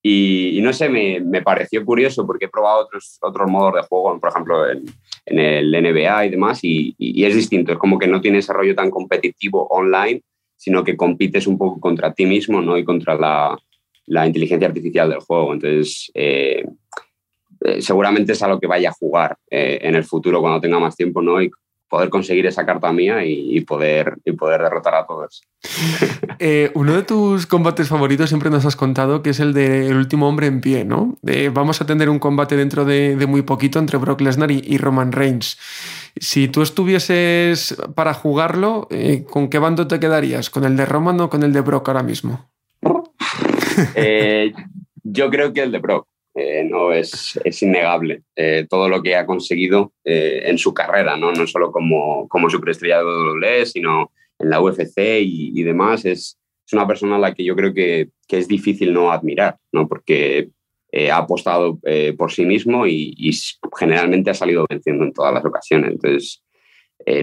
y, 0.02 0.58
y, 0.58 0.62
no 0.62 0.72
sé, 0.72 0.88
me, 0.88 1.20
me, 1.20 1.42
pareció 1.42 1.84
curioso 1.84 2.24
porque 2.24 2.44
he 2.44 2.48
probado 2.48 2.84
otros, 2.84 3.18
otros 3.20 3.50
modos 3.50 3.74
de 3.74 3.82
juego, 3.82 4.18
por 4.20 4.30
ejemplo, 4.30 4.70
en, 4.70 4.84
en 5.26 5.38
el 5.38 5.72
NBA 5.72 6.26
y 6.26 6.30
demás, 6.30 6.60
y, 6.62 6.94
y, 6.98 7.24
es 7.24 7.34
distinto. 7.34 7.72
Es 7.72 7.78
como 7.78 7.98
que 7.98 8.06
no 8.06 8.20
tiene 8.20 8.38
ese 8.38 8.52
rollo 8.52 8.76
tan 8.76 8.90
competitivo 8.90 9.66
online, 9.68 10.22
sino 10.56 10.84
que 10.84 10.96
compites 10.96 11.46
un 11.48 11.58
poco 11.58 11.80
contra 11.80 12.14
ti 12.14 12.26
mismo 12.26 12.60
¿no? 12.62 12.78
y 12.78 12.84
contra 12.84 13.16
la, 13.16 13.58
la 14.06 14.26
inteligencia 14.26 14.68
artificial 14.68 15.10
del 15.10 15.20
juego. 15.20 15.52
Entonces, 15.52 16.10
eh, 16.14 16.64
eh, 17.64 17.82
seguramente 17.82 18.32
es 18.32 18.42
a 18.42 18.48
lo 18.48 18.58
que 18.58 18.66
vaya 18.66 18.90
a 18.90 18.92
jugar 18.92 19.36
eh, 19.50 19.78
en 19.82 19.94
el 19.94 20.04
futuro 20.04 20.40
cuando 20.40 20.60
tenga 20.60 20.78
más 20.78 20.96
tiempo, 20.96 21.22
¿no? 21.22 21.40
Y 21.42 21.50
poder 21.88 22.10
conseguir 22.10 22.46
esa 22.46 22.66
carta 22.66 22.92
mía 22.92 23.24
y, 23.24 23.56
y 23.56 23.60
poder, 23.62 24.16
y 24.24 24.32
poder 24.32 24.62
derrotar 24.62 24.94
a 24.94 25.06
todos. 25.06 25.42
Eh, 26.40 26.70
uno 26.74 26.94
de 26.94 27.02
tus 27.02 27.48
combates 27.48 27.88
favoritos 27.88 28.28
siempre 28.28 28.48
nos 28.48 28.64
has 28.64 28.76
contado 28.76 29.24
que 29.24 29.30
es 29.30 29.40
el 29.40 29.52
del 29.52 29.96
último 29.96 30.28
hombre 30.28 30.46
en 30.46 30.60
pie, 30.60 30.84
¿no? 30.84 31.16
De, 31.20 31.48
vamos 31.48 31.80
a 31.80 31.86
tener 31.86 32.08
un 32.08 32.20
combate 32.20 32.56
dentro 32.56 32.84
de, 32.84 33.16
de 33.16 33.26
muy 33.26 33.42
poquito 33.42 33.80
entre 33.80 33.98
Brock 33.98 34.20
Lesnar 34.20 34.52
y, 34.52 34.62
y, 34.64 34.78
Roman 34.78 35.10
Reigns. 35.10 35.58
Si 36.14 36.46
tú 36.46 36.62
estuvieses 36.62 37.76
para 37.96 38.14
jugarlo, 38.14 38.86
eh, 38.90 39.24
¿con 39.28 39.48
qué 39.48 39.58
bando 39.58 39.88
te 39.88 39.98
quedarías? 39.98 40.48
¿Con 40.48 40.62
el 40.62 40.76
de 40.76 40.86
Roman 40.86 41.20
o 41.20 41.28
con 41.28 41.42
el 41.42 41.52
de 41.52 41.60
Brock 41.60 41.88
ahora 41.88 42.04
mismo? 42.04 42.48
yo 45.02 45.30
creo 45.30 45.52
que 45.52 45.62
el 45.62 45.72
de 45.72 45.78
Brock. 45.78 46.06
Eh, 46.40 46.62
no 46.62 46.92
es, 46.92 47.38
es 47.42 47.62
innegable 47.62 48.22
eh, 48.36 48.64
todo 48.70 48.88
lo 48.88 49.02
que 49.02 49.16
ha 49.16 49.26
conseguido 49.26 49.92
eh, 50.04 50.42
en 50.44 50.56
su 50.56 50.72
carrera, 50.72 51.16
no, 51.16 51.32
no 51.32 51.48
solo 51.48 51.72
como, 51.72 52.28
como 52.28 52.48
superestrella 52.48 52.98
de 52.98 53.04
WWE, 53.04 53.66
sino 53.66 54.12
en 54.38 54.50
la 54.50 54.60
UFC 54.60 54.98
y, 55.20 55.62
demás. 55.64 56.04
Es, 56.04 56.38
es, 56.64 56.72
una 56.72 56.86
persona 56.86 57.16
a 57.16 57.18
la 57.18 57.34
que 57.34 57.44
yo 57.44 57.56
creo 57.56 57.74
que, 57.74 58.10
que 58.28 58.38
es 58.38 58.46
difícil 58.46 58.92
no 58.92 59.10
admirar, 59.10 59.56
¿no? 59.72 59.88
porque 59.88 60.50
ha 61.10 61.16
apostado 61.16 61.78
por 62.16 62.32
sí 62.32 62.46
mismo 62.46 62.86
y, 62.86 63.14
y, 63.16 63.32
generalmente 63.76 64.30
ha 64.30 64.34
salido 64.34 64.64
venciendo 64.68 65.04
en 65.04 65.12
todas 65.12 65.34
las 65.34 65.44
ocasiones. 65.44 65.90
Entonces, 65.90 66.44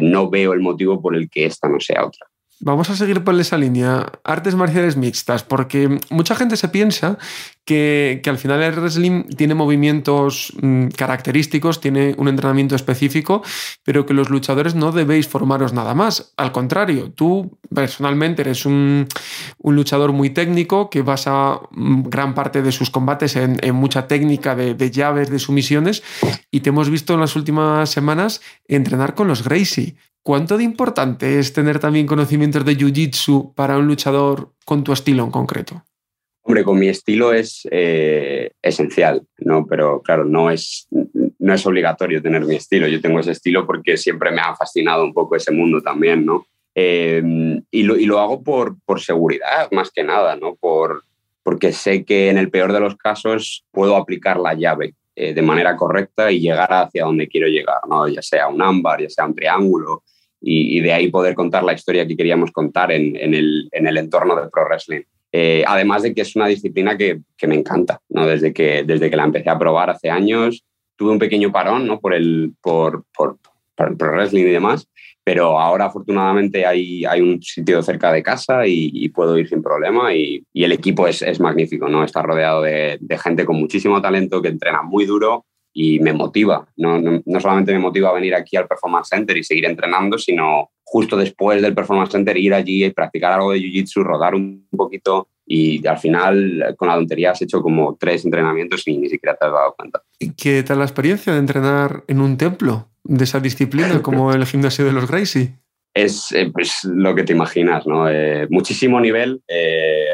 no 0.01 0.30
veo 0.30 0.54
el 0.54 0.60
motivo 0.60 1.01
por 1.01 1.15
el 1.15 1.30
que 1.30 1.45
esta 1.45 1.69
no 1.69 1.80
sea 1.80 2.06
otra. 2.06 2.28
Vamos 2.62 2.89
a 2.89 2.96
seguir 2.96 3.22
por 3.22 3.38
esa 3.38 3.58
línea, 3.58 4.13
artes 4.24 4.56
marciales 4.56 4.96
mixtas, 4.96 5.44
porque 5.44 6.00
mucha 6.10 6.36
gente 6.36 6.56
se 6.56 6.70
piensa 6.70 7.18
que, 7.65 8.22
que, 8.24 8.30
al 8.30 8.38
final 8.38 8.63
el 8.63 8.74
wrestling 8.74 9.24
tiene 9.36 9.56
movimientos 9.56 10.54
mmm, 10.62 10.88
característicos, 10.88 11.82
tiene 11.82 12.15
un 12.18 12.30
entrenamiento 12.30 12.76
específico, 12.76 13.44
pero 13.84 14.06
que 14.06 14.13
los 14.13 14.30
luchadores 14.30 14.74
no 14.74 14.94
debéis 14.94 15.28
formaros 15.28 15.74
nada 15.74 15.94
más. 15.94 16.34
Al 16.38 16.54
contrario, 16.54 17.12
tú 17.12 17.60
personalmente 17.74 18.44
eres 18.44 18.65
un, 18.65 19.06
un 19.58 19.76
luchador 19.76 20.13
muy 20.13 20.30
técnico 20.30 20.89
que 20.89 21.02
basa 21.02 21.60
gran 21.72 22.36
parte 22.36 22.62
de 22.62 22.72
sus 22.72 22.89
combates 22.89 23.36
en, 23.36 23.58
en 23.63 23.76
mucha 23.76 24.08
técnica 24.08 24.56
de, 24.56 24.76
de, 24.76 24.91
llaves, 24.91 25.30
de 25.30 25.39
sumisiones, 25.39 26.04
y 26.52 26.62
te 26.62 26.70
hemos 26.70 26.89
visto 26.89 27.15
en 27.15 27.20
las 27.20 27.36
últimas 27.36 27.89
semanas 27.89 28.41
entrenar 28.65 29.13
con 29.13 29.28
los 29.28 29.44
Gracie. 29.44 29.98
¿Cuánto 30.25 30.57
de 30.57 30.63
importante 30.63 31.38
es 31.38 31.53
tener 31.53 31.77
también 31.77 32.07
conocimientos 32.07 32.65
de 32.65 32.75
Jiu-Jitsu 32.75 33.53
para 33.53 33.77
un 33.77 33.85
luchador 33.85 34.53
con 34.65 34.83
tu 34.83 34.91
estilo 34.91 35.23
en 35.23 35.29
concreto? 35.29 35.83
Hombre, 36.41 36.63
con 36.63 36.79
mi 36.79 36.88
estilo 36.88 37.31
es 37.31 37.67
eh, 37.69 38.49
esencial, 38.59 39.21
¿no? 39.38 39.67
Pero 39.67 40.01
claro, 40.01 40.25
no 40.25 40.49
es, 40.49 40.88
no 41.38 41.53
es 41.53 41.63
obligatorio 41.67 42.23
tener 42.23 42.43
mi 42.43 42.55
estilo. 42.55 42.88
Yo 42.88 43.01
tengo 43.01 43.19
ese 43.19 43.33
estilo 43.33 43.67
porque 43.67 43.97
siempre 43.97 44.31
me 44.31 44.41
ha 44.41 44.55
fascinado 44.55 45.03
un 45.03 45.13
poco 45.13 45.35
ese 45.35 45.51
mundo 45.51 45.79
también, 45.81 46.25
¿no? 46.25 46.47
Eh, 46.73 47.21
y, 47.69 47.83
lo, 47.83 47.95
y, 47.95 48.07
lo, 48.07 48.19
hago 48.19 48.41
por, 48.41 48.77
por, 48.83 49.01
seguridad, 49.01 49.69
más 49.69 49.91
que 49.91 50.03
nada, 50.03 50.35
¿no? 50.38 50.55
Por, 50.55 51.03
porque 51.43 51.71
sé 51.71 52.03
que 52.03 52.31
en 52.31 52.39
el 52.39 52.49
peor 52.49 52.73
de 52.73 52.79
los 52.79 52.95
casos 52.95 53.63
puedo 53.69 53.95
aplicar 53.95 54.39
la 54.39 54.55
llave 54.55 54.95
eh, 55.15 55.35
de 55.35 55.41
manera 55.43 55.77
correcta 55.77 56.31
y 56.31 56.39
llegar 56.39 56.73
hacia 56.73 57.05
donde 57.05 57.27
quiero 57.27 57.47
llegar, 57.47 57.81
¿no? 57.88 58.07
Ya 58.07 58.23
sea 58.23 58.47
un 58.47 58.59
ámbar, 58.59 59.03
ya 59.03 59.09
sea 59.11 59.27
un 59.27 59.35
triángulo, 59.35 60.01
y, 60.47 60.79
de 60.79 60.93
ahí 60.93 61.10
poder 61.10 61.34
contar 61.34 61.63
la 61.63 61.73
historia 61.73 62.08
que 62.08 62.15
queríamos 62.15 62.51
contar 62.51 62.91
en, 62.91 63.15
el, 63.15 63.67
en 63.71 63.88
el, 63.88 63.97
entorno 63.97 64.36
del 64.36 64.51
pro 64.51 64.65
wrestling. 64.65 65.01
Eh, 65.31 65.63
además 65.67 66.03
de 66.03 66.13
que 66.13 66.21
es 66.21 66.36
una 66.36 66.47
disciplina 66.47 66.95
que, 66.95 67.21
que, 67.36 67.47
me 67.47 67.55
encanta, 67.55 67.99
¿no? 68.10 68.27
desde, 68.27 68.53
que, 68.53 68.84
desde 68.84 69.10
que 69.10 69.15
la 69.15 69.23
empecé 69.23 69.49
a 69.49 69.58
probar 69.58 69.89
hace 69.89 70.10
años, 70.10 70.63
tuve 70.95 71.12
un 71.12 71.19
pequeño 71.19 71.51
parón 71.51 71.88
¿no? 71.88 71.99
por, 71.99 72.13
el, 72.13 72.53
por, 72.62 73.05
por, 73.17 73.39
el 73.79 73.97
pro 73.97 74.12
wrestling 74.12 74.43
y 74.43 74.51
demás, 74.51 74.88
pero 75.23 75.60
ahora 75.60 75.86
afortunadamente 75.86 76.65
hay, 76.65 77.03
hay 77.05 77.21
un 77.21 77.41
sitio 77.41 77.81
cerca 77.81 78.13
de 78.13 78.21
casa 78.21 78.67
y, 78.67 79.10
puedo 79.10 79.38
ir 79.39 79.49
sin 79.49 79.63
problema 79.63 80.13
y, 80.13 80.45
el 80.53 80.71
equipo 80.71 81.08
es, 81.08 81.23
es, 81.23 81.39
magnífico, 81.39 81.89
¿no? 81.89 82.03
está 82.03 82.21
rodeado 82.21 82.62
de, 82.62 82.99
de 83.01 83.17
gente 83.17 83.45
con 83.45 83.58
muchísimo 83.58 83.99
talento 83.99 84.43
que 84.43 84.49
entrena 84.49 84.84
muy 84.84 85.05
duro 85.05 85.45
y 85.77 85.99
me 85.99 86.13
motiva. 86.13 86.65
No, 86.77 86.97
no, 86.99 87.21
no, 87.23 87.39
solamente 87.41 87.73
me 87.73 87.79
motiva 87.79 88.09
a 88.09 88.13
venir 88.13 88.33
aquí 88.33 88.55
al 88.55 88.65
Performance 88.65 89.09
Center 89.09 89.35
y 89.35 89.43
seguir 89.43 89.65
entrenando, 89.65 90.17
sino 90.17 90.71
justo 90.81 91.17
después 91.17 91.61
del 91.61 91.75
Performance 91.75 92.13
Center 92.13 92.38
ir 92.38 92.53
allí 92.53 92.85
y 92.85 92.91
practicar 92.91 93.33
algo 93.33 93.51
de 93.51 93.59
Jiu-Jitsu, 93.59 94.01
rodar 94.01 94.35
un 94.35 94.65
poquito 94.71 95.27
y 95.45 95.85
al 95.85 95.97
final 95.97 96.75
con 96.77 96.88
la 96.88 96.95
tontería 96.95 97.31
has 97.31 97.41
hecho 97.41 97.61
como 97.61 97.97
tres 97.99 98.23
entrenamientos 98.23 98.88
y 98.88 98.97
ni 98.97 99.09
siquiera 99.09 99.35
te 99.35 99.45
has 99.45 99.51
dado 99.51 99.75
cuenta. 99.77 100.01
¿Y 100.17 100.31
qué 100.31 100.63
tal 100.63 100.79
la 100.79 100.85
experiencia 100.85 101.33
de 101.33 101.39
entrenar 101.39 102.05
en 102.07 102.21
un 102.21 102.38
templo 102.38 102.88
de 103.03 103.25
esa 103.25 103.41
disciplina 103.41 104.01
como 104.01 104.31
el 104.31 104.45
gimnasio 104.45 104.85
de 104.85 104.93
los 104.93 105.07
Gracie? 105.07 105.55
Es 105.93 106.31
eh, 106.31 106.49
pues, 106.53 106.85
lo 106.85 107.13
que 107.13 107.23
te 107.23 107.33
imaginas, 107.33 107.85
¿no? 107.85 108.09
Eh, 108.09 108.47
muchísimo 108.49 108.99
nivel. 109.01 109.41
Eh, 109.47 110.05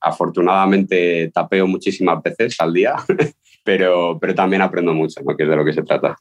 afortunadamente 0.00 1.30
tapeo 1.32 1.66
muchísimas 1.66 2.20
veces 2.22 2.56
al 2.58 2.72
día 2.72 2.96
pero, 3.64 4.18
pero 4.20 4.34
también 4.34 4.62
aprendo 4.62 4.92
mucho, 4.92 5.20
¿no? 5.24 5.36
que 5.36 5.44
es 5.44 5.48
de 5.48 5.56
lo 5.56 5.64
que 5.64 5.72
se 5.72 5.82
trata. 5.82 6.16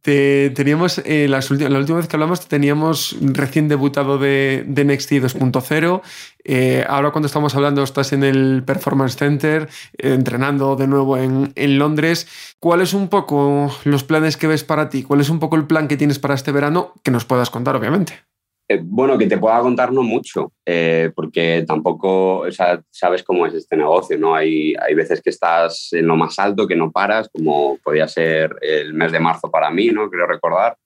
Te, 0.00 0.50
teníamos, 0.50 0.98
eh, 1.04 1.26
las 1.28 1.50
la 1.50 1.78
última 1.78 1.98
vez 1.98 2.08
que 2.08 2.16
hablamos, 2.16 2.46
teníamos 2.46 3.16
recién 3.20 3.68
debutado 3.68 4.18
de, 4.18 4.64
de 4.66 4.84
NXT 4.84 5.12
2.0. 5.12 6.02
Eh, 6.44 6.84
ahora 6.88 7.10
cuando 7.10 7.26
estamos 7.26 7.54
hablando 7.54 7.82
estás 7.82 8.12
en 8.12 8.22
el 8.22 8.62
Performance 8.64 9.16
Center, 9.16 9.68
eh, 9.98 10.14
entrenando 10.14 10.76
de 10.76 10.86
nuevo 10.86 11.16
en, 11.16 11.52
en 11.54 11.78
Londres. 11.78 12.28
¿Cuáles 12.60 12.94
un 12.94 13.08
poco 13.08 13.74
los 13.84 14.04
planes 14.04 14.36
que 14.36 14.46
ves 14.46 14.64
para 14.64 14.88
ti? 14.88 15.02
¿Cuál 15.02 15.20
es 15.20 15.30
un 15.30 15.40
poco 15.40 15.56
el 15.56 15.66
plan 15.66 15.88
que 15.88 15.96
tienes 15.96 16.18
para 16.18 16.34
este 16.34 16.52
verano? 16.52 16.92
Que 17.02 17.10
nos 17.10 17.24
puedas 17.24 17.50
contar, 17.50 17.74
obviamente. 17.76 18.24
Eh, 18.66 18.80
bueno, 18.82 19.18
que 19.18 19.26
te 19.26 19.36
pueda 19.36 19.60
contar 19.60 19.92
no 19.92 20.02
mucho, 20.02 20.52
eh, 20.64 21.10
porque 21.14 21.64
tampoco 21.66 22.38
o 22.38 22.50
sea, 22.50 22.82
sabes 22.90 23.22
cómo 23.22 23.46
es 23.46 23.52
este 23.54 23.76
negocio, 23.76 24.18
¿no? 24.18 24.34
Hay, 24.34 24.74
hay 24.80 24.94
veces 24.94 25.20
que 25.20 25.30
estás 25.30 25.90
en 25.92 26.06
lo 26.06 26.16
más 26.16 26.38
alto, 26.38 26.66
que 26.66 26.76
no 26.76 26.90
paras, 26.90 27.28
como 27.30 27.76
podía 27.84 28.08
ser 28.08 28.56
el 28.62 28.94
mes 28.94 29.12
de 29.12 29.20
marzo 29.20 29.50
para 29.50 29.70
mí, 29.70 29.88
¿no? 29.88 30.08
Quiero 30.08 30.26
recordar. 30.26 30.76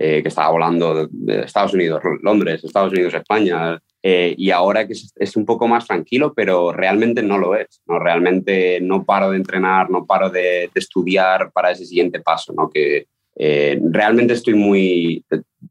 eh, 0.00 0.22
que 0.22 0.28
estaba 0.28 0.50
volando 0.50 1.08
de 1.10 1.40
Estados 1.40 1.74
Unidos, 1.74 2.00
Londres, 2.22 2.62
Estados 2.62 2.92
Unidos, 2.92 3.14
España, 3.14 3.80
eh, 4.02 4.34
y 4.38 4.50
ahora 4.52 4.86
que 4.86 4.92
es, 4.92 5.36
un 5.36 5.44
poco 5.44 5.66
más 5.66 5.86
tranquilo, 5.86 6.32
pero 6.34 6.72
realmente 6.72 7.22
no 7.22 7.36
lo 7.36 7.56
es, 7.56 7.82
¿no? 7.86 7.98
Realmente 7.98 8.80
no 8.80 9.04
paro 9.04 9.30
de 9.30 9.38
entrenar, 9.38 9.90
no 9.90 10.06
paro 10.06 10.30
de, 10.30 10.70
estudiar 10.74 11.50
para 11.52 11.72
ese 11.72 11.84
siguiente 11.84 12.20
paso, 12.20 12.52
¿no? 12.52 12.70
Que 12.70 13.08
eh, 13.38 13.80
realmente 13.90 14.34
estoy 14.34 14.54
muy, 14.54 15.24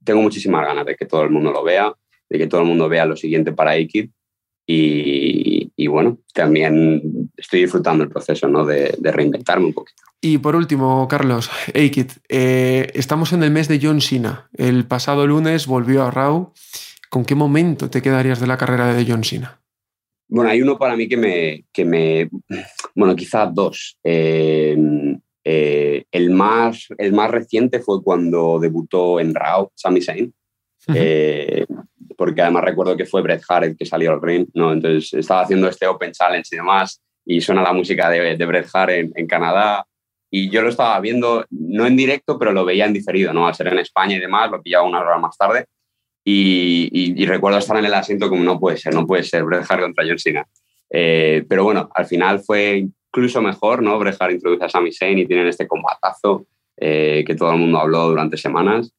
tengo 0.03 0.21
muchísimas 0.21 0.65
ganas 0.65 0.85
de 0.85 0.95
que 0.95 1.05
todo 1.05 1.23
el 1.23 1.29
mundo 1.29 1.51
lo 1.51 1.63
vea, 1.63 1.93
de 2.29 2.37
que 2.37 2.47
todo 2.47 2.61
el 2.61 2.67
mundo 2.67 2.87
vea 2.87 3.05
lo 3.05 3.15
siguiente 3.15 3.51
para 3.51 3.71
Aikid 3.71 4.09
y, 4.65 5.71
y 5.75 5.87
bueno, 5.87 6.19
también 6.33 7.29
estoy 7.35 7.61
disfrutando 7.61 8.03
el 8.03 8.09
proceso, 8.09 8.47
¿no? 8.47 8.65
De, 8.65 8.95
de 8.97 9.11
reinventarme 9.11 9.65
un 9.65 9.73
poquito. 9.73 10.01
Y 10.21 10.39
por 10.39 10.55
último, 10.55 11.07
Carlos, 11.07 11.49
Aikid, 11.73 12.11
eh, 12.27 12.87
estamos 12.95 13.33
en 13.33 13.43
el 13.43 13.51
mes 13.51 13.67
de 13.67 13.79
John 13.81 14.01
Cena. 14.01 14.49
El 14.53 14.85
pasado 14.85 15.27
lunes 15.27 15.67
volvió 15.67 16.03
a 16.03 16.11
Raw. 16.11 16.53
¿Con 17.09 17.23
qué 17.23 17.35
momento 17.35 17.89
te 17.89 18.01
quedarías 18.01 18.39
de 18.39 18.47
la 18.47 18.57
carrera 18.57 18.93
de 18.93 19.05
John 19.07 19.23
Cena? 19.23 19.61
Bueno, 20.27 20.49
hay 20.49 20.61
uno 20.61 20.77
para 20.77 20.97
mí 20.97 21.07
que 21.07 21.17
me, 21.17 21.65
que 21.71 21.85
me 21.85 22.29
bueno, 22.95 23.15
quizás 23.15 23.53
dos. 23.53 23.97
Eh, 24.03 24.75
eh, 25.49 26.03
el, 26.11 26.31
más, 26.31 26.87
el 26.97 27.13
más 27.13 27.31
reciente 27.31 27.79
fue 27.79 28.03
cuando 28.03 28.59
debutó 28.59 29.21
en 29.21 29.33
Raw, 29.33 29.71
Sami 29.75 30.01
Zayn. 30.01 30.33
Eh, 30.93 31.65
porque 32.17 32.41
además 32.41 32.65
recuerdo 32.65 32.97
que 32.97 33.05
fue 33.05 33.21
Bret 33.21 33.41
Hart 33.47 33.63
el 33.63 33.77
que 33.77 33.85
salió 33.85 34.11
al 34.11 34.21
ring, 34.21 34.47
¿no? 34.55 34.73
Entonces 34.73 35.13
estaba 35.13 35.41
haciendo 35.41 35.69
este 35.69 35.87
Open 35.87 36.11
Challenge 36.11 36.49
y 36.51 36.55
demás, 36.57 37.01
y 37.25 37.39
suena 37.39 37.61
la 37.61 37.71
música 37.71 38.09
de, 38.09 38.35
de 38.35 38.45
Bret 38.45 38.67
Hart 38.73 38.91
en, 38.91 39.13
en, 39.15 39.25
Canadá, 39.25 39.85
y 40.29 40.49
yo 40.49 40.61
lo 40.61 40.67
estaba 40.67 40.99
viendo, 40.99 41.45
no 41.49 41.85
en 41.85 41.95
directo, 41.95 42.37
pero 42.37 42.51
lo 42.51 42.65
veía 42.65 42.85
en 42.85 42.93
diferido, 42.93 43.31
¿no? 43.31 43.47
Al 43.47 43.55
ser 43.55 43.67
en 43.67 43.79
España 43.79 44.17
y 44.17 44.19
demás, 44.19 44.51
lo 44.51 44.61
pillaba 44.61 44.85
una 44.85 44.99
hora 44.99 45.17
más 45.17 45.37
tarde, 45.37 45.65
y, 46.25 47.25
recuerdo 47.25 47.59
estar 47.59 47.77
en 47.77 47.85
el 47.85 47.93
asiento 47.93 48.27
como 48.27 48.43
no 48.43 48.59
puede 48.59 48.75
ser, 48.75 48.93
no 48.93 49.07
puede 49.07 49.23
ser 49.23 49.45
Bret 49.45 49.65
Hart 49.69 49.81
contra 49.81 50.03
John 50.05 50.19
Cena. 50.19 50.45
Eh, 50.89 51.45
pero 51.47 51.63
bueno, 51.63 51.89
al 51.93 52.05
final 52.05 52.41
fue 52.41 52.87
incluso 53.17 53.41
mejor, 53.41 53.81
¿no? 53.81 53.97
Bret 53.97 54.15
Hart 54.19 54.33
introduce 54.33 54.63
a 54.63 54.69
Sami 54.69 54.93
Zayn 54.93 55.17
y 55.17 55.25
tienen 55.25 55.47
este 55.47 55.67
combatazo 55.67 56.45
eh, 56.77 57.23
que 57.25 57.33
todo 57.33 57.51
el 57.51 57.57
mundo 57.57 57.79
habló 57.79 58.09
durante 58.09 58.37
semanas. 58.37 58.93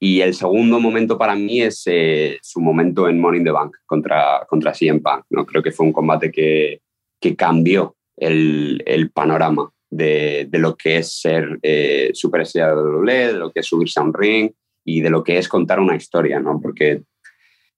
Y 0.00 0.22
el 0.22 0.34
segundo 0.34 0.80
momento 0.80 1.16
para 1.16 1.36
mí 1.36 1.62
es 1.62 1.82
eh, 1.86 2.38
su 2.42 2.60
momento 2.60 3.08
en 3.08 3.18
in 3.18 3.44
the 3.44 3.52
Bank 3.52 3.76
contra, 3.86 4.44
contra 4.48 4.74
CM 4.74 5.00
Punk. 5.00 5.24
¿no? 5.30 5.46
Creo 5.46 5.62
que 5.62 5.70
fue 5.70 5.86
un 5.86 5.92
combate 5.92 6.32
que, 6.32 6.80
que 7.20 7.36
cambió 7.36 7.94
el, 8.16 8.82
el 8.86 9.12
panorama 9.12 9.70
de, 9.88 10.48
de, 10.50 10.58
lo 10.58 10.76
que 10.76 10.96
es 10.96 11.20
ser 11.20 11.60
eh, 11.62 12.10
superestrella 12.12 12.70
de 12.70 12.82
WWE, 12.82 13.26
de 13.28 13.38
lo 13.38 13.52
que 13.52 13.60
es 13.60 13.66
subirse 13.66 14.00
a 14.00 14.02
un 14.02 14.14
ring, 14.14 14.50
y 14.84 15.00
de 15.00 15.10
lo 15.10 15.22
que 15.22 15.38
es 15.38 15.48
contar 15.48 15.78
una 15.78 15.94
historia, 15.94 16.40
¿no? 16.40 16.60
Porque 16.60 17.02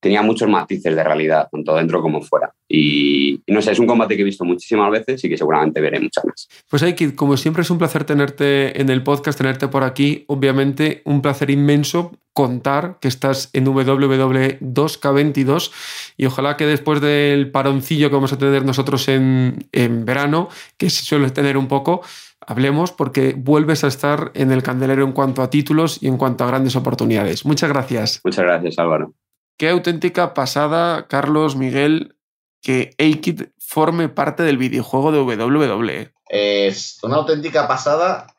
tenía 0.03 0.21
muchos 0.21 0.49
matices 0.49 0.97
de 0.97 1.05
realidad, 1.05 1.49
tanto 1.51 1.77
dentro 1.77 2.03
como 2.03 2.21
fuera. 2.21 2.53
Y, 2.69 3.41
no 3.47 3.63
sé, 3.63 3.71
es 3.71 3.79
un 3.79 3.87
combate 3.87 4.17
que 4.17 4.23
he 4.23 4.25
visto 4.25 4.45
muchísimas 4.45 4.91
veces 4.91 5.23
y 5.23 5.29
que 5.29 5.39
seguramente 5.39 5.81
veré 5.81 6.01
muchas 6.01 6.25
más. 6.25 6.49
Pues 6.69 6.83
Aikid, 6.83 7.15
como 7.15 7.37
siempre 7.37 7.63
es 7.63 7.71
un 7.71 7.79
placer 7.79 8.03
tenerte 8.03 8.81
en 8.81 8.91
el 8.91 9.05
podcast, 9.05 9.39
tenerte 9.39 9.69
por 9.69 9.85
aquí. 9.85 10.25
Obviamente 10.27 11.03
un 11.05 11.23
placer 11.23 11.51
inmenso 11.51 12.11
contar 12.33 12.99
que 13.01 13.07
estás 13.07 13.51
en 13.53 13.69
WWE 13.69 14.59
2K22 14.59 15.71
y 16.17 16.27
ojalá 16.27 16.57
que 16.57 16.67
después 16.67 17.01
del 17.01 17.53
paroncillo 17.53 18.09
que 18.09 18.17
vamos 18.17 18.33
a 18.33 18.39
tener 18.39 18.65
nosotros 18.65 19.07
en, 19.09 19.69
en 19.71 20.05
verano, 20.05 20.49
que 20.79 20.91
se 20.91 21.05
suele 21.05 21.31
tener 21.31 21.57
un 21.57 21.69
poco, 21.69 22.03
hablemos 22.45 22.91
porque 22.91 23.35
vuelves 23.39 23.85
a 23.85 23.87
estar 23.87 24.33
en 24.35 24.51
el 24.51 24.65
candelero 24.65 25.05
en 25.05 25.13
cuanto 25.13 25.43
a 25.43 25.51
títulos 25.51 26.03
y 26.03 26.09
en 26.09 26.17
cuanto 26.17 26.43
a 26.43 26.49
grandes 26.49 26.75
oportunidades. 26.75 27.47
Muchas 27.47 27.69
gracias. 27.69 28.21
Muchas 28.25 28.45
gracias, 28.45 28.81
Álvaro. 28.81 29.15
Qué 29.63 29.69
auténtica 29.69 30.35
pasada, 30.35 31.07
Carlos, 31.07 31.55
Miguel, 31.55 32.17
que 32.63 32.97
A-Kid 32.99 33.43
forme 33.61 34.09
parte 34.09 34.43
del 34.43 34.59
videojuego 34.59 35.13
de 35.13 35.21
WWE. 35.21 36.13
Es 36.31 36.99
una 37.05 37.19
auténtica 37.19 37.69
pasada 37.69 38.35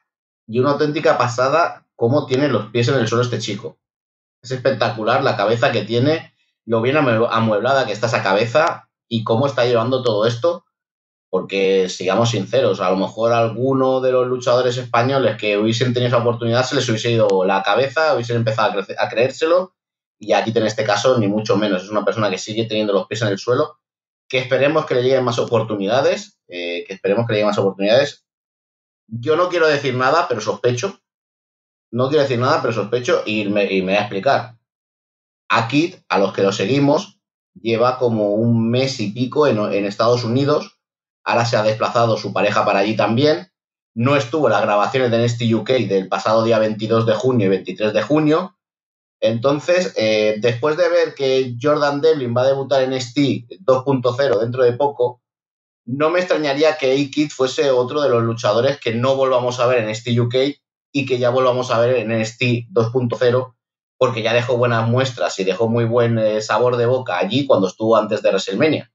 y 0.45 0.59
una 0.59 0.71
auténtica 0.71 1.17
pasada 1.17 1.87
cómo 1.95 2.25
tiene 2.25 2.49
los 2.49 2.71
pies 2.71 2.89
en 2.89 2.95
el 2.95 3.07
suelo 3.07 3.23
este 3.23 3.39
chico. 3.39 3.77
Es 4.41 4.51
espectacular 4.51 5.23
la 5.23 5.37
cabeza 5.37 5.71
que 5.71 5.83
tiene, 5.83 6.33
lo 6.65 6.81
bien 6.81 6.97
amueblada 6.97 7.85
que 7.85 7.93
está 7.93 8.07
esa 8.07 8.21
cabeza 8.21 8.89
y 9.07 9.23
cómo 9.23 9.47
está 9.47 9.63
llevando 9.63 10.03
todo 10.03 10.27
esto 10.27 10.65
porque 11.29 11.87
sigamos 11.87 12.31
sinceros, 12.31 12.81
a 12.81 12.89
lo 12.89 12.97
mejor 12.97 13.31
alguno 13.31 14.01
de 14.01 14.11
los 14.11 14.27
luchadores 14.27 14.75
españoles 14.75 15.37
que 15.37 15.57
hubiesen 15.57 15.93
tenido 15.93 16.09
esa 16.09 16.17
oportunidad 16.17 16.65
se 16.65 16.75
les 16.75 16.89
hubiese 16.89 17.11
ido 17.11 17.45
la 17.45 17.63
cabeza, 17.63 18.13
hubiesen 18.13 18.35
empezado 18.35 18.77
a, 18.99 19.07
creérselo, 19.07 19.73
y 20.19 20.33
aquí 20.33 20.51
en 20.55 20.65
este 20.65 20.83
caso 20.83 21.17
ni 21.17 21.27
mucho 21.27 21.57
menos, 21.57 21.83
es 21.83 21.89
una 21.89 22.05
persona 22.05 22.29
que 22.29 22.37
sigue 22.37 22.65
teniendo 22.65 22.93
los 22.93 23.07
pies 23.07 23.21
en 23.21 23.29
el 23.29 23.37
suelo, 23.37 23.79
que 24.27 24.39
esperemos 24.39 24.85
que 24.85 24.95
le 24.95 25.03
lleguen 25.03 25.23
más 25.23 25.39
oportunidades, 25.39 26.39
eh, 26.47 26.83
que 26.87 26.93
esperemos 26.93 27.25
que 27.25 27.33
le 27.33 27.37
lleguen 27.37 27.49
más 27.49 27.57
oportunidades. 27.57 28.25
Yo 29.07 29.35
no 29.35 29.49
quiero 29.49 29.67
decir 29.67 29.95
nada, 29.95 30.27
pero 30.27 30.41
sospecho, 30.41 30.99
no 31.91 32.09
quiero 32.09 32.23
decir 32.23 32.39
nada, 32.39 32.61
pero 32.61 32.73
sospecho, 32.73 33.23
y 33.25 33.45
me, 33.49 33.65
voy 33.81 33.93
a 33.93 34.01
explicar. 34.01 34.57
Aquí, 35.49 35.95
a 36.09 36.17
los 36.17 36.33
que 36.33 36.41
lo 36.41 36.51
seguimos, 36.51 37.19
lleva 37.53 37.99
como 37.99 38.33
un 38.33 38.69
mes 38.69 38.99
y 38.99 39.11
pico 39.11 39.45
en, 39.45 39.59
en 39.59 39.85
Estados 39.85 40.23
Unidos, 40.23 40.79
Ahora 41.23 41.45
se 41.45 41.55
ha 41.55 41.63
desplazado 41.63 42.17
su 42.17 42.33
pareja 42.33 42.65
para 42.65 42.79
allí 42.79 42.95
también. 42.95 43.51
No 43.95 44.15
estuvo 44.15 44.47
en 44.47 44.53
las 44.53 44.61
grabaciones 44.61 45.11
de 45.11 45.23
NXT 45.23 45.53
UK 45.53 45.69
del 45.87 46.09
pasado 46.09 46.43
día 46.43 46.59
22 46.59 47.05
de 47.05 47.13
junio 47.13 47.47
y 47.47 47.49
23 47.49 47.93
de 47.93 48.01
junio. 48.01 48.57
Entonces, 49.23 49.93
eh, 49.95 50.35
después 50.39 50.75
de 50.75 50.89
ver 50.89 51.15
que 51.15 51.55
Jordan 51.59 52.01
Devlin 52.01 52.35
va 52.35 52.41
a 52.41 52.47
debutar 52.47 52.83
en 52.83 52.89
NXT 52.89 53.17
2.0 53.65 54.39
dentro 54.41 54.63
de 54.63 54.73
poco, 54.73 55.21
no 55.85 56.09
me 56.09 56.19
extrañaría 56.19 56.75
que 56.75 56.91
A-Kid 56.91 57.29
fuese 57.29 57.71
otro 57.71 58.01
de 58.01 58.09
los 58.09 58.21
luchadores 58.21 58.81
que 58.81 58.93
no 58.93 59.15
volvamos 59.15 59.61
a 59.61 59.67
ver 59.67 59.79
en 59.79 59.89
NXT 59.89 60.19
UK 60.19 60.35
y 60.91 61.05
que 61.05 61.19
ya 61.19 61.29
volvamos 61.29 61.71
a 61.71 61.79
ver 61.79 61.95
en 61.95 62.09
NXT 62.09 62.41
2.0 62.73 63.55
porque 63.97 64.23
ya 64.23 64.33
dejó 64.33 64.57
buenas 64.57 64.89
muestras 64.89 65.39
y 65.39 65.45
dejó 65.45 65.69
muy 65.69 65.85
buen 65.85 66.19
eh, 66.19 66.41
sabor 66.41 66.75
de 66.75 66.85
boca 66.85 67.17
allí 67.17 67.45
cuando 67.45 67.67
estuvo 67.67 67.95
antes 67.95 68.21
de 68.21 68.29
WrestleMania. 68.29 68.91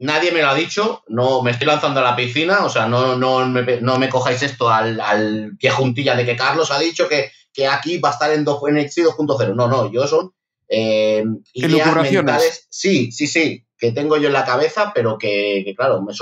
Nadie 0.00 0.32
me 0.32 0.42
lo 0.42 0.48
ha 0.48 0.54
dicho, 0.54 1.02
no 1.08 1.40
me 1.40 1.52
estoy 1.52 1.66
lanzando 1.66 2.00
a 2.00 2.02
la 2.02 2.16
piscina, 2.16 2.62
o 2.66 2.68
sea, 2.68 2.88
no, 2.88 3.16
no, 3.16 3.46
me, 3.46 3.80
no 3.80 3.98
me 3.98 4.10
cojáis 4.10 4.42
esto 4.42 4.68
al, 4.68 5.00
al, 5.00 5.56
pie 5.58 5.70
juntilla 5.70 6.14
de 6.14 6.26
que 6.26 6.36
Carlos 6.36 6.70
ha 6.70 6.78
dicho 6.78 7.08
que, 7.08 7.30
que 7.52 7.66
aquí 7.66 7.98
va 7.98 8.10
a 8.10 8.12
estar 8.12 8.32
en, 8.32 8.42
NXT 8.42 8.98
2.0. 8.98 9.54
No, 9.54 9.68
no, 9.68 9.90
yo 9.90 10.06
son 10.06 10.32
eh, 10.68 11.24
ideas 11.54 11.94
mentales. 11.94 12.66
Sí, 12.70 13.12
sí, 13.12 13.26
sí, 13.26 13.66
que 13.76 13.92
tengo 13.92 14.16
yo 14.16 14.28
en 14.28 14.32
la 14.32 14.44
cabeza, 14.44 14.92
pero 14.94 15.18
que, 15.18 15.72
claro, 15.76 16.02
me, 16.02 16.12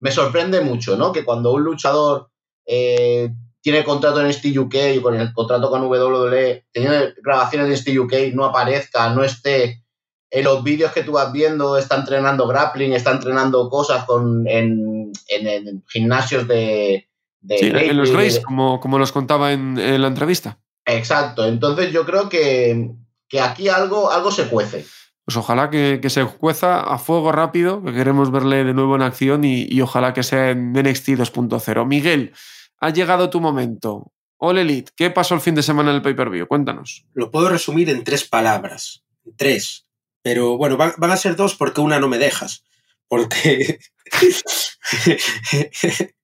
me 0.00 0.10
sorprende 0.10 0.60
mucho, 0.60 0.96
¿no? 0.96 1.12
Que 1.12 1.24
cuando 1.24 1.52
un 1.52 1.62
luchador 1.62 2.30
eh, 2.66 3.30
tiene 3.60 3.84
contrato 3.84 4.20
en 4.20 4.28
ST 4.28 4.58
UK 4.58 4.74
y 4.96 5.00
con 5.00 5.14
el 5.14 5.32
contrato 5.32 5.70
con 5.70 5.82
WWE, 5.82 6.66
tiene 6.72 7.14
grabaciones 7.22 7.68
de 7.68 7.74
ST 7.74 7.98
UK, 7.98 8.34
no 8.34 8.46
aparezca, 8.46 9.10
no 9.10 9.22
esté 9.22 9.84
en 10.30 10.44
los 10.44 10.62
vídeos 10.62 10.92
que 10.92 11.02
tú 11.02 11.12
vas 11.12 11.32
viendo 11.32 11.76
está 11.76 11.96
entrenando 11.96 12.46
grappling, 12.46 12.92
está 12.92 13.10
entrenando 13.10 13.68
cosas 13.68 14.04
con, 14.04 14.46
en, 14.46 15.12
en, 15.28 15.84
gimnasios 15.88 16.46
de... 16.46 17.08
sí, 17.48 17.72
en 17.72 17.96
los 17.96 18.12
race, 18.12 18.42
como, 18.42 18.80
como 18.80 18.98
nos 18.98 19.12
contaba 19.12 19.52
en, 19.52 20.00
la 20.00 20.08
entrevista. 20.08 20.58
Exacto, 20.84 21.46
entonces 21.46 21.92
yo 21.92 22.04
creo 22.04 22.28
que, 22.28 22.90
que 23.28 23.40
aquí 23.40 23.68
algo, 23.68 24.10
algo 24.10 24.30
se 24.30 24.48
cuece. 24.48 24.84
Pues 25.24 25.36
ojalá 25.36 25.70
que, 25.70 26.00
que, 26.02 26.10
se 26.10 26.24
cueza 26.24 26.80
a 26.80 26.98
fuego 26.98 27.30
rápido, 27.30 27.84
que 27.84 27.92
queremos 27.92 28.32
verle 28.32 28.64
de 28.64 28.74
nuevo 28.74 28.96
en 28.96 29.02
acción 29.02 29.44
y, 29.44 29.66
y 29.68 29.80
ojalá 29.80 30.12
que 30.12 30.22
sea 30.22 30.50
en 30.50 30.72
NXT 30.72 31.10
2.0. 31.10 31.86
Miguel, 31.86 32.32
ha 32.80 32.90
llegado 32.90 33.30
tu 33.30 33.40
momento. 33.40 34.12
All 34.38 34.56
Elite, 34.56 34.92
¿qué 34.96 35.10
pasó 35.10 35.34
el 35.34 35.42
fin 35.42 35.54
de 35.54 35.62
semana 35.62 35.90
en 35.90 35.96
el 35.96 36.02
pay-per-view? 36.02 36.46
Cuéntanos. 36.46 37.04
Lo 37.12 37.30
puedo 37.30 37.50
resumir 37.50 37.90
en 37.90 38.04
tres 38.04 38.24
palabras. 38.24 39.04
Tres. 39.36 39.86
Pero 40.22 40.56
bueno, 40.56 40.78
van, 40.78 40.94
a 40.98 41.16
ser 41.16 41.36
dos 41.36 41.54
porque 41.54 41.82
una 41.82 42.00
no 42.00 42.08
me 42.08 42.18
dejas. 42.18 42.64
Porque 43.06 43.78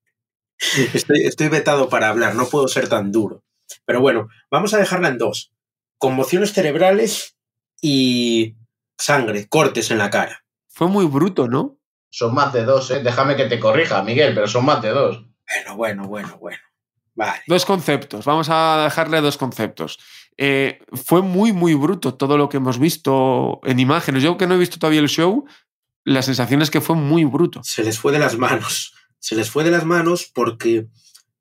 estoy, 0.95 1.23
estoy 1.23 1.49
vetado 1.49 1.89
para 1.89 2.09
hablar, 2.09 2.35
no 2.35 2.47
puedo 2.47 2.69
ser 2.69 2.89
tan 2.89 3.13
duro. 3.13 3.43
Pero 3.85 4.01
bueno, 4.01 4.29
vamos 4.51 4.75
a 4.75 4.79
dejarla 4.79 5.09
en 5.09 5.19
dos. 5.19 5.53
Conmociones 5.99 6.53
cerebrales 6.53 7.37
y 7.81 8.57
sangre, 8.99 9.49
cortes 9.49 9.91
en 9.91 9.99
la 9.99 10.11
cara. 10.11 10.45
Fue 10.69 10.89
muy 10.89 11.07
bruto, 11.07 11.49
¿no? 11.49 11.79
Son 12.11 12.35
más 12.35 12.53
de 12.53 12.65
dos, 12.65 12.91
¿eh? 12.91 13.01
Déjame 13.03 13.37
que 13.37 13.47
te 13.47 13.61
corrija, 13.61 14.03
Miguel, 14.03 14.35
pero 14.35 14.47
son 14.47 14.65
más 14.65 14.83
de 14.83 14.91
dos. 14.91 15.25
Bueno, 15.49 15.77
bueno, 15.77 16.09
bueno, 16.09 16.39
bueno. 16.39 16.59
Vale. 17.15 17.43
Dos 17.47 17.65
conceptos, 17.65 18.27
vamos 18.27 18.49
a 18.51 18.83
dejarle 18.85 19.23
dos 19.23 19.39
conceptos. 19.39 19.99
Eh, 20.37 20.81
fue 20.93 21.23
muy, 21.23 21.53
muy 21.53 21.75
bruto 21.75 22.15
todo 22.15 22.37
lo 22.37 22.49
que 22.49 22.59
hemos 22.59 22.79
visto 22.79 23.61
en 23.65 23.79
imágenes. 23.79 24.23
Yo 24.23 24.37
que 24.37 24.47
no 24.47 24.55
he 24.55 24.59
visto 24.59 24.79
todavía 24.79 25.01
el 25.01 25.09
show, 25.09 25.47
la 26.05 26.21
sensación 26.21 26.61
es 26.61 26.71
que 26.71 26.83
fue 26.83 26.95
muy 26.95 27.25
bruto. 27.25 27.63
Se 27.65 27.83
les 27.83 27.99
fue 27.99 28.13
de 28.13 28.19
las 28.19 28.37
manos. 28.37 28.93
Se 29.27 29.35
les 29.35 29.51
fue 29.51 29.65
de 29.65 29.73
las 29.73 29.85
manos 29.85 30.31
porque, 30.33 30.87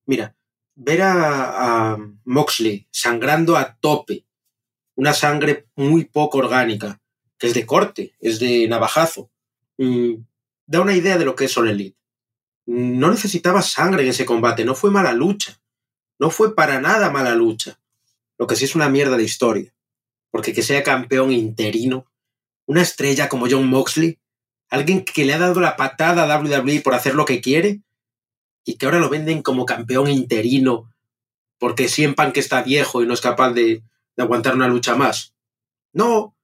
mira, 0.08 0.36
ver 0.74 1.04
a, 1.04 1.96
Moxley 2.24 2.88
sangrando 2.90 3.58
a 3.58 3.76
tope, 3.76 4.26
una 4.96 5.14
sangre 5.14 5.68
muy 5.76 6.06
poco 6.06 6.40
orgánica, 6.40 7.00
que 7.38 7.46
es 7.46 7.54
de 7.54 7.68
corte, 7.68 8.16
es 8.20 8.40
de 8.40 8.68
navajazo, 8.68 9.30
mm, 9.78 10.16
da 10.66 10.82
una 10.82 10.96
idea 10.96 11.20
de 11.20 11.26
lo 11.26 11.36
que 11.36 11.46
es 11.46 11.56
All 11.60 11.70
Elite. 11.70 11.96
No 12.66 13.12
necesitaba 13.12 13.62
sangre 13.62 14.02
en 14.02 14.10
ese 14.10 14.26
combate, 14.26 14.66
no 14.66 14.74
fue 14.74 14.90
mala 14.90 15.14
lucha, 15.14 15.62
no 16.18 16.32
fue 16.32 16.56
para 16.56 16.82
nada 16.82 17.12
mala 17.12 17.36
lucha. 17.36 17.80
Lo 18.40 18.48
que 18.48 18.56
sí 18.56 18.66
es 18.66 18.74
una 18.74 18.90
mierda 18.90 19.16
de 19.16 19.26
historia, 19.26 19.76
porque 20.32 20.54
que 20.54 20.64
sea 20.64 20.82
campeón 20.82 21.32
interino, 21.32 22.08
una 22.66 22.82
estrella 22.82 23.30
como 23.30 23.46
John 23.48 23.68
Moxley, 23.68 24.18
alguien 24.70 25.04
que 25.06 25.26
le 25.26 25.34
ha 25.34 25.40
dado 25.40 25.60
la 25.62 25.76
patada 25.76 26.24
a 26.24 26.40
WWE 26.40 26.82
por 26.82 26.94
hacer 26.94 27.16
lo 27.16 27.26
que 27.26 27.42
quiere, 27.42 27.82
y 28.66 28.78
que 28.78 28.86
ahora 28.86 29.00
lo 29.00 29.10
venden 29.10 29.44
como 29.44 29.66
campeón 29.66 30.10
interino 30.10 30.92
porque 31.60 31.88
sientan 31.88 32.34
que 32.34 32.40
está 32.40 32.64
viejo 32.64 33.02
y 33.02 33.08
no 33.08 33.14
es 33.14 33.22
capaz 33.22 33.54
de, 33.54 33.84
aguantar 34.18 34.56
una 34.56 34.68
lucha 34.68 34.96
más. 34.96 35.34
No, 35.94 36.36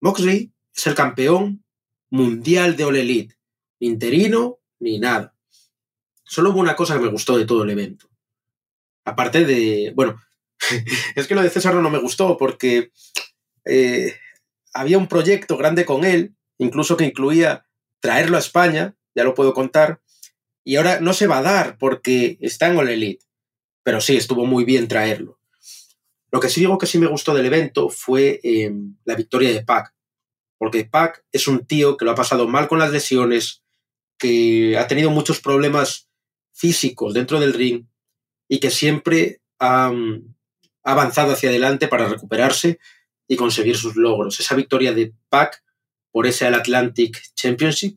Moxley 0.00 0.52
es 0.74 0.86
el 0.86 0.94
campeón 0.94 1.64
mundial 2.10 2.76
de 2.76 2.84
All 2.84 2.96
Elite, 2.96 3.36
interino 3.78 4.58
ni 4.80 4.98
nada. 4.98 5.34
Solo 6.24 6.50
hubo 6.50 6.60
una 6.60 6.76
cosa 6.76 6.94
que 6.94 7.00
me 7.00 7.10
gustó 7.10 7.36
de 7.36 7.44
todo 7.44 7.62
el 7.64 7.70
evento. 7.70 8.08
Aparte 9.04 9.44
de, 9.44 9.92
bueno, 9.94 10.20
es 11.14 11.26
que 11.26 11.34
lo 11.34 11.42
de 11.42 11.50
César 11.50 11.74
no 11.74 11.90
me 11.90 11.98
gustó 11.98 12.36
porque 12.36 12.92
eh, 13.64 14.16
había 14.72 14.98
un 14.98 15.08
proyecto 15.08 15.56
grande 15.56 15.84
con 15.84 16.04
él, 16.04 16.34
incluso 16.58 16.96
que 16.96 17.04
incluía 17.04 17.66
traerlo 18.00 18.36
a 18.36 18.40
España, 18.40 18.96
ya 19.14 19.24
lo 19.24 19.34
puedo 19.34 19.54
contar, 19.54 20.00
y 20.64 20.76
ahora 20.76 21.00
no 21.00 21.12
se 21.12 21.26
va 21.26 21.38
a 21.38 21.42
dar 21.42 21.78
porque 21.78 22.38
está 22.40 22.68
en 22.68 22.78
All 22.78 22.88
Elite. 22.88 23.24
Pero 23.82 24.00
sí, 24.00 24.16
estuvo 24.16 24.46
muy 24.46 24.64
bien 24.64 24.86
traerlo. 24.88 25.38
Lo 26.30 26.40
que 26.40 26.48
sí 26.48 26.60
digo 26.60 26.78
que 26.78 26.86
sí 26.86 26.98
me 26.98 27.08
gustó 27.08 27.34
del 27.34 27.46
evento 27.46 27.88
fue 27.88 28.40
eh, 28.42 28.72
la 29.04 29.14
victoria 29.14 29.50
de 29.52 29.64
Pac. 29.64 29.92
Porque 30.56 30.84
Pac 30.84 31.24
es 31.32 31.48
un 31.48 31.66
tío 31.66 31.96
que 31.96 32.04
lo 32.04 32.12
ha 32.12 32.14
pasado 32.14 32.46
mal 32.46 32.68
con 32.68 32.78
las 32.78 32.92
lesiones, 32.92 33.62
que 34.18 34.78
ha 34.78 34.86
tenido 34.86 35.10
muchos 35.10 35.40
problemas 35.40 36.08
físicos 36.52 37.12
dentro 37.12 37.40
del 37.40 37.52
ring 37.52 37.86
y 38.48 38.60
que 38.60 38.70
siempre 38.70 39.40
ha, 39.58 39.88
ha 39.88 40.92
avanzado 40.92 41.32
hacia 41.32 41.48
adelante 41.48 41.88
para 41.88 42.08
recuperarse 42.08 42.78
y 43.26 43.36
conseguir 43.36 43.76
sus 43.76 43.96
logros. 43.96 44.38
Esa 44.38 44.54
victoria 44.54 44.92
de 44.92 45.12
Pac 45.28 45.62
por 46.12 46.26
ese 46.26 46.46
Atlantic 46.46 47.20
Championship, 47.34 47.96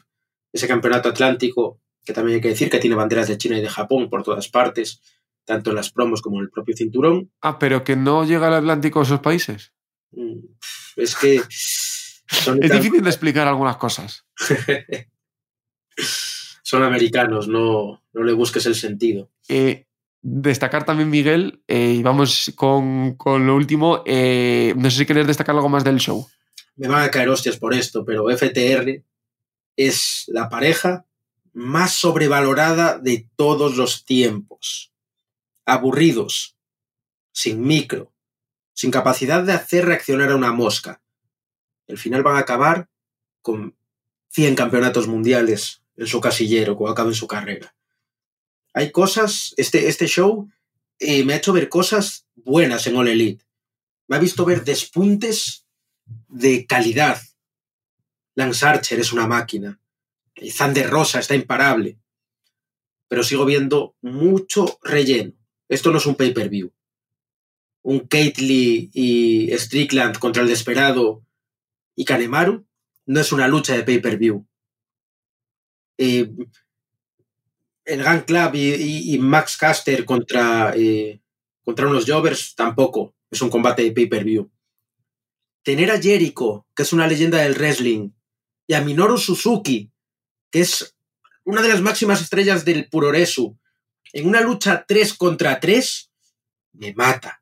ese 0.52 0.68
campeonato 0.68 1.10
atlántico 1.10 1.80
que 2.06 2.14
también 2.14 2.36
hay 2.36 2.42
que 2.42 2.50
decir 2.50 2.70
que 2.70 2.80
tiene 2.80 2.96
banderas 2.96 3.28
de 3.28 3.38
China 3.38 3.58
y 3.58 3.62
de 3.62 3.70
Japón 3.70 4.10
por 4.10 4.24
todas 4.24 4.48
partes, 4.48 5.02
tanto 5.44 5.72
en 5.72 5.76
las 5.76 5.92
promos 5.92 6.22
como 6.22 6.38
en 6.38 6.44
el 6.44 6.52
propio 6.52 6.76
cinturón. 6.78 7.32
Ah, 7.42 7.60
pero 7.60 7.84
que 7.84 7.96
no 7.96 8.26
llega 8.26 8.48
al 8.48 8.54
Atlántico 8.54 9.00
a 9.00 9.04
esos 9.04 9.20
países. 9.20 9.74
Mm, 10.12 10.40
Es 10.96 11.16
que... 11.16 11.42
Son, 12.28 12.60
Es 12.64 12.72
difícil 12.72 13.04
de 13.04 13.10
explicar 13.10 13.48
algunas 13.48 13.78
cosas. 13.78 14.26
son 16.64 16.84
americanos, 16.84 17.48
no, 17.48 18.04
no 18.14 18.24
le 18.24 18.34
busques 18.34 18.66
el 18.68 18.76
sentido. 18.76 19.32
Eh, 19.50 19.88
destacar 20.22 20.86
también, 20.86 21.10
Miguel, 21.10 21.64
eh, 21.68 21.94
y 21.98 22.04
vamos 22.04 22.52
con, 22.56 23.16
con 23.16 23.46
lo 23.48 23.56
último, 23.56 24.04
eh, 24.06 24.74
no 24.78 24.90
sé 24.90 25.00
si 25.00 25.06
quieres 25.06 25.28
destacar 25.28 25.56
algo 25.56 25.70
más 25.70 25.84
del 25.84 26.00
show. 26.00 26.28
Me 26.76 26.88
van 26.88 27.04
a 27.04 27.12
caer 27.12 27.30
hostias 27.30 27.58
por 27.58 27.74
esto, 27.74 28.04
pero 28.04 28.30
FTR 28.30 29.04
es 29.76 30.26
la 30.28 30.50
pareja 30.50 31.06
más 31.54 31.94
sobrevalorada 31.94 33.00
de 33.00 33.30
todos 33.36 33.78
los 33.78 34.06
tiempos. 34.06 34.92
Aburridos, 35.66 36.58
sin 37.32 37.62
micro, 37.62 38.14
sin 38.74 38.92
capacidad 38.92 39.44
de 39.44 39.54
hacer 39.54 39.86
reaccionar 39.86 40.32
a 40.32 40.36
una 40.36 40.52
mosca. 40.52 41.02
Al 41.88 41.98
final 41.98 42.24
van 42.24 42.36
a 42.36 42.40
acabar 42.40 42.90
con 43.42 43.76
100 44.30 44.56
campeonatos 44.56 45.08
mundiales 45.08 45.82
en 45.96 46.08
su 46.08 46.20
casillero 46.20 46.76
cuando 46.76 46.92
acaben 46.92 47.14
su 47.14 47.28
carrera. 47.28 47.76
Hay 48.74 48.92
cosas, 48.92 49.54
este, 49.56 49.88
este 49.88 50.08
show 50.08 50.50
eh, 51.00 51.24
me 51.24 51.34
ha 51.34 51.38
hecho 51.38 51.54
ver 51.54 51.70
cosas 51.70 52.28
buenas 52.36 52.86
en 52.88 52.98
All 52.98 53.08
Elite. 53.08 53.46
Me 54.08 54.18
ha 54.18 54.20
visto 54.20 54.44
ver 54.44 54.64
despuntes 54.66 55.65
de 56.06 56.66
calidad. 56.66 57.22
Lance 58.36 58.66
Archer 58.66 59.00
es 59.00 59.14
una 59.14 59.28
máquina. 59.28 59.80
Zander 60.52 60.90
Rosa 60.90 61.20
está 61.20 61.36
imparable. 61.36 61.98
Pero 63.08 63.24
sigo 63.24 63.46
viendo 63.46 63.96
mucho 64.02 64.80
relleno. 64.84 65.34
Esto 65.70 65.92
no 65.92 65.98
es 65.98 66.06
un 66.06 66.16
pay-per-view. 66.16 66.72
Un 67.84 68.08
Lee 68.10 68.90
y 68.94 69.52
Strickland 69.58 70.18
contra 70.18 70.42
el 70.42 70.50
Desperado 70.50 71.24
y 71.96 72.04
Kanemaru 72.04 72.66
no 73.06 73.20
es 73.20 73.32
una 73.32 73.48
lucha 73.48 73.76
de 73.76 73.84
pay-per-view. 73.84 74.46
Eh, 75.98 76.30
el 77.86 78.04
Gun 78.04 78.22
Club 78.22 78.56
y, 78.56 79.18
Max 79.20 79.58
Caster 79.58 80.04
contra, 80.04 80.74
eh, 80.76 81.22
contra 81.64 81.88
unos 81.88 82.06
Jovers 82.10 82.56
tampoco 82.56 83.16
es 83.30 83.42
un 83.42 83.50
combate 83.50 83.84
de 83.84 83.92
pay-per-view. 83.92 84.50
Tener 85.66 85.90
a 85.90 86.00
Jericho, 86.00 86.68
que 86.76 86.84
es 86.84 86.94
una 86.94 87.08
leyenda 87.08 87.40
del 87.40 87.56
wrestling, 87.56 88.12
y 88.68 88.76
a 88.76 88.82
Minoru 88.82 89.18
Suzuki, 89.18 89.92
que 90.52 90.60
es 90.60 90.96
una 91.44 91.64
de 91.64 91.70
las 91.70 91.82
máximas 91.82 92.22
estrellas 92.22 92.64
del 92.66 92.88
Puroresu, 92.88 93.58
en 94.14 94.28
una 94.28 94.42
lucha 94.42 94.86
3 94.88 95.16
contra 95.16 95.60
3, 95.60 96.12
me 96.74 96.94
mata. 96.94 97.42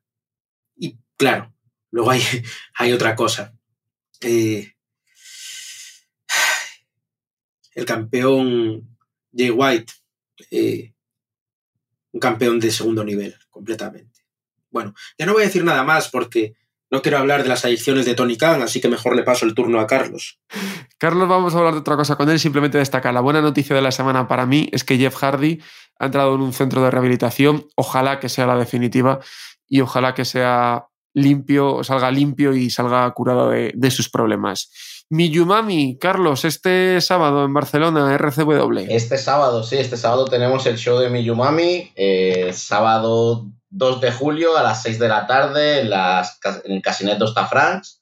Y 0.77 0.97
claro, 1.17 1.53
luego 1.91 2.11
hay, 2.11 2.21
otra 2.93 3.13
cosa. 3.13 3.53
Eh, 4.21 4.71
el 7.75 7.85
campeón 7.85 8.97
Jay 9.35 9.49
White, 9.49 9.91
eh, 10.49 10.93
un 12.13 12.21
campeón 12.21 12.57
de 12.57 12.71
segundo 12.71 13.03
nivel, 13.03 13.37
completamente. 13.49 14.21
Bueno, 14.69 14.95
ya 15.17 15.25
no 15.25 15.33
voy 15.33 15.43
a 15.43 15.47
decir 15.47 15.65
nada 15.65 15.83
más 15.83 16.07
porque 16.07 16.55
no 16.93 17.01
quiero 17.01 17.17
hablar 17.17 17.41
de 17.41 17.49
las 17.49 17.65
adicciones 17.65 18.05
de 18.05 18.13
Tony 18.13 18.37
Khan, 18.37 18.61
así 18.61 18.79
que 18.79 18.87
mejor 18.87 19.15
le 19.15 19.23
paso 19.23 19.47
el 19.47 19.55
turno 19.55 19.79
a 19.79 19.87
Carlos. 19.87 20.37
Carlos, 20.99 21.27
vamos 21.27 21.55
a 21.55 21.57
hablar 21.57 21.73
de 21.73 21.79
otra 21.79 21.95
cosa 21.95 22.15
con 22.17 22.29
él, 22.29 22.39
simplemente 22.39 22.77
destacar. 22.77 23.15
La 23.15 23.19
buena 23.19 23.41
noticia 23.41 23.75
de 23.75 23.81
la 23.81 23.91
semana 23.91 24.27
para 24.27 24.45
mí 24.45 24.69
es 24.71 24.83
que 24.83 24.99
Jeff 24.99 25.15
Hardy 25.15 25.59
ha 25.97 26.05
entrado 26.05 26.35
en 26.35 26.41
un 26.41 26.53
centro 26.53 26.83
de 26.83 26.91
rehabilitación. 26.91 27.65
Ojalá 27.75 28.19
que 28.19 28.29
sea 28.29 28.45
la 28.45 28.57
definitiva 28.57 29.21
y 29.67 29.81
ojalá 29.81 30.13
que 30.13 30.23
sea 30.23 30.85
limpio, 31.15 31.83
salga 31.83 32.11
limpio 32.11 32.53
y 32.53 32.69
salga 32.69 33.09
curado 33.15 33.49
de, 33.49 33.71
de 33.73 33.89
sus 33.89 34.07
problemas. 34.11 34.69
Miyumami, 35.09 35.97
Carlos, 35.97 36.45
este 36.45 37.01
sábado 37.01 37.43
en 37.43 37.55
Barcelona, 37.55 38.15
RCW. 38.19 38.85
Este 38.89 39.17
sábado, 39.17 39.63
sí, 39.63 39.77
este 39.77 39.97
sábado 39.97 40.25
tenemos 40.25 40.67
el 40.67 40.77
show 40.77 40.99
de 40.99 41.09
Miyumami, 41.09 41.91
eh, 41.95 42.51
sábado 42.53 43.47
2 43.75 44.01
de 44.01 44.11
julio 44.11 44.55
a 44.55 44.61
las 44.61 44.83
6 44.83 44.99
de 44.99 45.07
la 45.07 45.25
tarde 45.25 45.81
en, 45.81 45.91
el 46.65 46.81
Casinet 46.81 47.17
Dosta 47.17 47.47
France. 47.47 47.97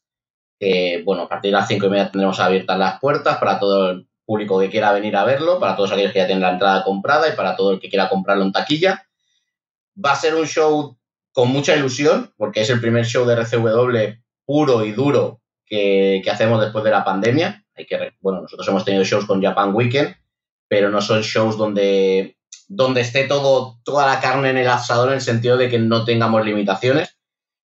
Eh, 0.60 1.02
bueno, 1.06 1.24
a 1.24 1.30
partir 1.30 1.52
de 1.52 1.58
las 1.58 1.68
5 1.68 1.86
y 1.86 1.90
media 1.90 2.12
tendremos 2.12 2.40
abiertas 2.40 2.78
las 2.78 3.00
puertas 3.00 3.38
para 3.38 3.58
todo 3.58 3.92
el 3.92 4.08
público 4.26 4.60
que 4.60 4.70
quiera 4.70 4.92
venir 4.92 5.16
a 5.16 5.24
verlo, 5.24 5.60
para 5.60 5.76
todos 5.76 5.92
aquellos 5.92 6.12
que 6.12 6.20
ya 6.20 6.28
tienen 6.28 6.44
la 6.44 6.52
entrada 6.52 6.84
comprada 6.84 7.30
y 7.30 7.36
para 7.38 7.56
todo 7.56 7.72
el 7.72 7.80
que 7.80 7.90
quiera 7.90 8.10
comprarlo 8.10 8.44
en 8.44 8.52
taquilla. 8.52 9.08
Va 10.04 10.12
a 10.12 10.18
ser 10.18 10.36
un 10.36 10.46
show 10.46 10.98
con 11.32 11.50
mucha 11.50 11.76
ilusión, 11.76 12.34
porque 12.36 12.62
es 12.62 12.70
el 12.70 12.82
primer 12.82 13.06
show 13.06 13.26
de 13.26 13.36
RCW 13.36 14.20
puro 14.46 14.84
y 14.84 14.92
duro 14.92 15.42
que, 15.66 16.22
que, 16.22 16.30
hacemos 16.30 16.60
después 16.60 16.84
de 16.84 16.92
la 16.92 17.06
pandemia. 17.06 17.66
Que, 17.74 18.14
bueno, 18.20 18.42
nosotros 18.42 18.68
hemos 18.68 18.84
tenido 18.84 19.06
shows 19.06 19.26
con 19.26 19.42
Japan 19.42 19.74
Weekend, 19.74 20.16
pero 20.68 20.90
no 20.90 21.02
son 21.02 21.22
shows 21.22 21.58
donde, 21.58 22.38
donde 22.74 23.02
esté 23.02 23.26
todo, 23.26 23.80
toda 23.84 24.08
la 24.08 24.22
carne 24.22 24.50
en 24.50 24.58
el 24.58 24.70
asador 24.70 25.10
en 25.10 25.16
el 25.16 25.22
sentido 25.22 25.58
de 25.58 25.70
que 25.70 25.78
no 25.78 26.06
tengamos 26.06 26.46
limitaciones. 26.46 27.18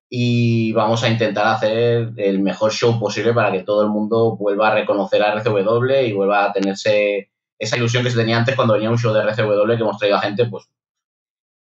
Y 0.07 0.73
vamos 0.73 1.01
a 1.03 1.09
intentar 1.09 1.47
hacer 1.47 2.11
el 2.17 2.39
mejor 2.39 2.71
show 2.71 2.99
posible 2.99 3.33
para 3.33 3.51
que 3.51 3.63
todo 3.63 3.81
el 3.81 3.89
mundo 3.89 4.35
vuelva 4.37 4.67
a 4.67 4.75
reconocer 4.75 5.23
a 5.23 5.33
RCW 5.33 6.05
y 6.05 6.13
vuelva 6.13 6.45
a 6.45 6.53
tenerse 6.53 7.31
esa 7.57 7.77
ilusión 7.77 8.03
que 8.03 8.11
se 8.11 8.17
tenía 8.17 8.37
antes 8.37 8.55
cuando 8.55 8.75
venía 8.75 8.91
un 8.91 8.99
show 8.99 9.11
de 9.11 9.21
RCW 9.21 9.75
que 9.75 9.81
hemos 9.81 9.97
traído 9.97 10.17
a 10.17 10.21
gente, 10.21 10.45
pues, 10.45 10.69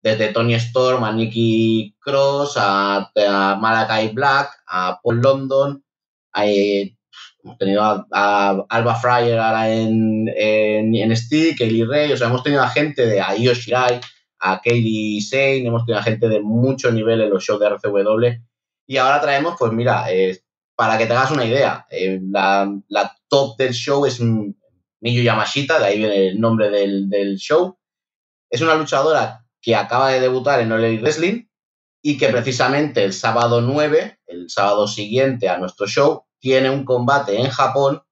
desde 0.02 0.32
Tony 0.32 0.54
Storm 0.54 1.04
a 1.04 1.12
Nicky 1.12 1.96
Cross, 1.98 2.56
a, 2.58 3.10
a 3.16 3.56
Malakai 3.56 4.12
Black, 4.12 4.50
a 4.66 5.00
Paul 5.02 5.22
London, 5.22 5.84
hay, 6.32 6.94
hemos 7.42 7.58
tenido 7.58 7.82
a, 7.82 8.66
Alba 8.68 8.94
Fryer 8.94 9.38
ahora 9.38 9.72
en, 9.72 10.28
en, 10.28 10.94
en 10.94 11.16
Stick, 11.16 11.58
Kaylee 11.58 11.86
Ray, 11.86 12.12
o 12.12 12.16
sea, 12.16 12.28
hemos 12.28 12.42
tenido 12.42 12.62
a 12.62 12.68
gente 12.68 13.06
de 13.06 13.20
a 13.20 13.36
Io 13.36 13.54
Shirai, 13.54 14.00
a 14.40 14.60
Kaylee 14.60 15.20
Sane, 15.20 15.66
hemos 15.66 15.84
tenido 15.84 16.00
a 16.00 16.04
gente 16.04 16.28
de 16.28 16.40
mucho 16.40 16.90
nivel 16.90 17.20
en 17.20 17.30
los 17.30 17.44
shows 17.44 17.60
de 17.60 17.66
RCW. 17.66 18.42
Y 18.86 18.96
ahora 18.96 19.20
traemos, 19.20 19.54
pues 19.58 19.72
mira, 19.72 20.10
eh, 20.12 20.40
para 20.74 20.98
que 20.98 21.06
te 21.06 21.12
hagas 21.12 21.30
una 21.30 21.44
idea, 21.44 21.86
eh, 21.90 22.20
la, 22.22 22.72
la, 22.88 23.16
top 23.28 23.56
del 23.58 23.72
show 23.72 24.06
es 24.06 24.20
Miyu 24.20 25.22
Yamashita, 25.22 25.78
de 25.78 25.86
ahí 25.86 25.98
viene 25.98 26.28
el 26.28 26.40
nombre 26.40 26.70
del, 26.70 27.08
del 27.08 27.36
show. 27.36 27.78
Es 28.48 28.60
una 28.60 28.74
luchadora 28.74 29.46
que 29.60 29.76
acaba 29.76 30.10
de 30.10 30.20
debutar 30.20 30.60
en 30.60 30.72
All 30.72 31.00
Wrestling 31.00 31.44
y 32.02 32.18
que 32.18 32.28
precisamente 32.28 33.04
el 33.04 33.12
sábado 33.12 33.60
9, 33.60 34.20
el 34.26 34.48
sábado 34.50 34.88
siguiente 34.88 35.48
a 35.48 35.58
nuestro 35.58 35.86
show, 35.86 36.24
tiene 36.40 36.70
un 36.70 36.84
combate 36.84 37.38
en 37.38 37.50
Japón 37.50 38.02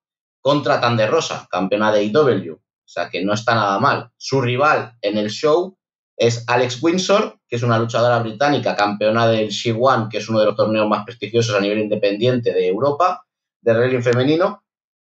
contra 0.40 0.80
Tande 0.80 1.06
Rosa, 1.06 1.48
campeona 1.50 1.90
de 1.90 2.04
IW. 2.04 2.54
O 2.54 2.90
sea 2.90 3.10
que 3.10 3.24
no 3.24 3.34
está 3.34 3.54
nada 3.54 3.78
mal. 3.78 4.10
Su 4.16 4.40
rival 4.40 4.96
en 5.02 5.18
el 5.18 5.30
show 5.30 5.76
es 6.16 6.44
Alex 6.46 6.82
Windsor, 6.82 7.38
que 7.48 7.56
es 7.56 7.62
una 7.62 7.78
luchadora 7.78 8.18
británica, 8.20 8.76
campeona 8.76 9.26
del 9.26 9.48
She-One, 9.48 10.08
que 10.10 10.18
es 10.18 10.28
uno 10.28 10.40
de 10.40 10.46
los 10.46 10.56
torneos 10.56 10.88
más 10.88 11.04
prestigiosos 11.04 11.54
a 11.54 11.60
nivel 11.60 11.78
independiente 11.78 12.52
de 12.52 12.66
Europa, 12.66 13.24
de 13.60 13.72
wrestling 13.72 14.02
femenino, 14.02 14.62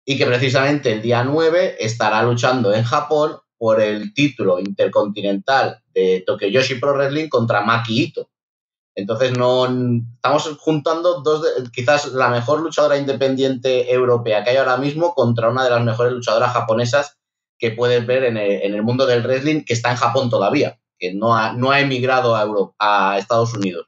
y 0.05 0.17
que 0.17 0.25
precisamente 0.25 0.91
el 0.91 1.01
día 1.01 1.23
9 1.23 1.77
estará 1.79 2.23
luchando 2.23 2.73
en 2.73 2.83
Japón 2.83 3.37
por 3.57 3.79
el 3.79 4.13
título 4.13 4.59
intercontinental 4.59 5.83
de 5.93 6.23
Tokiyoshi 6.25 6.75
Pro 6.75 6.93
Wrestling 6.93 7.29
contra 7.29 7.61
Maki 7.61 8.03
Ito. 8.03 8.30
Entonces 8.95 9.37
no 9.37 9.67
estamos 10.15 10.57
juntando 10.59 11.21
dos 11.21 11.45
quizás 11.71 12.07
la 12.13 12.29
mejor 12.29 12.61
luchadora 12.61 12.97
independiente 12.97 13.93
europea 13.93 14.43
que 14.43 14.49
hay 14.49 14.57
ahora 14.57 14.77
mismo 14.77 15.13
contra 15.13 15.49
una 15.49 15.63
de 15.63 15.69
las 15.69 15.83
mejores 15.83 16.11
luchadoras 16.11 16.51
japonesas 16.51 17.17
que 17.57 17.71
puedes 17.71 18.05
ver 18.05 18.23
en 18.23 18.37
el, 18.37 18.83
mundo 18.83 19.05
del 19.05 19.21
wrestling 19.21 19.63
que 19.63 19.73
está 19.73 19.91
en 19.91 19.97
Japón 19.97 20.29
todavía, 20.29 20.79
que 20.97 21.13
no 21.13 21.37
ha, 21.37 21.53
no 21.53 21.71
ha 21.71 21.79
emigrado 21.79 22.35
a, 22.35 22.41
Europa, 22.41 22.73
a 22.79 23.17
Estados 23.19 23.53
Unidos. 23.53 23.87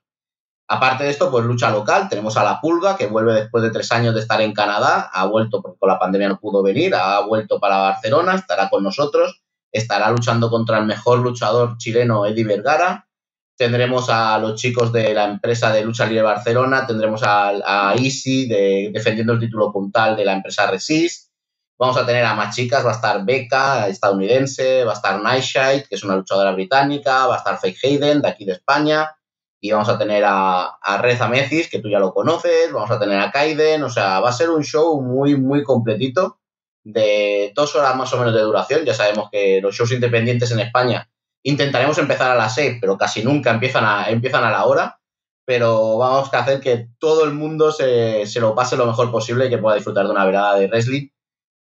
Aparte 0.68 1.04
de 1.04 1.10
esto, 1.10 1.30
pues 1.30 1.44
lucha 1.44 1.72
local, 1.72 2.08
tenemos 2.08 2.38
a 2.38 2.44
La 2.44 2.62
Pulga, 2.62 2.96
que 2.96 3.08
vuelve 3.08 3.34
después 3.34 3.64
de 3.64 3.72
tres 3.72 3.92
años 3.92 4.14
de 4.14 4.22
estar 4.22 4.40
en 4.42 4.54
Canadá, 4.54 5.10
ha 5.12 5.26
vuelto 5.26 5.62
porque 5.62 5.78
con 5.78 5.90
la 5.90 6.00
pandemia 6.00 6.30
no 6.30 6.40
pudo 6.40 6.64
venir, 6.64 6.96
ha 6.96 7.20
vuelto 7.22 7.60
para 7.60 7.80
Barcelona, 7.80 8.36
estará 8.36 8.70
con 8.70 8.84
nosotros, 8.84 9.42
estará 9.72 10.10
luchando 10.12 10.50
contra 10.50 10.78
el 10.78 10.86
mejor 10.86 11.20
luchador 11.20 11.78
chileno, 11.78 12.26
Eddie 12.26 12.46
Vergara, 12.46 13.08
tendremos 13.56 14.10
a 14.10 14.38
los 14.40 14.60
chicos 14.60 14.92
de 14.92 15.14
la 15.14 15.26
empresa 15.26 15.72
de 15.72 15.84
Lucha 15.84 16.06
Libre 16.06 16.24
Barcelona, 16.24 16.88
tendremos 16.88 17.24
a, 17.24 17.50
a 17.50 17.96
Easy 17.96 18.48
de, 18.48 18.90
defendiendo 18.94 19.34
el 19.34 19.40
título 19.40 19.72
puntal 19.72 20.16
de 20.16 20.26
la 20.26 20.34
empresa 20.34 20.70
Resist, 20.70 21.32
vamos 21.78 21.98
a 21.98 22.06
tener 22.06 22.26
a 22.26 22.34
más 22.34 22.56
chicas, 22.56 22.86
va 22.86 22.92
a 22.92 22.96
estar 22.96 23.26
Becca, 23.26 23.88
estadounidense, 23.88 24.84
va 24.84 24.92
a 24.92 24.96
estar 24.96 25.22
Nightshade, 25.22 25.86
que 25.88 25.96
es 25.96 26.04
una 26.04 26.16
luchadora 26.16 26.52
británica, 26.52 27.28
va 27.28 27.36
a 27.36 27.38
estar 27.38 27.60
Fake 27.60 27.78
Hayden, 27.84 28.22
de 28.22 28.28
aquí 28.30 28.46
de 28.46 28.54
España, 28.54 29.16
y 29.60 29.72
vamos 29.72 29.90
a 29.90 29.98
tener 29.98 30.24
a, 30.26 30.78
a 30.82 30.98
Reza 30.98 31.28
Mecis, 31.28 31.70
que 31.70 31.80
tú 31.80 31.90
ya 31.90 32.00
lo 32.00 32.14
conoces, 32.14 32.72
vamos 32.72 32.92
a 32.92 33.00
tener 33.00 33.20
a 33.20 33.32
Kaiden, 33.32 33.84
o 33.84 33.90
sea, 33.90 34.20
va 34.20 34.30
a 34.30 34.34
ser 34.34 34.50
un 34.50 34.64
show 34.64 35.02
muy, 35.02 35.38
muy 35.38 35.64
completito, 35.64 36.40
de 36.84 37.54
dos 37.56 37.76
horas 37.76 37.96
más 37.96 38.12
o 38.14 38.18
menos 38.18 38.34
de 38.34 38.42
duración, 38.42 38.84
ya 38.84 38.94
sabemos 38.94 39.30
que 39.32 39.62
los 39.62 39.74
shows 39.74 39.94
independientes 39.94 40.52
en 40.52 40.60
España 40.60 41.10
Intentaremos 41.44 41.98
empezar 41.98 42.32
a 42.32 42.36
las 42.36 42.56
6, 42.56 42.78
pero 42.80 42.98
casi 42.98 43.24
nunca 43.24 43.52
empiezan 43.52 43.86
a, 43.86 44.10
empiezan 44.10 44.44
a 44.44 44.52
la 44.52 44.66
hora. 44.66 45.00
Pero 45.46 45.98
vamos 45.98 46.34
a 46.34 46.40
hacer 46.40 46.62
que 46.62 46.88
todo 47.00 47.26
el 47.26 47.34
mundo 47.34 47.72
se, 47.72 48.26
lo 48.40 48.56
pase 48.56 48.78
lo 48.78 48.86
mejor 48.86 49.12
posible 49.12 49.48
y 49.48 49.50
que 49.50 49.58
pueda 49.58 49.76
disfrutar 49.76 50.06
de 50.06 50.12
una 50.12 50.26
velada 50.26 50.56
de 50.56 50.68
wrestling. 50.68 51.10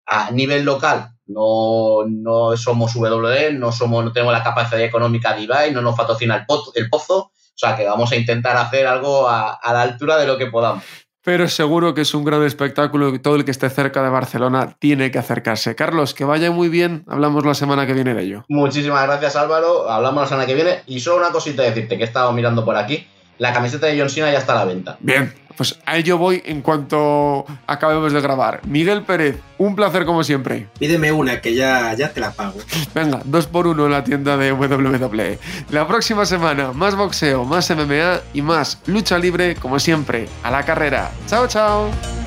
A 0.08 0.32
nivel 0.32 0.64
local, 0.66 1.12
no, 1.28 2.06
no 2.08 2.58
somos 2.58 2.96
WD, 2.96 3.54
no, 3.54 3.72
somos, 3.72 4.04
no 4.04 4.12
tenemos 4.12 4.34
la 4.34 4.44
capacidad 4.44 4.82
económica 4.82 5.34
de 5.34 5.42
Ibai, 5.42 5.72
no 5.72 5.82
nos 5.82 5.96
patrocina 5.96 6.36
el, 6.36 6.46
el 6.76 6.90
pozo. 6.90 7.18
O 7.20 7.60
sea 7.60 7.76
que 7.76 7.86
vamos 7.86 8.12
a 8.12 8.16
intentar 8.16 8.58
hacer 8.58 8.88
algo 8.88 9.28
a 9.28 9.60
la 9.64 9.82
altura 9.82 10.18
de 10.18 10.28
lo 10.28 10.38
que 10.38 10.48
podamos 10.48 10.84
pero 11.28 11.50
seguro 11.50 11.94
que 11.94 12.00
es 12.00 12.14
un 12.14 12.24
gran 12.24 12.42
espectáculo 12.44 13.14
y 13.14 13.20
todo 13.20 13.36
el 13.36 13.44
que 13.44 13.52
esté 13.52 13.70
cerca 13.70 14.02
de 14.02 14.08
Barcelona 14.08 14.78
tiene 14.80 15.12
que 15.12 15.20
acercarse. 15.20 15.76
Carlos, 15.76 16.14
que 16.14 16.24
vaya 16.24 16.52
muy 16.52 16.70
bien, 16.70 17.04
hablamos 17.06 17.46
la 17.46 17.54
semana 17.54 17.86
que 17.86 17.92
viene 17.92 18.14
de 18.14 18.24
ello. 18.24 18.46
Muchísimas 18.48 19.06
gracias 19.06 19.36
Álvaro, 19.36 19.92
hablamos 19.92 20.22
la 20.22 20.28
semana 20.30 20.48
que 20.48 20.56
viene 20.56 20.84
y 20.86 21.02
solo 21.02 21.18
una 21.18 21.34
cosita 21.34 21.64
decirte 21.64 21.98
que 21.98 22.04
he 22.04 22.08
estado 22.08 22.32
mirando 22.32 22.64
por 22.64 22.78
aquí, 22.78 23.06
la 23.38 23.54
camiseta 23.54 23.88
de 23.88 24.00
John 24.00 24.10
Cena 24.10 24.32
ya 24.32 24.40
está 24.40 24.54
a 24.54 24.58
la 24.58 24.66
venta. 24.66 24.98
Bien, 25.00 25.34
pues 25.58 25.78
a 25.86 25.98
ello 25.98 26.18
voy 26.18 26.42
en 26.46 26.62
cuanto 26.62 27.46
acabemos 27.66 28.14
de 28.14 28.22
grabar. 28.22 28.62
Miguel 28.68 29.02
Pérez, 29.02 29.38
un 29.58 29.76
placer 29.76 30.06
como 30.06 30.24
siempre. 30.24 30.68
Pídeme 30.80 31.12
una 31.12 31.42
que 31.42 31.56
ya, 31.56 31.94
ya 31.96 32.14
te 32.14 32.22
la 32.22 32.32
pago. 32.32 32.60
Venga, 32.94 33.22
dos 33.26 33.48
por 33.48 33.68
uno 33.68 33.86
en 33.86 33.92
la 33.92 34.04
tienda 34.04 34.38
de 34.38 34.54
WWE. 34.54 35.40
La 35.72 35.88
próxima 35.88 36.26
semana, 36.26 36.72
más 36.74 36.96
boxeo, 36.96 37.44
más 37.44 37.70
MMA 37.72 38.22
y 38.34 38.42
más 38.42 38.80
lucha 38.86 39.18
libre, 39.18 39.56
como 39.56 39.80
siempre, 39.80 40.30
a 40.44 40.52
la 40.52 40.64
carrera. 40.64 41.12
Chao, 41.28 41.48
chao. 41.48 42.27